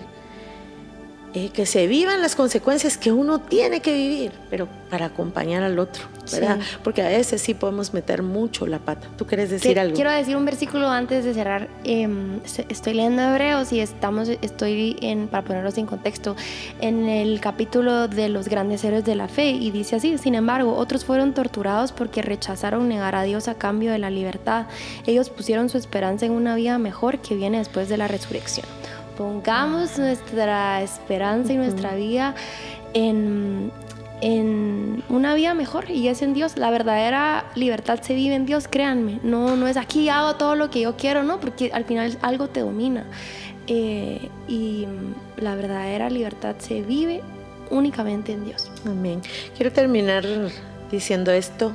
eh, 1.33 1.49
que 1.49 1.65
se 1.65 1.87
vivan 1.87 2.21
las 2.21 2.35
consecuencias 2.35 2.97
que 2.97 3.13
uno 3.13 3.39
tiene 3.39 3.79
que 3.79 3.93
vivir, 3.93 4.33
pero 4.49 4.67
para 4.89 5.05
acompañar 5.05 5.63
al 5.63 5.79
otro, 5.79 6.03
¿verdad? 6.29 6.59
Porque 6.83 7.01
a 7.01 7.07
veces 7.07 7.41
sí 7.41 7.53
podemos 7.53 7.93
meter 7.93 8.21
mucho 8.21 8.67
la 8.67 8.79
pata. 8.79 9.07
¿Tú 9.17 9.25
quieres 9.25 9.49
decir 9.49 9.79
algo? 9.79 9.95
Quiero 9.95 10.11
decir 10.11 10.35
un 10.35 10.43
versículo 10.43 10.89
antes 10.89 11.23
de 11.23 11.33
cerrar. 11.33 11.69
Em, 11.85 12.41
estoy 12.67 12.95
leyendo 12.95 13.21
Hebreos 13.21 13.71
y 13.71 13.79
estamos, 13.79 14.27
estoy 14.27 14.97
en, 15.01 15.29
para 15.29 15.45
ponerlos 15.45 15.77
en 15.77 15.85
contexto, 15.85 16.35
en 16.81 17.07
el 17.07 17.39
capítulo 17.39 18.09
de 18.09 18.27
los 18.27 18.49
grandes 18.49 18.83
héroes 18.83 19.05
de 19.05 19.15
la 19.15 19.29
fe 19.29 19.51
y 19.51 19.71
dice 19.71 19.95
así, 19.95 20.17
sin 20.17 20.35
embargo, 20.35 20.75
otros 20.75 21.05
fueron 21.05 21.33
torturados 21.33 21.93
porque 21.93 22.21
rechazaron 22.21 22.89
negar 22.89 23.15
a 23.15 23.23
Dios 23.23 23.47
a 23.47 23.55
cambio 23.55 23.93
de 23.93 23.99
la 23.99 24.09
libertad. 24.09 24.65
Ellos 25.07 25.29
pusieron 25.29 25.69
su 25.69 25.77
esperanza 25.77 26.25
en 26.25 26.33
una 26.33 26.55
vida 26.55 26.77
mejor 26.77 27.19
que 27.19 27.35
viene 27.35 27.59
después 27.59 27.87
de 27.87 27.95
la 27.95 28.09
resurrección. 28.09 28.65
Pongamos 29.21 29.99
nuestra 29.99 30.81
esperanza 30.81 31.53
y 31.53 31.57
nuestra 31.57 31.93
vida 31.93 32.33
en, 32.95 33.71
en 34.19 35.03
una 35.09 35.35
vida 35.35 35.53
mejor 35.53 35.91
y 35.91 36.07
es 36.07 36.23
en 36.23 36.33
Dios. 36.33 36.57
La 36.57 36.71
verdadera 36.71 37.45
libertad 37.53 38.01
se 38.01 38.15
vive 38.15 38.33
en 38.33 38.47
Dios, 38.47 38.67
créanme. 38.67 39.19
No, 39.21 39.55
no 39.55 39.67
es 39.67 39.77
aquí 39.77 40.09
hago 40.09 40.37
todo 40.37 40.55
lo 40.55 40.71
que 40.71 40.81
yo 40.81 40.97
quiero, 40.97 41.21
no, 41.21 41.39
porque 41.39 41.69
al 41.71 41.85
final 41.85 42.17
algo 42.23 42.47
te 42.47 42.61
domina. 42.61 43.05
Eh, 43.67 44.27
y 44.47 44.87
la 45.37 45.53
verdadera 45.53 46.09
libertad 46.09 46.55
se 46.57 46.81
vive 46.81 47.21
únicamente 47.69 48.31
en 48.31 48.43
Dios. 48.45 48.71
Amén. 48.87 49.21
Quiero 49.55 49.71
terminar 49.71 50.25
diciendo 50.89 51.29
esto. 51.29 51.73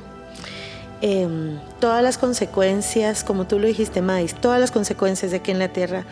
Em, 0.99 1.59
todas 1.79 2.03
las 2.03 2.17
consecuencias, 2.17 3.23
como 3.23 3.47
tú 3.47 3.57
lo 3.57 3.67
dijiste, 3.67 4.01
Mais, 4.01 4.35
todas 4.35 4.59
las 4.59 4.71
consecuencias 4.71 5.31
de 5.31 5.37
aquí 5.37 5.51
en 5.51 5.59
la 5.59 5.69
tierra 5.69 6.03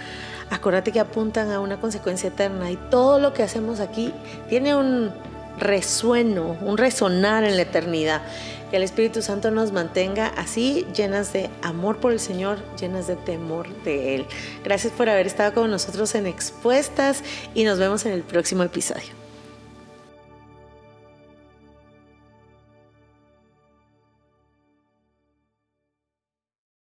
acuérdate 0.50 0.92
que 0.92 1.00
apuntan 1.00 1.52
a 1.52 1.60
una 1.60 1.80
consecuencia 1.80 2.30
eterna 2.30 2.72
y 2.72 2.78
todo 2.90 3.20
lo 3.20 3.34
que 3.34 3.44
hacemos 3.44 3.80
aquí 3.80 4.14
tiene 4.50 4.76
un 4.76 5.12
resueno, 5.58 6.58
un 6.62 6.78
resonar 6.78 7.44
en 7.44 7.56
la 7.56 7.64
eternidad. 7.64 8.22
Que 8.70 8.78
el 8.78 8.84
Espíritu 8.84 9.22
Santo 9.22 9.52
nos 9.52 9.72
mantenga 9.72 10.28
así, 10.28 10.88
llenas 10.96 11.32
de 11.34 11.50
amor 11.62 11.98
por 11.98 12.12
el 12.12 12.20
Señor, 12.20 12.58
llenas 12.80 13.08
de 13.08 13.16
temor 13.16 13.68
de 13.84 14.16
Él. 14.16 14.26
Gracias 14.64 14.92
por 14.92 15.08
haber 15.08 15.28
estado 15.28 15.54
con 15.54 15.70
nosotros 15.70 16.16
en 16.16 16.26
Expuestas 16.26 17.24
y 17.54 17.64
nos 17.64 17.78
vemos 17.78 18.06
en 18.06 18.14
el 18.14 18.24
próximo 18.24 18.64
episodio. 18.64 19.25